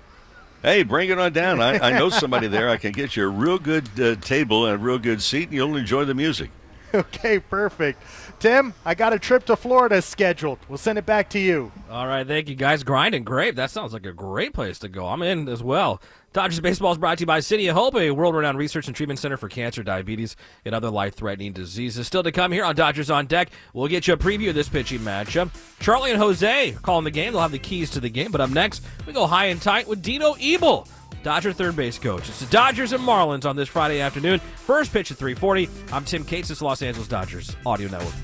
Hey, 0.63 0.83
bring 0.83 1.11
it 1.11 1.19
on 1.19 1.33
down. 1.33 1.61
I, 1.61 1.79
I 1.79 1.97
know 1.97 2.09
somebody 2.09 2.49
there. 2.49 2.69
I 2.69 2.77
can 2.77 2.91
get 2.91 3.15
you 3.17 3.25
a 3.25 3.29
real 3.29 3.57
good 3.59 3.89
uh, 4.01 4.17
table 4.17 4.67
and 4.67 4.75
a 4.75 4.79
real 4.79 4.99
good 4.99 5.23
seat, 5.23 5.45
and 5.45 5.53
you'll 5.53 5.77
enjoy 5.77 6.05
the 6.05 6.15
music. 6.15 6.51
Okay, 6.95 7.39
perfect. 7.39 8.03
Tim, 8.39 8.73
I 8.85 8.95
got 8.95 9.13
a 9.13 9.19
trip 9.19 9.45
to 9.47 9.57
Florida 9.57 10.01
scheduled. 10.01 10.59
We'll 10.69 10.79
send 10.79 10.97
it 10.99 11.05
back 11.05 11.29
to 11.31 11.41
you. 11.41 11.73
All 11.91 12.07
right, 12.07 12.27
thank 12.27 12.49
you 12.49 12.55
guys. 12.55 12.85
Grinding 12.85 13.25
Grape. 13.25 13.57
That 13.57 13.71
sounds 13.71 13.93
like 13.93 14.07
a 14.07 14.13
great 14.13 14.55
place 14.55 14.79
to 14.81 14.89
go. 14.89 15.09
I'm 15.09 15.23
in 15.23 15.49
as 15.49 15.63
well. 15.63 16.01
Dodgers 16.33 16.61
baseball 16.61 16.93
is 16.93 16.99
brought 16.99 17.19
to 17.19 17.23
you 17.23 17.27
by 17.27 17.41
City 17.41 17.67
of 17.67 17.75
Hope, 17.75 17.97
a 17.97 18.11
world-renowned 18.11 18.59
research 18.59 18.87
and 18.87 18.95
treatment 18.95 19.19
center 19.19 19.37
for 19.37 19.49
cancer, 19.49 19.83
diabetes, 19.83 20.37
and 20.65 20.75
other 20.75 20.91
life-threatening 20.91 21.53
diseases. 21.53 22.07
Still 22.07 22.23
to 22.23 22.31
come 22.31 22.53
here 22.53 22.65
on 22.65 22.77
Dodgers 22.77 23.11
on 23.11 23.27
Deck. 23.27 23.51
We'll 23.73 23.89
get 23.89 24.07
you 24.07 24.15
a 24.15 24.17
preview 24.17 24.51
of 24.51 24.55
this 24.55 24.69
pitching 24.69 25.01
matchup. 25.01 25.51
Charlie 25.81 26.11
and 26.11 26.21
Jose 26.21 26.77
calling 26.83 27.05
the 27.05 27.11
game. 27.11 27.33
They'll 27.33 27.43
have 27.43 27.51
the 27.51 27.59
keys 27.59 27.91
to 27.91 28.01
the 28.01 28.11
game. 28.11 28.31
But 28.31 28.43
up 28.43 28.51
next, 28.51 28.85
we 29.07 29.13
go 29.13 29.27
high 29.27 29.47
and 29.47 29.61
tight 29.61 29.89
with 29.89 30.03
Dino 30.03 30.37
Ebel, 30.41 30.87
Dodger 31.23 31.53
third 31.53 31.77
base 31.77 31.99
coach. 31.99 32.29
It's 32.29 32.41
the 32.41 32.47
Dodgers 32.47 32.93
and 32.93 33.03
Marlins 33.03 33.45
on 33.45 33.57
this 33.57 33.69
Friday 33.69 34.01
afternoon. 34.01 34.41
First 34.57 34.93
pitch 34.93 35.11
at 35.11 35.19
3:40. 35.19 35.69
I'm 35.93 36.05
Tim 36.05 36.25
Cates. 36.25 36.49
This 36.49 36.59
is 36.59 36.63
Los 36.63 36.83
Angeles 36.83 37.09
Dodgers 37.09 37.57
Audio 37.67 37.89
Network. 37.89 38.15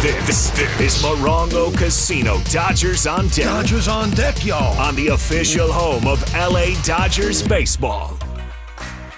This 0.00 0.56
is 0.80 1.02
Morongo 1.02 1.76
Casino 1.76 2.38
Dodgers 2.52 3.06
on 3.06 3.26
deck. 3.28 3.46
Dodgers 3.46 3.88
on 3.88 4.10
deck, 4.10 4.44
y'all. 4.44 4.78
On 4.80 4.94
the 4.94 5.08
official 5.08 5.72
home 5.72 6.06
of 6.06 6.22
LA 6.34 6.80
Dodgers 6.84 7.42
baseball. 7.42 8.16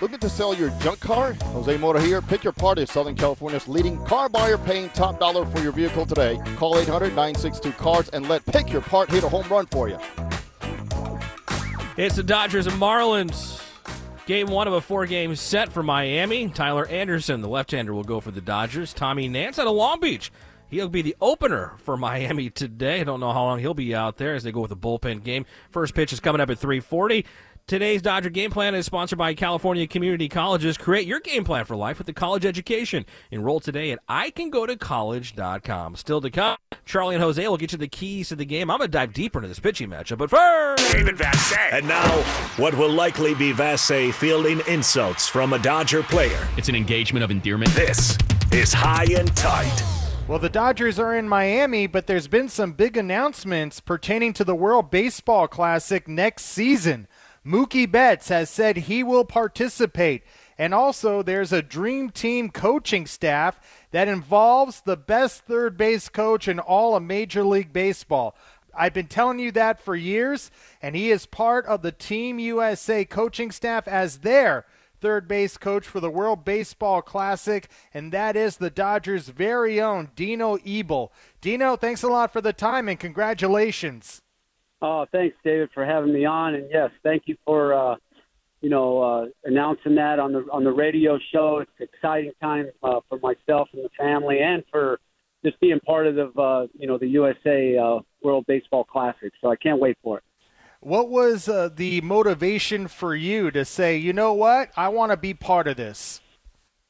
Looking 0.00 0.18
to 0.20 0.30
sell 0.30 0.54
your 0.54 0.70
junk 0.80 0.98
car? 1.00 1.34
Jose 1.34 1.76
Mota 1.76 2.00
here. 2.00 2.22
Pick 2.22 2.42
your 2.42 2.54
part 2.54 2.78
is 2.78 2.90
Southern 2.90 3.14
California's 3.14 3.68
leading 3.68 4.02
car 4.06 4.30
buyer 4.30 4.56
paying 4.56 4.88
top 4.90 5.20
dollar 5.20 5.44
for 5.44 5.60
your 5.60 5.72
vehicle 5.72 6.06
today. 6.06 6.40
Call 6.56 6.78
800 6.78 7.08
962 7.08 7.72
CARS 7.72 8.08
and 8.08 8.26
let 8.26 8.44
Pick 8.46 8.72
Your 8.72 8.80
Part 8.80 9.10
hit 9.10 9.24
a 9.24 9.28
home 9.28 9.46
run 9.50 9.66
for 9.66 9.90
you. 9.90 9.98
It's 11.98 12.16
the 12.16 12.22
Dodgers 12.22 12.66
and 12.66 12.80
Marlins. 12.80 13.62
Game 14.24 14.46
one 14.46 14.66
of 14.66 14.72
a 14.72 14.80
four 14.80 15.04
game 15.04 15.36
set 15.36 15.70
for 15.70 15.82
Miami. 15.82 16.48
Tyler 16.48 16.86
Anderson, 16.86 17.42
the 17.42 17.48
left 17.48 17.72
hander, 17.72 17.92
will 17.92 18.04
go 18.04 18.20
for 18.20 18.30
the 18.30 18.40
Dodgers. 18.40 18.94
Tommy 18.94 19.28
Nance 19.28 19.58
out 19.58 19.66
of 19.66 19.74
Long 19.74 20.00
Beach. 20.00 20.32
He'll 20.70 20.88
be 20.88 21.02
the 21.02 21.16
opener 21.20 21.74
for 21.78 21.96
Miami 21.96 22.48
today. 22.50 23.00
I 23.00 23.04
don't 23.04 23.20
know 23.20 23.32
how 23.32 23.42
long 23.42 23.58
he'll 23.58 23.74
be 23.74 23.94
out 23.94 24.16
there 24.16 24.34
as 24.34 24.44
they 24.44 24.52
go 24.52 24.60
with 24.60 24.70
a 24.70 24.76
bullpen 24.76 25.24
game. 25.24 25.44
First 25.70 25.94
pitch 25.94 26.12
is 26.12 26.20
coming 26.20 26.40
up 26.40 26.48
at 26.48 26.58
340. 26.58 27.26
Today's 27.70 28.02
Dodger 28.02 28.30
Game 28.30 28.50
Plan 28.50 28.74
is 28.74 28.84
sponsored 28.84 29.20
by 29.20 29.32
California 29.32 29.86
Community 29.86 30.28
Colleges. 30.28 30.76
Create 30.76 31.06
your 31.06 31.20
game 31.20 31.44
plan 31.44 31.64
for 31.64 31.76
life 31.76 31.98
with 31.98 32.08
the 32.08 32.12
college 32.12 32.44
education. 32.44 33.06
Enroll 33.30 33.60
today 33.60 33.92
at 33.92 34.04
icangotocollege.com. 34.08 35.94
Still 35.94 36.20
to 36.20 36.30
come, 36.30 36.56
Charlie 36.84 37.14
and 37.14 37.22
Jose 37.22 37.46
will 37.46 37.56
get 37.56 37.70
you 37.70 37.78
the 37.78 37.86
keys 37.86 38.30
to 38.30 38.34
the 38.34 38.44
game. 38.44 38.72
I'm 38.72 38.78
going 38.78 38.88
to 38.88 38.90
dive 38.90 39.12
deeper 39.12 39.38
into 39.38 39.46
this 39.46 39.60
pitching 39.60 39.88
matchup, 39.88 40.18
but 40.18 40.30
first... 40.30 40.92
David 40.92 41.14
Vassegh. 41.14 41.74
And 41.74 41.86
now, 41.86 42.10
what 42.56 42.76
will 42.76 42.90
likely 42.90 43.36
be 43.36 43.52
Vassegh 43.52 44.14
fielding 44.14 44.62
insults 44.66 45.28
from 45.28 45.52
a 45.52 45.58
Dodger 45.60 46.02
player. 46.02 46.48
It's 46.56 46.68
an 46.68 46.74
engagement 46.74 47.22
of 47.22 47.30
endearment. 47.30 47.70
This 47.74 48.18
is 48.50 48.72
High 48.72 49.06
and 49.16 49.32
Tight. 49.36 49.80
Well, 50.30 50.38
the 50.38 50.48
Dodgers 50.48 51.00
are 51.00 51.16
in 51.16 51.28
Miami, 51.28 51.88
but 51.88 52.06
there's 52.06 52.28
been 52.28 52.48
some 52.48 52.72
big 52.72 52.96
announcements 52.96 53.80
pertaining 53.80 54.32
to 54.34 54.44
the 54.44 54.54
World 54.54 54.88
Baseball 54.88 55.48
Classic 55.48 56.06
next 56.06 56.44
season. 56.44 57.08
Mookie 57.44 57.90
Betts 57.90 58.28
has 58.28 58.50
said 58.50 58.76
he 58.76 59.02
will 59.02 59.24
participate. 59.24 60.22
And 60.58 60.74
also, 60.74 61.22
there's 61.22 61.52
a 61.52 61.62
dream 61.62 62.10
team 62.10 62.50
coaching 62.50 63.06
staff 63.06 63.58
that 63.92 64.08
involves 64.08 64.82
the 64.82 64.96
best 64.96 65.42
third 65.44 65.76
base 65.78 66.10
coach 66.10 66.48
in 66.48 66.58
all 66.58 66.94
of 66.94 67.02
Major 67.02 67.42
League 67.42 67.72
Baseball. 67.72 68.36
I've 68.74 68.92
been 68.92 69.06
telling 69.06 69.38
you 69.38 69.52
that 69.52 69.80
for 69.80 69.96
years, 69.96 70.50
and 70.82 70.94
he 70.94 71.10
is 71.10 71.26
part 71.26 71.66
of 71.66 71.82
the 71.82 71.92
Team 71.92 72.38
USA 72.38 73.04
coaching 73.04 73.50
staff 73.50 73.88
as 73.88 74.18
their 74.18 74.66
third 75.00 75.26
base 75.26 75.56
coach 75.56 75.86
for 75.86 75.98
the 75.98 76.10
World 76.10 76.44
Baseball 76.44 77.00
Classic, 77.02 77.68
and 77.94 78.12
that 78.12 78.36
is 78.36 78.58
the 78.58 78.70
Dodgers' 78.70 79.28
very 79.28 79.80
own 79.80 80.10
Dino 80.14 80.58
Ebel. 80.66 81.10
Dino, 81.40 81.76
thanks 81.76 82.02
a 82.02 82.08
lot 82.08 82.32
for 82.32 82.40
the 82.40 82.52
time 82.52 82.88
and 82.88 83.00
congratulations. 83.00 84.20
Oh, 84.82 85.06
thanks, 85.12 85.36
David, 85.44 85.70
for 85.74 85.84
having 85.84 86.12
me 86.12 86.24
on, 86.24 86.54
and 86.54 86.66
yes, 86.70 86.90
thank 87.02 87.24
you 87.26 87.36
for 87.44 87.74
uh, 87.74 87.96
you 88.60 88.70
know 88.70 89.02
uh, 89.02 89.26
announcing 89.44 89.94
that 89.96 90.18
on 90.18 90.32
the 90.32 90.46
on 90.52 90.64
the 90.64 90.72
radio 90.72 91.18
show. 91.32 91.58
It's 91.58 91.70
an 91.78 91.88
exciting 91.92 92.32
time 92.40 92.70
uh, 92.82 93.00
for 93.08 93.18
myself 93.18 93.68
and 93.72 93.84
the 93.84 93.90
family, 93.98 94.40
and 94.40 94.62
for 94.70 94.98
just 95.44 95.60
being 95.60 95.80
part 95.80 96.06
of 96.06 96.14
the 96.14 96.40
uh, 96.40 96.66
you 96.78 96.86
know 96.86 96.96
the 96.96 97.08
USA 97.08 97.76
uh, 97.76 98.00
World 98.22 98.46
Baseball 98.46 98.84
Classic. 98.84 99.32
So 99.40 99.50
I 99.50 99.56
can't 99.56 99.80
wait 99.80 99.98
for 100.02 100.18
it. 100.18 100.24
What 100.80 101.10
was 101.10 101.46
uh, 101.46 101.68
the 101.74 102.00
motivation 102.00 102.88
for 102.88 103.14
you 103.14 103.50
to 103.50 103.66
say, 103.66 103.98
you 103.98 104.14
know 104.14 104.32
what, 104.32 104.70
I 104.78 104.88
want 104.88 105.12
to 105.12 105.18
be 105.18 105.34
part 105.34 105.68
of 105.68 105.76
this? 105.76 106.22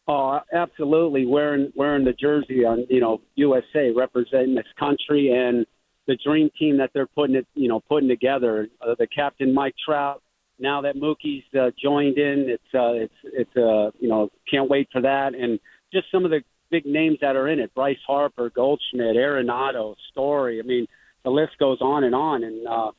Oh, 0.06 0.38
absolutely. 0.52 1.26
Wearing 1.26 1.72
wearing 1.74 2.04
the 2.04 2.12
jersey 2.12 2.64
on, 2.64 2.86
you 2.88 3.00
know, 3.00 3.20
USA 3.34 3.90
representing 3.90 4.54
this 4.54 4.66
country 4.78 5.32
and 5.32 5.66
the 6.06 6.16
dream 6.24 6.50
team 6.58 6.78
that 6.78 6.90
they're 6.92 7.06
putting 7.06 7.36
it, 7.36 7.46
you 7.54 7.68
know, 7.68 7.80
putting 7.80 8.08
together. 8.08 8.68
Uh, 8.80 8.94
the 8.98 9.06
captain 9.06 9.54
Mike 9.54 9.74
Trout. 9.84 10.22
Now 10.58 10.82
that 10.82 10.96
Mookie's 10.96 11.44
uh, 11.58 11.70
joined 11.82 12.18
in, 12.18 12.46
it's 12.48 12.74
uh, 12.74 12.92
it's 12.92 13.14
it's 13.24 13.56
uh, 13.56 13.90
you 13.98 14.08
know, 14.08 14.28
can't 14.50 14.68
wait 14.68 14.88
for 14.92 15.00
that. 15.00 15.34
And 15.34 15.58
just 15.92 16.06
some 16.12 16.24
of 16.24 16.30
the 16.30 16.42
big 16.70 16.84
names 16.84 17.18
that 17.22 17.34
are 17.34 17.48
in 17.48 17.60
it: 17.60 17.74
Bryce 17.74 17.98
Harper, 18.06 18.50
Goldschmidt, 18.50 19.16
Arenado, 19.16 19.94
Story. 20.10 20.60
I 20.60 20.62
mean, 20.62 20.86
the 21.24 21.30
list 21.30 21.52
goes 21.58 21.78
on 21.80 22.04
and 22.04 22.14
on. 22.14 22.44
And 22.44 22.66
uh, 22.66 22.90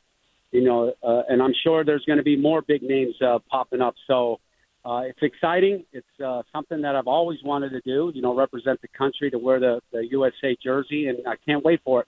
you 0.51 0.63
know, 0.63 0.93
uh, 1.03 1.23
and 1.29 1.41
I'm 1.41 1.53
sure 1.63 1.83
there's 1.83 2.03
going 2.05 2.17
to 2.17 2.23
be 2.23 2.35
more 2.35 2.61
big 2.61 2.83
names 2.83 3.15
uh, 3.21 3.39
popping 3.49 3.81
up. 3.81 3.95
So 4.07 4.39
uh, 4.83 5.01
it's 5.05 5.21
exciting. 5.21 5.85
It's 5.93 6.07
uh, 6.25 6.41
something 6.51 6.81
that 6.81 6.95
I've 6.95 7.07
always 7.07 7.39
wanted 7.43 7.69
to 7.69 7.81
do. 7.81 8.11
You 8.13 8.21
know, 8.21 8.35
represent 8.35 8.81
the 8.81 8.87
country 8.89 9.31
to 9.31 9.37
wear 9.37 9.59
the, 9.59 9.81
the 9.91 10.05
USA 10.11 10.57
jersey, 10.61 11.07
and 11.07 11.19
I 11.27 11.35
can't 11.45 11.63
wait 11.63 11.81
for 11.83 12.01
it. 12.01 12.07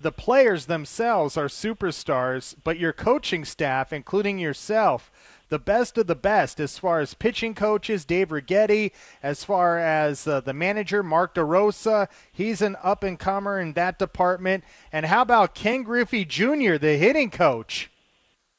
The 0.00 0.12
players 0.12 0.66
themselves 0.66 1.36
are 1.36 1.46
superstars, 1.46 2.54
but 2.62 2.78
your 2.78 2.92
coaching 2.92 3.44
staff, 3.44 3.92
including 3.92 4.38
yourself, 4.38 5.10
the 5.48 5.58
best 5.58 5.98
of 5.98 6.06
the 6.06 6.14
best 6.14 6.58
as 6.60 6.78
far 6.78 7.00
as 7.00 7.12
pitching 7.12 7.54
coaches, 7.54 8.06
Dave 8.06 8.30
Righetti, 8.30 8.92
as 9.22 9.44
far 9.44 9.78
as 9.78 10.26
uh, 10.26 10.40
the 10.40 10.54
manager, 10.54 11.02
Mark 11.02 11.34
DeRosa. 11.34 12.08
He's 12.32 12.62
an 12.62 12.76
up 12.82 13.04
and 13.04 13.18
comer 13.18 13.60
in 13.60 13.74
that 13.74 13.98
department. 13.98 14.64
And 14.90 15.06
how 15.06 15.20
about 15.20 15.54
Ken 15.54 15.82
Griffey 15.82 16.24
Jr., 16.24 16.76
the 16.78 16.96
hitting 16.96 17.30
coach? 17.30 17.90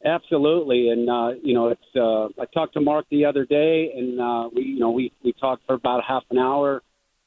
Absolutely, 0.05 0.89
and 0.89 1.09
uh, 1.09 1.31
you 1.41 1.53
know, 1.53 1.69
it's. 1.69 1.95
Uh, 1.95 2.25
I 2.39 2.45
talked 2.53 2.73
to 2.73 2.81
Mark 2.81 3.05
the 3.09 3.23
other 3.23 3.45
day, 3.45 3.93
and 3.95 4.19
uh, 4.19 4.49
we, 4.53 4.63
you 4.63 4.79
know, 4.79 4.91
we 4.91 5.13
we 5.23 5.31
talked 5.33 5.65
for 5.65 5.75
about 5.75 6.03
half 6.03 6.23
an 6.29 6.37
hour. 6.37 6.83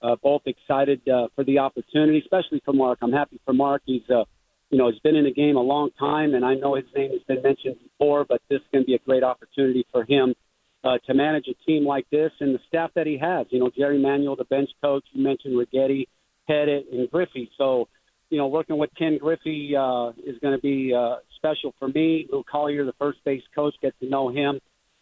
Uh, 0.06 0.16
both 0.22 0.42
excited 0.46 1.00
uh, 1.08 1.26
for 1.34 1.42
the 1.44 1.58
opportunity, 1.58 2.18
especially 2.18 2.62
for 2.64 2.72
Mark. 2.72 2.98
I'm 3.02 3.12
happy 3.12 3.40
for 3.44 3.52
Mark. 3.52 3.82
He's 3.86 4.08
uh, 4.08 4.24
you 4.70 4.78
know, 4.78 4.90
he's 4.90 5.00
been 5.00 5.16
in 5.16 5.24
the 5.24 5.32
game 5.32 5.56
a 5.56 5.60
long 5.60 5.90
time, 5.98 6.34
and 6.34 6.44
I 6.44 6.54
know 6.54 6.74
his 6.74 6.84
name 6.94 7.10
has 7.12 7.22
been 7.28 7.42
mentioned 7.42 7.76
before, 7.82 8.24
but 8.24 8.40
this 8.48 8.60
is 8.60 8.66
going 8.72 8.84
to 8.84 8.86
be 8.86 8.94
a 8.94 8.98
great 8.98 9.22
opportunity 9.22 9.86
for 9.92 10.04
him 10.04 10.34
uh, 10.82 10.98
to 11.06 11.14
manage 11.14 11.46
a 11.48 11.54
team 11.64 11.84
like 11.84 12.08
this 12.10 12.32
and 12.40 12.54
the 12.54 12.58
staff 12.68 12.90
that 12.94 13.06
he 13.06 13.18
has. 13.18 13.46
You 13.50 13.60
know, 13.60 13.70
Jerry 13.76 14.00
Manuel, 14.00 14.36
the 14.36 14.44
bench 14.44 14.70
coach, 14.82 15.04
you 15.12 15.22
mentioned 15.22 15.54
Righetti, 15.54 16.06
Pettitte, 16.48 16.92
and 16.92 17.10
Griffey. 17.10 17.50
So, 17.56 17.88
you 18.30 18.38
know, 18.38 18.48
working 18.48 18.76
with 18.76 18.90
Ken 18.98 19.18
Griffey 19.18 19.74
uh, 19.76 20.10
is 20.24 20.38
going 20.42 20.56
to 20.56 20.60
be 20.60 20.92
uh, 20.92 21.16
special 21.36 21.72
for 21.78 21.88
me. 21.88 22.26
Lou 22.30 22.42
Collier, 22.50 22.84
the 22.84 22.94
first 22.98 23.18
base 23.24 23.42
coach, 23.54 23.74
get 23.80 23.94
to 24.00 24.08
know 24.08 24.30
him. 24.30 24.60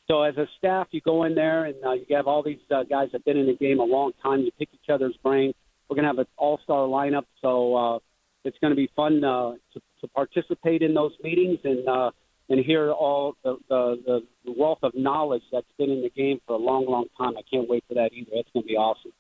So 0.09 0.23
as 0.23 0.37
a 0.37 0.47
staff, 0.59 0.89
you 0.91 1.01
go 1.01 1.25
in 1.25 1.35
there 1.35 1.65
and 1.65 1.77
uh, 1.85 1.93
you 1.93 2.17
have 2.17 2.27
all 2.27 2.43
these 2.43 2.59
uh, 2.71 2.83
guys 2.85 3.09
that 3.13 3.19
have 3.19 3.25
been 3.25 3.39
in 3.39 3.47
the 3.47 3.55
game 3.55 3.81
a 3.81 3.85
long 3.85 4.13
time. 4.23 4.41
You 4.41 4.51
pick 4.59 4.69
each 4.75 4.91
other's 4.91 5.17
brain. 5.23 5.55
We're 5.89 5.97
going 5.97 6.05
to 6.05 6.09
have 6.09 6.19
an 6.19 6.27
all-star 6.37 6.87
lineup, 6.87 7.25
so 7.41 7.75
uh, 7.75 7.99
it's 8.45 8.57
going 8.61 8.71
to 8.71 8.77
be 8.77 8.91
fun 8.95 9.25
uh, 9.25 9.53
to, 9.73 9.81
to 10.01 10.09
participate 10.09 10.83
in 10.83 10.95
those 10.95 11.13
meetings 11.23 11.59
and 11.65 11.89
uh, 11.89 12.11
and 12.51 12.63
hear 12.63 12.93
all 12.93 13.37
the, 13.43 13.57
the 13.69 14.21
the 14.45 14.55
wealth 14.57 14.81
of 14.83 14.93
knowledge 14.95 15.43
that's 15.51 15.67
been 15.79 15.91
in 15.91 16.03
the 16.03 16.11
game 16.11 16.41
for 16.47 16.55
a 16.55 16.59
long, 16.59 16.87
long 16.87 17.07
time. 17.17 17.37
I 17.39 17.43
can't 17.51 17.69
wait 17.69 17.85
for 17.89 17.95
that 17.95 18.13
either. 18.13 18.31
It's 18.33 18.49
going 18.53 18.65
to 18.65 18.69
be 18.69 18.77
awesome. 18.77 19.13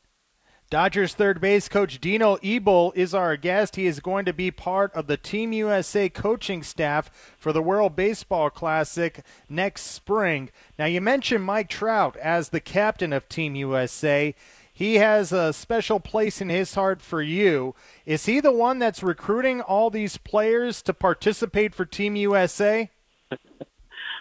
Dodgers 0.71 1.15
third 1.15 1.41
base 1.41 1.69
coach 1.69 2.01
Dino 2.01 2.39
Ebel 2.43 2.93
is 2.97 3.15
our 3.15 3.37
guest. 3.37 3.77
He 3.77 3.87
is 3.87 4.01
going 4.01 4.25
to 4.25 4.33
be 4.33 4.51
part 4.51 4.93
of 4.95 5.07
the 5.07 5.17
Team 5.17 5.53
USA 5.53 6.09
coaching 6.09 6.62
staff 6.62 7.35
for 7.39 7.53
the 7.53 7.62
World 7.62 7.95
Baseball 7.95 8.51
Classic 8.51 9.23
next 9.49 9.83
spring. 9.83 10.51
Now, 10.79 10.87
you 10.87 11.01
mentioned 11.01 11.45
Mike 11.45 11.69
Trout 11.69 12.17
as 12.17 12.49
the 12.49 12.61
captain 12.61 13.12
of 13.12 13.29
Team 13.29 13.55
USA. 13.55 14.35
He 14.73 14.97
has 14.97 15.33
a 15.33 15.53
special 15.53 16.01
place 16.01 16.41
in 16.41 16.49
his 16.49 16.75
heart 16.75 17.01
for 17.01 17.23
you. 17.23 17.77
Is 18.07 18.27
he 18.27 18.41
the 18.41 18.51
one 18.51 18.81
that's 18.81 19.05
recruiting 19.05 19.61
all 19.61 19.91
these 19.91 20.17
players 20.17 20.83
to 20.83 20.93
participate 20.93 21.75
for 21.75 21.85
Team 21.85 22.17
USA? 22.17 22.91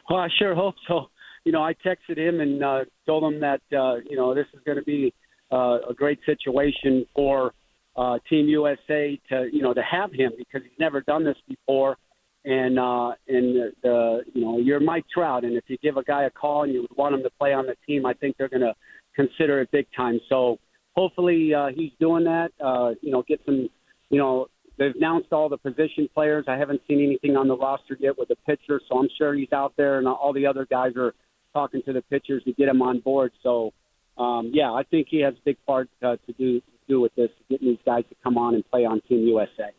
well, 0.09 0.19
I 0.19 0.27
sure 0.37 0.53
hope 0.53 0.75
so. 0.87 1.09
You 1.45 1.53
know, 1.53 1.63
I 1.63 1.73
texted 1.73 2.17
him 2.17 2.39
and 2.39 2.63
uh, 2.63 2.85
told 3.07 3.23
him 3.23 3.39
that 3.39 3.61
uh, 3.75 3.95
you 4.07 4.15
know 4.15 4.35
this 4.35 4.45
is 4.53 4.59
going 4.63 4.77
to 4.77 4.83
be 4.83 5.13
uh, 5.53 5.77
a 5.89 5.93
great 5.93 6.19
situation 6.25 7.05
for 7.15 7.53
uh, 7.95 8.17
Team 8.29 8.47
USA 8.47 9.19
to 9.29 9.47
you 9.51 9.61
know 9.61 9.73
to 9.73 9.83
have 9.83 10.11
him 10.11 10.31
because 10.37 10.61
he's 10.63 10.79
never 10.79 11.01
done 11.01 11.23
this 11.23 11.37
before. 11.47 11.97
And 12.45 12.77
uh, 12.77 13.11
and 13.27 13.73
the 13.83 14.23
you 14.33 14.41
know 14.41 14.57
you're 14.57 14.79
Mike 14.79 15.05
Trout, 15.13 15.45
and 15.45 15.55
if 15.55 15.63
you 15.67 15.77
give 15.81 15.97
a 15.97 16.03
guy 16.03 16.23
a 16.23 16.29
call 16.29 16.63
and 16.63 16.73
you 16.73 16.81
would 16.81 16.97
want 16.97 17.15
him 17.15 17.23
to 17.23 17.29
play 17.39 17.53
on 17.53 17.65
the 17.67 17.75
team, 17.87 18.05
I 18.05 18.13
think 18.13 18.35
they're 18.37 18.49
going 18.49 18.61
to 18.61 18.73
consider 19.15 19.61
it 19.61 19.71
big 19.71 19.85
time. 19.95 20.19
So 20.27 20.57
hopefully 20.95 21.53
uh, 21.53 21.67
he's 21.73 21.91
doing 21.99 22.25
that. 22.25 22.51
Uh, 22.59 22.95
you 23.01 23.11
know, 23.11 23.23
get 23.27 23.39
some. 23.45 23.69
You 24.09 24.17
know, 24.17 24.47
they've 24.77 24.93
announced 24.95 25.31
all 25.31 25.47
the 25.47 25.57
position 25.57 26.09
players. 26.13 26.45
I 26.47 26.57
haven't 26.57 26.81
seen 26.87 27.01
anything 27.01 27.37
on 27.37 27.47
the 27.47 27.55
roster 27.55 27.95
yet 27.99 28.17
with 28.17 28.27
the 28.27 28.35
pitcher, 28.45 28.81
so 28.89 28.97
I'm 28.97 29.09
sure 29.17 29.33
he's 29.33 29.53
out 29.53 29.73
there, 29.77 29.99
and 29.99 30.07
all 30.07 30.33
the 30.33 30.45
other 30.45 30.67
guys 30.69 30.91
are 30.97 31.13
talking 31.53 31.81
to 31.85 31.93
the 31.93 32.01
pitchers 32.01 32.43
to 32.43 32.53
get 32.53 32.67
him 32.67 32.81
on 32.81 32.99
board. 32.99 33.31
So 33.41 33.71
um, 34.17 34.51
yeah, 34.53 34.71
I 34.71 34.83
think 34.83 35.07
he 35.09 35.19
has 35.21 35.33
a 35.33 35.41
big 35.43 35.57
part 35.65 35.89
uh, 36.01 36.17
to 36.25 36.33
do 36.33 36.59
to 36.59 36.65
do 36.87 37.01
with 37.01 37.15
this, 37.15 37.29
getting 37.49 37.69
these 37.69 37.77
guys 37.85 38.03
to 38.09 38.15
come 38.23 38.37
on 38.37 38.55
and 38.55 38.69
play 38.69 38.85
on 38.85 39.01
Team 39.01 39.27
USA. 39.27 39.71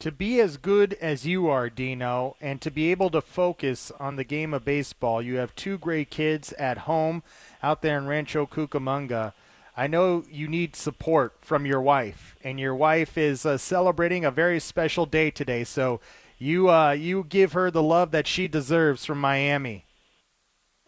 To 0.00 0.12
be 0.12 0.40
as 0.40 0.58
good 0.58 0.92
as 1.00 1.26
you 1.26 1.48
are, 1.48 1.70
Dino, 1.70 2.36
and 2.38 2.60
to 2.60 2.70
be 2.70 2.90
able 2.90 3.08
to 3.10 3.22
focus 3.22 3.90
on 3.98 4.16
the 4.16 4.24
game 4.24 4.52
of 4.52 4.64
baseball, 4.64 5.22
you 5.22 5.36
have 5.36 5.54
two 5.54 5.78
great 5.78 6.10
kids 6.10 6.52
at 6.54 6.78
home 6.78 7.22
out 7.62 7.80
there 7.80 7.96
in 7.96 8.06
Rancho 8.06 8.44
Cucamonga. 8.44 9.32
I 9.74 9.86
know 9.86 10.24
you 10.30 10.48
need 10.48 10.76
support 10.76 11.34
from 11.40 11.64
your 11.64 11.80
wife, 11.80 12.36
and 12.44 12.60
your 12.60 12.74
wife 12.74 13.16
is 13.16 13.46
uh, 13.46 13.56
celebrating 13.56 14.24
a 14.24 14.30
very 14.30 14.60
special 14.60 15.06
day 15.06 15.30
today. 15.30 15.64
So 15.64 16.00
you 16.38 16.70
uh, 16.70 16.92
you 16.92 17.24
give 17.24 17.52
her 17.52 17.70
the 17.70 17.82
love 17.82 18.10
that 18.10 18.26
she 18.26 18.48
deserves 18.48 19.04
from 19.04 19.20
Miami. 19.20 19.86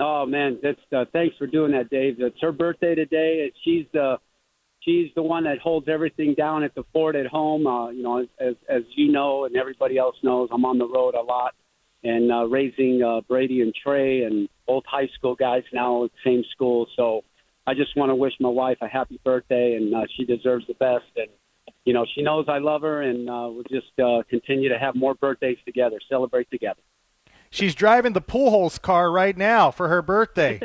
Oh 0.01 0.26
man, 0.26 0.59
that's 0.62 0.80
uh, 0.96 1.05
thanks 1.12 1.36
for 1.36 1.46
doing 1.46 1.72
that, 1.72 1.90
Dave. 1.90 2.16
It's 2.18 2.40
her 2.40 2.53
birthday 2.53 2.94
today. 2.94 3.51
She's 3.64 3.86
the 3.92 4.18
she's 4.80 5.11
the 5.16 5.22
one 5.22 5.44
that 5.44 5.59
holds 5.59 5.88
everything 5.88 6.34
down 6.34 6.62
at 6.62 6.74
the 6.74 6.84
fort 6.92 7.16
at 7.16 7.26
home. 7.26 7.66
Uh, 7.66 7.90
you 7.90 8.03
know, 8.03 8.18
as 8.40 8.55
as 8.68 8.82
you 8.94 9.11
know 9.11 9.44
and 9.44 9.57
everybody 9.57 9.99
else 9.99 10.16
knows, 10.22 10.49
I'm 10.53 10.64
on 10.64 10.78
the 10.78 10.88
road 10.88 11.14
a 11.14 11.22
lot 11.22 11.55
and 12.05 12.30
uh, 12.30 12.46
raising 12.46 13.03
uh, 13.03 13.20
Brady 13.22 13.61
and 13.61 13.74
Trey 13.74 14.22
and 14.22 14.49
both 14.66 14.84
high 14.86 15.09
school 15.18 15.34
guys 15.34 15.62
now 15.72 16.05
at 16.05 16.11
the 16.12 16.30
same 16.30 16.44
school. 16.53 16.86
So 16.96 17.22
I 17.66 17.74
just 17.74 17.96
want 17.96 18.11
to 18.11 18.14
wish 18.14 18.32
my 18.40 18.49
wife 18.49 18.78
a 18.80 18.88
happy 18.88 19.20
birthday, 19.24 19.74
and 19.74 19.94
uh, 19.94 20.07
she 20.16 20.24
deserves 20.24 20.66
the 20.66 20.74
best. 20.74 21.05
And 21.16 21.28
you 21.84 21.92
know, 21.92 22.07
she 22.14 22.22
knows 22.22 22.46
I 22.49 22.59
love 22.59 22.82
her, 22.82 23.03
and 23.03 23.28
uh, 23.28 23.49
we'll 23.51 23.64
just 23.64 23.99
uh, 23.99 24.22
continue 24.30 24.68
to 24.68 24.78
have 24.78 24.94
more 24.94 25.14
birthdays 25.14 25.59
together, 25.64 25.99
celebrate 26.09 26.51
together. 26.51 26.80
She's 27.51 27.74
driving 27.74 28.12
the 28.12 28.20
Pujols 28.20 28.80
car 28.80 29.11
right 29.11 29.36
now 29.36 29.70
for 29.70 29.88
her 29.88 30.03
birthday. 30.03 30.61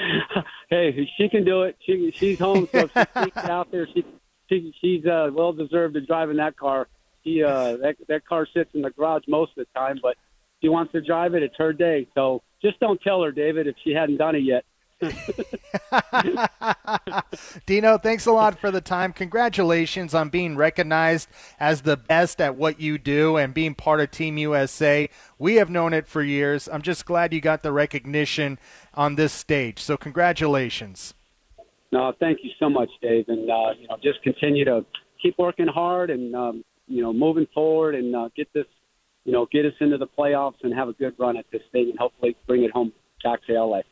hey, 0.70 1.08
she 1.16 1.28
can 1.28 1.44
do 1.44 1.62
it. 1.62 1.76
She 1.84 2.12
she's 2.14 2.38
home, 2.38 2.68
so 2.70 2.78
if 2.78 2.92
she 2.92 3.02
sneaks 3.20 3.36
out 3.36 3.70
there, 3.70 3.88
she, 3.92 4.04
she 4.48 4.74
she's 4.80 5.06
uh, 5.06 5.30
well 5.32 5.52
deserved 5.52 5.94
to 5.94 6.00
driving 6.00 6.36
that 6.36 6.56
car. 6.56 6.88
She 7.24 7.42
uh, 7.42 7.76
that 7.78 7.96
that 8.08 8.26
car 8.26 8.46
sits 8.52 8.70
in 8.74 8.82
the 8.82 8.90
garage 8.90 9.24
most 9.28 9.50
of 9.56 9.66
the 9.66 9.78
time, 9.78 9.98
but 10.02 10.16
she 10.60 10.68
wants 10.68 10.92
to 10.92 11.00
drive 11.00 11.34
it. 11.34 11.42
It's 11.42 11.56
her 11.58 11.72
day. 11.72 12.08
So 12.14 12.42
just 12.62 12.78
don't 12.80 13.00
tell 13.02 13.22
her, 13.22 13.32
David, 13.32 13.66
if 13.66 13.74
she 13.82 13.92
hadn't 13.92 14.18
done 14.18 14.36
it 14.36 14.44
yet. 14.44 14.64
Dino, 17.66 17.98
thanks 17.98 18.26
a 18.26 18.32
lot 18.32 18.58
for 18.58 18.70
the 18.70 18.80
time. 18.80 19.12
Congratulations 19.12 20.14
on 20.14 20.28
being 20.28 20.56
recognized 20.56 21.28
as 21.58 21.82
the 21.82 21.96
best 21.96 22.40
at 22.40 22.56
what 22.56 22.80
you 22.80 22.98
do 22.98 23.36
and 23.36 23.52
being 23.52 23.74
part 23.74 24.00
of 24.00 24.10
Team 24.10 24.38
USA. 24.38 25.08
We 25.38 25.56
have 25.56 25.70
known 25.70 25.92
it 25.92 26.06
for 26.06 26.22
years. 26.22 26.68
I'm 26.68 26.82
just 26.82 27.06
glad 27.06 27.32
you 27.32 27.40
got 27.40 27.62
the 27.62 27.72
recognition 27.72 28.58
on 28.94 29.16
this 29.16 29.32
stage. 29.32 29.80
So, 29.80 29.96
congratulations. 29.96 31.14
No, 31.90 32.12
thank 32.18 32.38
you 32.42 32.50
so 32.58 32.70
much, 32.70 32.88
Dave. 33.02 33.26
And, 33.28 33.50
uh, 33.50 33.72
you 33.78 33.88
know, 33.88 33.98
just 34.02 34.22
continue 34.22 34.64
to 34.64 34.84
keep 35.20 35.36
working 35.38 35.66
hard 35.66 36.10
and, 36.10 36.34
um, 36.34 36.64
you 36.86 37.02
know, 37.02 37.12
moving 37.12 37.46
forward 37.52 37.94
and 37.94 38.16
uh, 38.16 38.28
get 38.34 38.50
this, 38.54 38.66
you 39.24 39.32
know, 39.32 39.46
get 39.52 39.66
us 39.66 39.74
into 39.80 39.98
the 39.98 40.06
playoffs 40.06 40.54
and 40.62 40.72
have 40.74 40.88
a 40.88 40.94
good 40.94 41.14
run 41.18 41.36
at 41.36 41.44
this 41.52 41.62
thing 41.70 41.90
and 41.90 41.98
hopefully 41.98 42.34
bring 42.46 42.64
it 42.64 42.70
home 42.70 42.92
back 43.22 43.44
to 43.46 43.52
LA. 43.52 43.82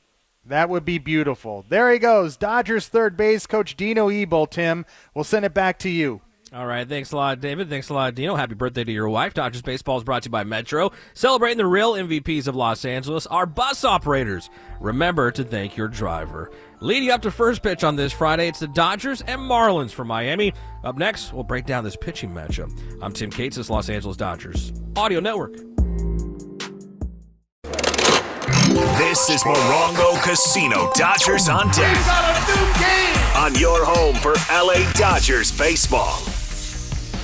That 0.47 0.68
would 0.68 0.84
be 0.84 0.99
beautiful. 0.99 1.64
There 1.68 1.93
he 1.93 1.99
goes. 1.99 2.36
Dodgers 2.36 2.88
third 2.88 3.16
base 3.16 3.47
coach 3.47 3.76
Dino 3.76 4.09
Ebel, 4.09 4.47
Tim. 4.47 4.86
We'll 5.14 5.24
send 5.24 5.45
it 5.45 5.55
back 5.55 5.78
to 5.80 5.88
you. 5.91 6.22
All 6.53 6.66
right. 6.66 6.88
Thanks 6.88 7.12
a 7.12 7.16
lot, 7.16 7.41
David. 7.41 7.68
Thanks 7.68 7.91
a 7.91 7.95
lot, 7.95 8.16
Dino. 8.16 8.34
Happy 8.34 8.55
birthday 8.55 8.82
to 8.82 8.91
your 8.91 9.09
wife. 9.09 9.34
Dodgers 9.34 9.62
Baseball 9.62 9.99
is 9.99 10.05
brought 10.05 10.24
to 10.24 10.26
you 10.26 10.32
by 10.32 10.43
Metro. 10.43 10.91
Celebrating 11.14 11.59
the 11.59 11.66
real 11.66 11.93
MVPs 11.93 12.49
of 12.49 12.57
Los 12.57 12.84
Angeles, 12.84 13.26
our 13.28 13.47
bus 13.47 13.84
operators. 13.84 14.51
Remember 14.80 15.30
to 15.30 15.45
thank 15.45 15.76
your 15.76 15.86
driver. 15.86 16.51
Leading 16.80 17.11
up 17.11 17.22
to 17.22 17.30
first 17.30 17.62
pitch 17.62 17.84
on 17.84 17.95
this 17.95 18.12
Friday, 18.12 18.49
it's 18.49 18.59
the 18.59 18.66
Dodgers 18.66 19.20
and 19.20 19.41
Marlins 19.41 19.93
from 19.93 20.09
Miami. 20.09 20.53
Up 20.82 20.97
next, 20.99 21.32
we'll 21.32 21.45
break 21.45 21.66
down 21.66 21.84
this 21.84 21.97
pitching 21.97 22.30
matchup. 22.30 22.72
I'm 23.01 23.12
Tim 23.12 23.30
Cates, 23.30 23.57
this 23.57 23.70
Los 23.70 23.88
Angeles 23.88 24.16
Dodgers 24.16 24.72
Audio 24.97 25.20
Network. 25.20 25.69
This 29.01 29.30
is 29.30 29.42
Morongo 29.44 30.22
Casino 30.22 30.90
Dodgers 30.94 31.48
on 31.48 31.68
deck. 31.68 31.96
On 33.34 33.55
your 33.55 33.82
home 33.82 34.14
for 34.16 34.34
LA 34.53 34.92
Dodgers 34.92 35.51
baseball. 35.51 36.29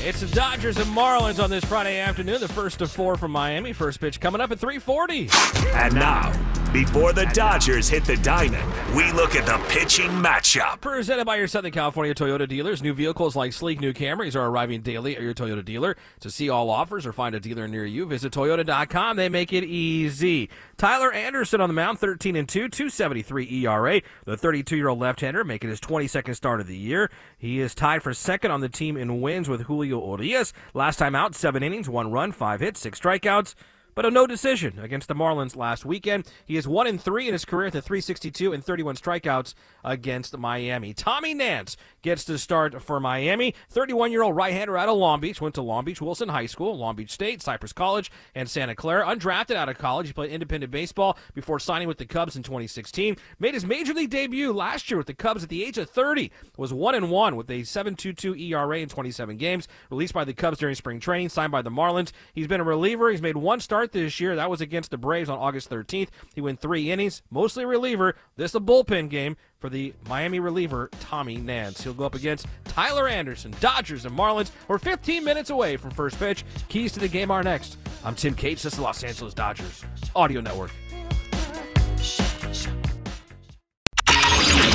It's 0.06 0.20
the 0.20 0.28
Dodgers 0.28 0.76
and 0.76 0.86
Marlins 0.96 1.42
on 1.42 1.50
this 1.50 1.64
Friday 1.64 1.98
afternoon. 1.98 2.40
The 2.40 2.46
first 2.46 2.80
of 2.80 2.92
four 2.92 3.16
from 3.16 3.32
Miami. 3.32 3.72
First 3.72 4.00
pitch 4.00 4.20
coming 4.20 4.40
up 4.40 4.52
at 4.52 4.60
3:40. 4.60 5.28
And 5.74 5.96
now, 5.96 6.32
before 6.72 7.12
the 7.12 7.26
Dodgers 7.26 7.88
hit 7.88 8.04
the 8.04 8.16
diamond, 8.18 8.72
we 8.94 9.10
look 9.10 9.34
at 9.34 9.46
the 9.46 9.58
pitching 9.68 10.10
matchup. 10.10 10.80
Presented 10.80 11.24
by 11.24 11.34
your 11.34 11.48
Southern 11.48 11.72
California 11.72 12.14
Toyota 12.14 12.46
dealers. 12.46 12.84
New 12.84 12.92
vehicles 12.94 13.34
like 13.34 13.52
sleek 13.52 13.80
new 13.80 13.92
Camrys 13.92 14.36
are 14.36 14.46
arriving 14.46 14.82
daily 14.82 15.16
at 15.16 15.22
your 15.22 15.34
Toyota 15.34 15.64
dealer. 15.64 15.96
To 16.20 16.30
see 16.30 16.48
all 16.48 16.70
offers 16.70 17.04
or 17.04 17.12
find 17.12 17.34
a 17.34 17.40
dealer 17.40 17.66
near 17.66 17.84
you, 17.84 18.06
visit 18.06 18.32
Toyota.com. 18.32 19.16
They 19.16 19.28
make 19.28 19.52
it 19.52 19.64
easy. 19.64 20.50
Tyler 20.76 21.10
Anderson 21.12 21.60
on 21.60 21.68
the 21.68 21.74
mound, 21.74 21.98
13 21.98 22.36
and 22.36 22.48
2, 22.48 22.68
273 22.68 23.64
ERA. 23.64 24.02
The 24.24 24.36
32 24.36 24.76
year 24.76 24.88
old 24.88 25.00
left 25.00 25.20
hander 25.20 25.42
making 25.42 25.70
his 25.70 25.80
22nd 25.80 26.36
start 26.36 26.60
of 26.60 26.68
the 26.68 26.76
year. 26.76 27.10
He 27.36 27.58
is 27.58 27.74
tied 27.74 28.04
for 28.04 28.14
second 28.14 28.52
on 28.52 28.60
the 28.60 28.68
team 28.68 28.96
in 28.96 29.20
wins 29.20 29.48
with 29.48 29.62
Julio 29.62 29.95
Urias. 30.00 30.52
Last 30.74 30.96
time 30.96 31.14
out, 31.14 31.34
seven 31.34 31.62
innings, 31.62 31.88
one 31.88 32.10
run, 32.10 32.32
five 32.32 32.60
hits, 32.60 32.80
six 32.80 33.00
strikeouts. 33.00 33.54
But 33.96 34.06
a 34.06 34.10
no 34.10 34.26
decision 34.26 34.78
against 34.78 35.08
the 35.08 35.14
Marlins 35.14 35.56
last 35.56 35.84
weekend. 35.86 36.30
He 36.44 36.56
is 36.56 36.68
1 36.68 36.86
and 36.86 37.00
3 37.00 37.26
in 37.26 37.32
his 37.32 37.46
career 37.46 37.66
at 37.66 37.72
362 37.72 38.52
and 38.52 38.62
31 38.62 38.94
strikeouts 38.96 39.54
against 39.82 40.36
Miami. 40.36 40.92
Tommy 40.92 41.32
Nance 41.32 41.78
gets 42.02 42.22
to 42.26 42.38
start 42.38 42.80
for 42.82 43.00
Miami. 43.00 43.54
31 43.70 44.12
year 44.12 44.22
old 44.22 44.36
right 44.36 44.52
hander 44.52 44.76
out 44.76 44.90
of 44.90 44.98
Long 44.98 45.18
Beach, 45.20 45.40
went 45.40 45.54
to 45.54 45.62
Long 45.62 45.84
Beach 45.84 46.02
Wilson 46.02 46.28
High 46.28 46.46
School, 46.46 46.76
Long 46.76 46.94
Beach 46.94 47.10
State, 47.10 47.42
Cypress 47.42 47.72
College, 47.72 48.12
and 48.34 48.48
Santa 48.48 48.74
Clara. 48.74 49.06
Undrafted 49.06 49.56
out 49.56 49.70
of 49.70 49.78
college, 49.78 50.08
he 50.08 50.12
played 50.12 50.30
independent 50.30 50.70
baseball 50.70 51.18
before 51.34 51.58
signing 51.58 51.88
with 51.88 51.96
the 51.98 52.04
Cubs 52.04 52.36
in 52.36 52.42
2016. 52.42 53.16
Made 53.38 53.54
his 53.54 53.64
major 53.64 53.94
league 53.94 54.10
debut 54.10 54.52
last 54.52 54.90
year 54.90 54.98
with 54.98 55.06
the 55.06 55.14
Cubs 55.14 55.42
at 55.42 55.48
the 55.48 55.64
age 55.64 55.78
of 55.78 55.88
30. 55.88 56.30
Was 56.58 56.72
1 56.72 56.94
and 56.94 57.10
1 57.10 57.34
with 57.34 57.50
a 57.50 57.60
7.22 57.60 58.38
ERA 58.50 58.78
in 58.78 58.90
27 58.90 59.38
games. 59.38 59.66
Released 59.88 60.12
by 60.12 60.24
the 60.24 60.34
Cubs 60.34 60.58
during 60.58 60.74
spring 60.74 61.00
training, 61.00 61.30
signed 61.30 61.50
by 61.52 61.62
the 61.62 61.70
Marlins. 61.70 62.12
He's 62.34 62.46
been 62.46 62.60
a 62.60 62.64
reliever. 62.64 63.10
He's 63.10 63.22
made 63.22 63.38
one 63.38 63.60
start 63.60 63.85
this 63.92 64.20
year. 64.20 64.36
That 64.36 64.50
was 64.50 64.60
against 64.60 64.90
the 64.90 64.98
Braves 64.98 65.28
on 65.28 65.38
August 65.38 65.70
13th. 65.70 66.08
He 66.34 66.40
went 66.40 66.60
three 66.60 66.90
innings, 66.90 67.22
mostly 67.30 67.64
reliever. 67.64 68.16
This 68.36 68.54
a 68.54 68.60
bullpen 68.60 69.08
game 69.08 69.36
for 69.58 69.68
the 69.68 69.94
Miami 70.08 70.40
reliever 70.40 70.90
Tommy 71.00 71.36
Nance. 71.36 71.82
He'll 71.82 71.94
go 71.94 72.04
up 72.04 72.14
against 72.14 72.46
Tyler 72.64 73.08
Anderson. 73.08 73.54
Dodgers 73.60 74.04
and 74.04 74.16
Marlins. 74.16 74.50
We're 74.68 74.78
15 74.78 75.24
minutes 75.24 75.50
away 75.50 75.76
from 75.76 75.90
first 75.90 76.18
pitch. 76.18 76.44
Keys 76.68 76.92
to 76.92 77.00
the 77.00 77.08
game 77.08 77.30
are 77.30 77.42
next. 77.42 77.78
I'm 78.04 78.14
Tim 78.14 78.34
Cates. 78.34 78.62
This 78.62 78.74
is 78.74 78.78
the 78.78 78.84
Los 78.84 79.02
Angeles 79.02 79.34
Dodgers 79.34 79.84
Audio 80.14 80.40
Network. 80.40 80.70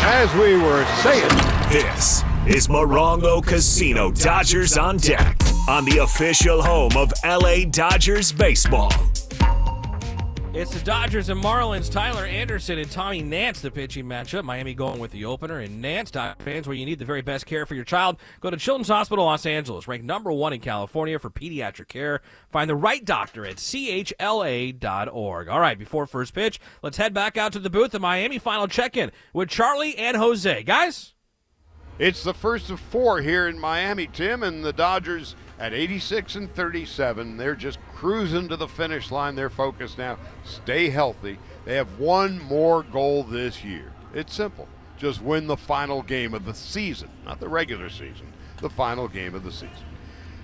As 0.03 0.33
we 0.33 0.57
were 0.57 0.85
saying, 1.03 1.29
this 1.71 2.23
is 2.47 2.67
Morongo 2.67 3.45
Casino 3.45 4.09
Dodgers 4.11 4.75
on 4.75 4.97
deck 4.97 5.37
on 5.69 5.85
the 5.85 5.99
official 5.99 6.61
home 6.61 6.91
of 6.97 7.13
LA 7.23 7.65
Dodgers 7.69 8.31
baseball. 8.31 8.91
It's 10.53 10.73
the 10.73 10.83
Dodgers 10.83 11.29
and 11.29 11.41
Marlins. 11.41 11.89
Tyler 11.89 12.25
Anderson 12.25 12.79
and 12.79 12.89
Tommy 12.89 13.21
Nance, 13.21 13.61
the 13.61 13.69
pitching 13.69 14.05
matchup. 14.05 14.43
Miami 14.43 14.73
going 14.73 14.99
with 14.99 15.11
the 15.11 15.23
opener. 15.23 15.59
And 15.59 15.81
Nance, 15.81 16.11
fans, 16.39 16.67
where 16.67 16.75
you 16.75 16.85
need 16.85 16.99
the 16.99 17.05
very 17.05 17.21
best 17.21 17.45
care 17.45 17.65
for 17.65 17.75
your 17.75 17.85
child, 17.85 18.17
go 18.41 18.49
to 18.49 18.57
Children's 18.57 18.89
Hospital 18.89 19.23
Los 19.23 19.45
Angeles, 19.45 19.87
ranked 19.87 20.05
number 20.05 20.31
one 20.31 20.51
in 20.51 20.59
California 20.59 21.19
for 21.19 21.29
pediatric 21.29 21.87
care. 21.87 22.21
Find 22.49 22.69
the 22.69 22.75
right 22.75 23.05
doctor 23.05 23.45
at 23.45 23.57
chla.org. 23.57 25.47
All 25.47 25.59
right, 25.59 25.79
before 25.79 26.05
first 26.05 26.33
pitch, 26.33 26.59
let's 26.81 26.97
head 26.97 27.13
back 27.13 27.37
out 27.37 27.53
to 27.53 27.59
the 27.59 27.69
booth. 27.69 27.91
The 27.91 27.99
Miami 27.99 28.39
final 28.39 28.67
check 28.67 28.97
in 28.97 29.11
with 29.31 29.47
Charlie 29.47 29.95
and 29.95 30.17
Jose. 30.17 30.63
Guys? 30.63 31.13
It's 32.01 32.23
the 32.23 32.33
first 32.33 32.71
of 32.71 32.79
four 32.79 33.21
here 33.21 33.47
in 33.47 33.59
Miami, 33.59 34.07
Tim, 34.07 34.41
and 34.41 34.65
the 34.65 34.73
Dodgers 34.73 35.35
at 35.59 35.71
86 35.71 36.33
and 36.33 36.51
37. 36.51 37.37
They're 37.37 37.53
just 37.53 37.77
cruising 37.93 38.49
to 38.49 38.57
the 38.57 38.67
finish 38.67 39.11
line. 39.11 39.35
They're 39.35 39.51
focused 39.51 39.99
now. 39.99 40.17
Stay 40.43 40.89
healthy. 40.89 41.37
They 41.63 41.75
have 41.75 41.99
one 41.99 42.41
more 42.41 42.81
goal 42.81 43.21
this 43.23 43.63
year. 43.63 43.93
It's 44.15 44.33
simple. 44.33 44.67
Just 44.97 45.21
win 45.21 45.45
the 45.45 45.55
final 45.55 46.01
game 46.01 46.33
of 46.33 46.43
the 46.43 46.55
season, 46.55 47.11
not 47.23 47.39
the 47.39 47.47
regular 47.47 47.87
season, 47.87 48.33
the 48.61 48.69
final 48.71 49.07
game 49.07 49.35
of 49.35 49.43
the 49.43 49.51
season. 49.51 49.85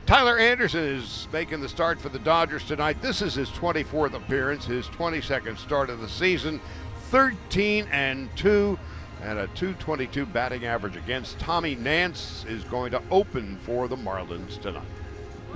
Tyler 0.06 0.38
Anderson 0.38 0.84
is 0.84 1.28
making 1.34 1.62
the 1.62 1.70
start 1.70 2.00
for 2.00 2.10
the 2.10 2.20
Dodgers 2.20 2.66
tonight. 2.66 3.02
This 3.02 3.24
is 3.24 3.34
his 3.34 3.50
24th 3.50 4.14
appearance, 4.14 4.66
his 4.66 4.86
22nd 4.90 5.58
start 5.58 5.90
of 5.90 6.02
the 6.02 6.08
season. 6.08 6.62
13 7.10 7.88
and 7.92 8.30
2 8.38 8.78
and 9.24 9.40
a 9.40 9.48
222 9.48 10.26
batting 10.26 10.66
average 10.66 10.96
against 10.96 11.40
Tommy 11.40 11.76
Nance 11.76 12.46
is 12.48 12.64
going 12.66 12.92
to 12.92 13.02
open 13.12 13.58
for 13.58 13.88
the 13.88 13.96
Marlins 13.96 14.62
tonight. 14.62 14.84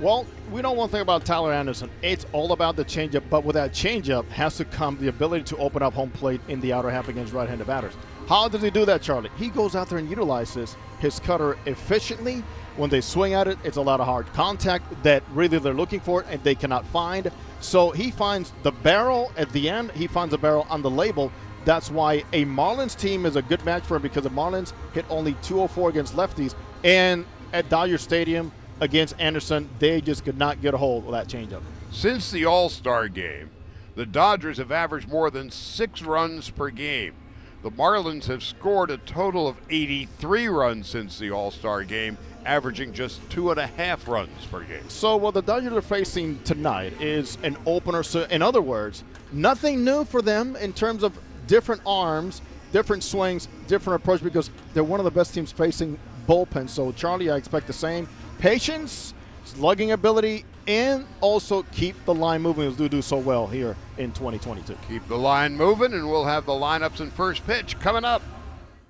Well, 0.00 0.26
we 0.50 0.62
know 0.62 0.72
one 0.72 0.88
thing 0.88 1.02
about 1.02 1.24
Tyler 1.24 1.52
Anderson. 1.52 1.90
It's 2.02 2.26
all 2.32 2.52
about 2.52 2.76
the 2.76 2.84
changeup, 2.84 3.22
but 3.30 3.44
with 3.44 3.54
that 3.54 3.72
changeup 3.72 4.26
has 4.30 4.56
to 4.56 4.64
come 4.64 4.96
the 4.98 5.08
ability 5.08 5.44
to 5.44 5.56
open 5.58 5.82
up 5.82 5.92
home 5.92 6.10
plate 6.10 6.40
in 6.48 6.60
the 6.60 6.72
outer 6.72 6.90
half 6.90 7.08
against 7.08 7.32
right-handed 7.32 7.66
batters. 7.66 7.92
How 8.26 8.48
does 8.48 8.62
he 8.62 8.70
do 8.70 8.84
that, 8.86 9.02
Charlie? 9.02 9.30
He 9.36 9.48
goes 9.48 9.76
out 9.76 9.88
there 9.88 9.98
and 9.98 10.08
utilizes 10.08 10.76
his 10.98 11.20
cutter 11.20 11.58
efficiently. 11.66 12.42
When 12.76 12.88
they 12.88 13.00
swing 13.00 13.34
at 13.34 13.46
it, 13.48 13.58
it's 13.64 13.76
a 13.76 13.82
lot 13.82 14.00
of 14.00 14.06
hard 14.06 14.26
contact 14.32 15.02
that 15.02 15.22
really 15.32 15.58
they're 15.58 15.74
looking 15.74 16.00
for 16.00 16.24
and 16.28 16.42
they 16.42 16.54
cannot 16.54 16.86
find. 16.86 17.30
So 17.60 17.90
he 17.90 18.10
finds 18.10 18.52
the 18.62 18.72
barrel 18.72 19.30
at 19.36 19.50
the 19.50 19.68
end. 19.68 19.92
He 19.92 20.06
finds 20.06 20.32
a 20.32 20.38
barrel 20.38 20.66
on 20.70 20.82
the 20.82 20.90
label. 20.90 21.30
That's 21.64 21.90
why 21.90 22.24
a 22.32 22.44
Marlins 22.44 22.98
team 22.98 23.24
is 23.24 23.36
a 23.36 23.42
good 23.42 23.64
match 23.64 23.84
for 23.84 23.96
him 23.96 24.02
because 24.02 24.24
the 24.24 24.30
Marlins 24.30 24.72
hit 24.94 25.04
only 25.08 25.34
204 25.42 25.90
against 25.90 26.16
lefties. 26.16 26.54
And 26.82 27.24
at 27.52 27.68
Dodger 27.68 27.98
Stadium, 27.98 28.50
against 28.80 29.14
Anderson, 29.20 29.68
they 29.78 30.00
just 30.00 30.24
could 30.24 30.38
not 30.38 30.60
get 30.60 30.74
a 30.74 30.76
hold 30.76 31.04
of 31.04 31.12
that 31.12 31.28
changeup. 31.28 31.62
Since 31.92 32.30
the 32.30 32.46
All 32.46 32.68
Star 32.68 33.08
game, 33.08 33.50
the 33.94 34.06
Dodgers 34.06 34.58
have 34.58 34.72
averaged 34.72 35.08
more 35.08 35.30
than 35.30 35.50
six 35.50 36.02
runs 36.02 36.50
per 36.50 36.70
game. 36.70 37.14
The 37.62 37.70
Marlins 37.70 38.24
have 38.24 38.42
scored 38.42 38.90
a 38.90 38.96
total 38.96 39.46
of 39.46 39.56
83 39.70 40.48
runs 40.48 40.88
since 40.88 41.18
the 41.18 41.30
All 41.30 41.52
Star 41.52 41.84
game, 41.84 42.18
averaging 42.44 42.92
just 42.92 43.20
two 43.30 43.52
and 43.52 43.60
a 43.60 43.68
half 43.68 44.08
runs 44.08 44.46
per 44.50 44.64
game. 44.64 44.88
So, 44.88 45.16
what 45.16 45.34
the 45.34 45.42
Dodgers 45.42 45.72
are 45.74 45.82
facing 45.82 46.42
tonight 46.42 47.00
is 47.00 47.38
an 47.44 47.56
opener. 47.64 48.02
So, 48.02 48.22
in 48.24 48.42
other 48.42 48.62
words, 48.62 49.04
nothing 49.30 49.84
new 49.84 50.04
for 50.04 50.22
them 50.22 50.56
in 50.56 50.72
terms 50.72 51.04
of 51.04 51.16
different 51.46 51.82
arms, 51.86 52.42
different 52.72 53.04
swings, 53.04 53.48
different 53.66 54.02
approach 54.02 54.22
because 54.22 54.50
they're 54.74 54.84
one 54.84 55.00
of 55.00 55.04
the 55.04 55.10
best 55.10 55.34
teams 55.34 55.52
facing 55.52 55.98
bullpen. 56.26 56.68
So, 56.68 56.92
Charlie, 56.92 57.30
I 57.30 57.36
expect 57.36 57.66
the 57.66 57.72
same 57.72 58.08
patience, 58.38 59.14
slugging 59.44 59.92
ability, 59.92 60.44
and 60.66 61.06
also 61.20 61.64
keep 61.72 62.02
the 62.04 62.14
line 62.14 62.40
moving 62.40 62.68
as 62.68 62.76
they 62.76 62.88
do 62.88 63.02
so 63.02 63.18
well 63.18 63.46
here 63.46 63.76
in 63.98 64.12
2022. 64.12 64.76
Keep 64.88 65.08
the 65.08 65.18
line 65.18 65.56
moving, 65.56 65.92
and 65.92 66.08
we'll 66.08 66.24
have 66.24 66.46
the 66.46 66.52
lineups 66.52 67.00
and 67.00 67.12
first 67.12 67.46
pitch 67.46 67.78
coming 67.80 68.04
up. 68.04 68.22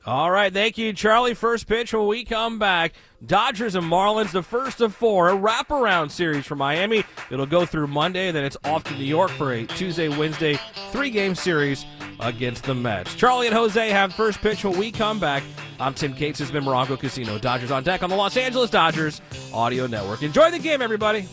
All 0.04 0.32
right, 0.32 0.52
thank 0.52 0.78
you, 0.78 0.92
Charlie. 0.92 1.34
First 1.34 1.68
pitch 1.68 1.94
when 1.94 2.08
we 2.08 2.24
come 2.24 2.58
back. 2.58 2.92
Dodgers 3.24 3.76
and 3.76 3.86
Marlins, 3.86 4.32
the 4.32 4.42
first 4.42 4.80
of 4.80 4.96
four, 4.96 5.28
a 5.28 5.36
wraparound 5.36 6.10
series 6.10 6.44
for 6.44 6.56
Miami. 6.56 7.04
It'll 7.30 7.46
go 7.46 7.64
through 7.64 7.86
Monday, 7.86 8.32
then 8.32 8.44
it's 8.44 8.56
off 8.64 8.82
to 8.84 8.94
New 8.94 9.04
York 9.04 9.30
for 9.30 9.52
a 9.52 9.64
Tuesday, 9.64 10.08
Wednesday, 10.08 10.58
three 10.90 11.10
game 11.10 11.36
series 11.36 11.86
against 12.22 12.64
the 12.64 12.74
Mets. 12.74 13.14
Charlie 13.14 13.46
and 13.46 13.54
Jose 13.56 13.90
have 13.90 14.14
first 14.14 14.40
pitch 14.40 14.64
when 14.64 14.78
we 14.78 14.90
come 14.90 15.18
back. 15.18 15.42
I'm 15.80 15.94
Tim 15.94 16.14
Cates. 16.14 16.38
This 16.38 16.48
has 16.48 16.52
been 16.52 16.64
Morongo 16.64 16.98
Casino. 16.98 17.38
Dodgers 17.38 17.70
on 17.70 17.82
deck 17.82 18.02
on 18.02 18.10
the 18.10 18.16
Los 18.16 18.36
Angeles 18.36 18.70
Dodgers 18.70 19.20
Audio 19.52 19.86
Network. 19.86 20.22
Enjoy 20.22 20.50
the 20.50 20.58
game, 20.58 20.80
everybody. 20.82 21.26